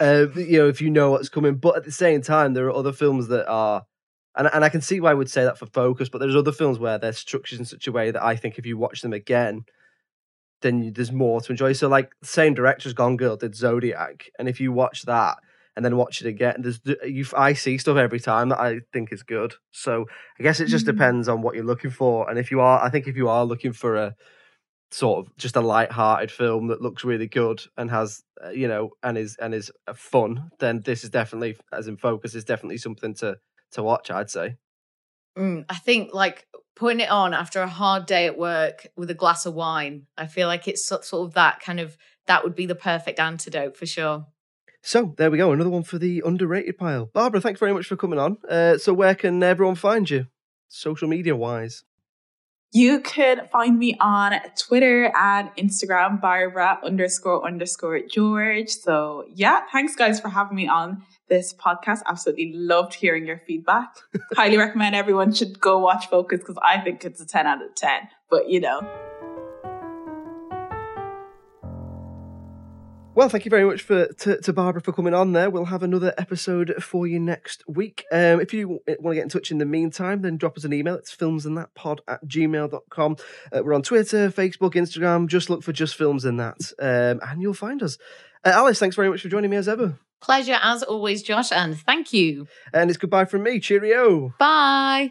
Uh, 0.01 0.27
you 0.35 0.59
know, 0.59 0.69
if 0.69 0.81
you 0.81 0.91
know 0.91 1.13
what's 1.13 1.29
coming, 1.29 1.55
but 1.55 1.77
at 1.77 1.85
the 1.85 1.93
same 1.93 2.23
time, 2.23 2.55
there 2.55 2.67
are 2.67 2.75
other 2.75 2.93
films 2.93 3.29
that 3.29 3.47
are, 3.49 3.85
and 4.37 4.51
and 4.53 4.65
I 4.65 4.69
can 4.69 4.81
see 4.81 5.01
why 5.01 5.13
I 5.13 5.15
would 5.15 5.31
say 5.31 5.45
that 5.45 5.59
for 5.59 5.67
Focus, 5.67 6.09
but 6.09 6.19
there's 6.19 6.37
other 6.37 6.53
films 6.53 6.79
where 6.79 6.99
they're 6.99 7.13
structured 7.13 7.61
in 7.61 7.65
such 7.65 7.87
a 7.87 7.93
way 7.93 8.11
that 8.11 8.23
I 8.23 8.35
think 8.37 8.59
if 8.59 8.67
you 8.67 8.77
watch 8.77 9.03
them 9.03 9.13
again, 9.13 9.65
then 10.63 10.83
you, 10.83 10.91
there's 10.91 11.13
more 11.13 11.41
to 11.43 11.53
enjoy. 11.53 11.73
So, 11.73 11.89
like, 11.89 12.11
same 12.23 12.55
director 12.55 12.89
as 12.89 12.95
Gone 12.95 13.17
Girl 13.17 13.37
did 13.37 13.55
Zodiac, 13.55 14.31
and 14.39 14.49
if 14.49 14.61
you 14.61 14.73
watch 14.73 15.03
that 15.03 15.37
and 15.77 15.85
then 15.85 15.97
watch 15.97 16.21
it 16.21 16.27
again, 16.27 16.57
there's 16.59 16.81
you 17.05 17.25
I 17.37 17.55
see 17.55 17.79
stuff 17.79 17.97
every 17.97 18.21
time 18.21 18.51
that 18.51 18.61
I 18.61 18.81
think 18.93 19.13
is 19.13 19.23
good. 19.23 19.55
So 19.71 20.07
I 20.39 20.43
guess 20.43 20.61
it 20.61 20.67
just 20.67 20.85
Mm. 20.87 20.93
depends 20.93 21.29
on 21.29 21.43
what 21.43 21.55
you're 21.55 21.65
looking 21.65 21.91
for, 21.91 22.29
and 22.29 22.39
if 22.39 22.51
you 22.51 22.61
are, 22.61 22.83
I 22.83 22.91
think 22.91 23.07
if 23.07 23.17
you 23.17 23.29
are 23.29 23.45
looking 23.45 23.73
for 23.73 23.97
a 23.97 24.15
sort 24.91 25.27
of 25.27 25.37
just 25.39 25.57
a 25.57 25.61
light-hearted 25.63 26.31
film 26.31 26.67
that 26.67 26.83
looks 26.83 27.03
really 27.03 27.27
good 27.27 27.63
and 27.79 27.91
has 27.91 28.23
uh, 28.45 28.51
you 28.51 28.69
know 28.69 28.91
and 29.03 29.17
is 29.17 29.37
and 29.41 29.55
is 29.55 29.71
uh, 29.87 29.95
fun, 29.95 30.51
then 30.59 30.83
this 30.85 31.05
is 31.05 31.11
definitely 31.11 31.57
as 31.73 31.89
in 31.89 31.97
focus 31.97 32.35
is 32.35 32.45
definitely 32.45 32.79
something 32.79 33.15
to 33.15 33.39
to 33.71 33.83
watch. 33.83 34.11
I'd 34.11 34.31
say. 34.31 34.57
Mm, 35.39 35.65
I 35.71 35.77
think 35.77 36.13
like 36.13 36.47
putting 36.77 37.01
it 37.01 37.11
on 37.11 37.33
after 37.33 37.63
a 37.63 37.69
hard 37.69 38.05
day 38.07 38.27
at 38.27 38.37
work 38.37 38.87
with 38.97 39.11
a 39.11 39.15
glass 39.15 39.47
of 39.47 39.55
wine, 39.55 40.07
I 40.19 40.27
feel 40.27 40.47
like 40.47 40.69
it's 40.69 40.85
sort 40.85 41.07
of 41.13 41.33
that 41.35 41.61
kind 41.61 41.81
of, 41.81 41.97
that 42.27 42.45
would 42.45 42.55
be 42.55 42.67
the 42.67 42.75
perfect 42.75 43.19
antidote 43.19 43.77
for 43.77 43.87
sure. 43.87 44.27
So 44.83 45.15
there 45.17 45.31
we 45.31 45.39
go, 45.39 45.53
another 45.53 45.71
one 45.71 45.85
for 45.85 45.99
the 45.99 46.23
underrated 46.25 46.77
pile. 46.77 47.07
Barbara, 47.07 47.41
thanks 47.41 47.61
very 47.61 47.73
much 47.73 47.87
for 47.87 47.97
coming 47.97 48.19
on. 48.19 48.39
Uh, 48.49 48.79
so 48.79 48.93
where 48.93 49.15
can 49.15 49.43
everyone 49.43 49.77
find 49.77 50.11
you, 50.11 50.27
social 50.69 51.09
media 51.09 51.37
wise? 51.37 51.85
You 52.75 53.01
can 53.01 53.49
find 53.53 53.79
me 53.79 53.97
on 54.01 54.33
Twitter 54.59 55.13
and 55.15 55.51
Instagram, 55.57 56.23
Barbara 56.23 56.81
underscore 56.83 57.47
underscore 57.47 58.01
George. 58.11 58.71
So 58.71 59.25
yeah, 59.35 59.61
thanks 59.71 59.95
guys 59.95 60.19
for 60.19 60.31
having 60.31 60.57
me 60.57 60.69
on 60.69 61.03
this 61.29 61.53
podcast. 61.53 62.01
Absolutely 62.07 62.53
loved 62.55 62.95
hearing 62.95 63.27
your 63.27 63.43
feedback. 63.47 63.95
Highly 64.35 64.57
recommend 64.57 64.95
everyone 64.95 65.35
should 65.35 65.61
go 65.61 65.79
watch 65.81 66.09
Focus 66.09 66.41
because 66.41 66.59
I 66.65 66.81
think 66.81 67.05
it's 67.05 67.21
a 67.21 67.27
10 67.27 67.47
out 67.47 67.63
of 67.63 67.75
10. 67.75 68.09
But 68.31 68.49
you 68.49 68.61
know. 68.61 68.81
Well, 73.15 73.29
thank 73.29 73.45
you 73.45 73.51
very 73.51 73.67
much 73.67 73.83
for 73.83 74.07
to, 74.07 74.41
to, 74.41 74.53
Barbara 74.55 74.81
for 74.81 74.93
coming 74.93 75.13
on 75.13 75.33
there. 75.33 75.51
We'll 75.51 75.67
have 75.67 75.83
another 75.83 76.15
episode 76.17 76.75
for 76.83 77.07
you 77.07 77.21
next 77.21 77.63
week. 77.69 78.07
Um, 78.11 78.41
if 78.41 78.55
you 78.55 78.81
want 78.87 78.87
to 78.87 79.15
get 79.15 79.25
in 79.25 79.29
touch 79.29 79.51
in 79.51 79.59
the 79.59 79.67
meantime, 79.67 80.23
then 80.23 80.39
drop 80.39 80.57
us 80.57 80.65
an 80.65 80.73
email. 80.73 80.95
It's 80.95 81.15
filmsandthatpod 81.15 81.99
at 82.09 82.25
gmail.com. 82.27 83.17
Uh, 83.53 83.63
we're 83.63 83.75
on 83.75 83.83
Twitter, 83.83 84.31
Facebook, 84.31 84.73
Instagram. 84.73 85.27
Just 85.27 85.51
look 85.51 85.63
for 85.63 85.73
Just 85.73 85.95
Films 85.95 86.25
and 86.25 86.41
That, 86.41 86.73
um, 86.79 87.21
and 87.29 87.43
you'll 87.43 87.53
find 87.53 87.83
us. 87.83 87.99
Uh, 88.47 88.53
Alice, 88.55 88.79
thanks 88.79 88.97
very 88.97 89.11
much 89.11 89.21
for 89.21 89.29
joining 89.29 89.51
me 89.51 89.59
as 89.59 89.69
ever. 89.69 89.99
Pleasure 90.23 90.59
as 90.63 90.83
always, 90.83 91.23
Josh, 91.23 91.53
and 91.53 91.79
thank 91.79 92.15
you. 92.15 92.47
And 92.73 92.89
it's 92.89 92.99
goodbye 92.99 93.27
from 93.27 93.43
me. 93.43 93.61
Cheerio. 93.61 94.33
Bye. 94.39 95.11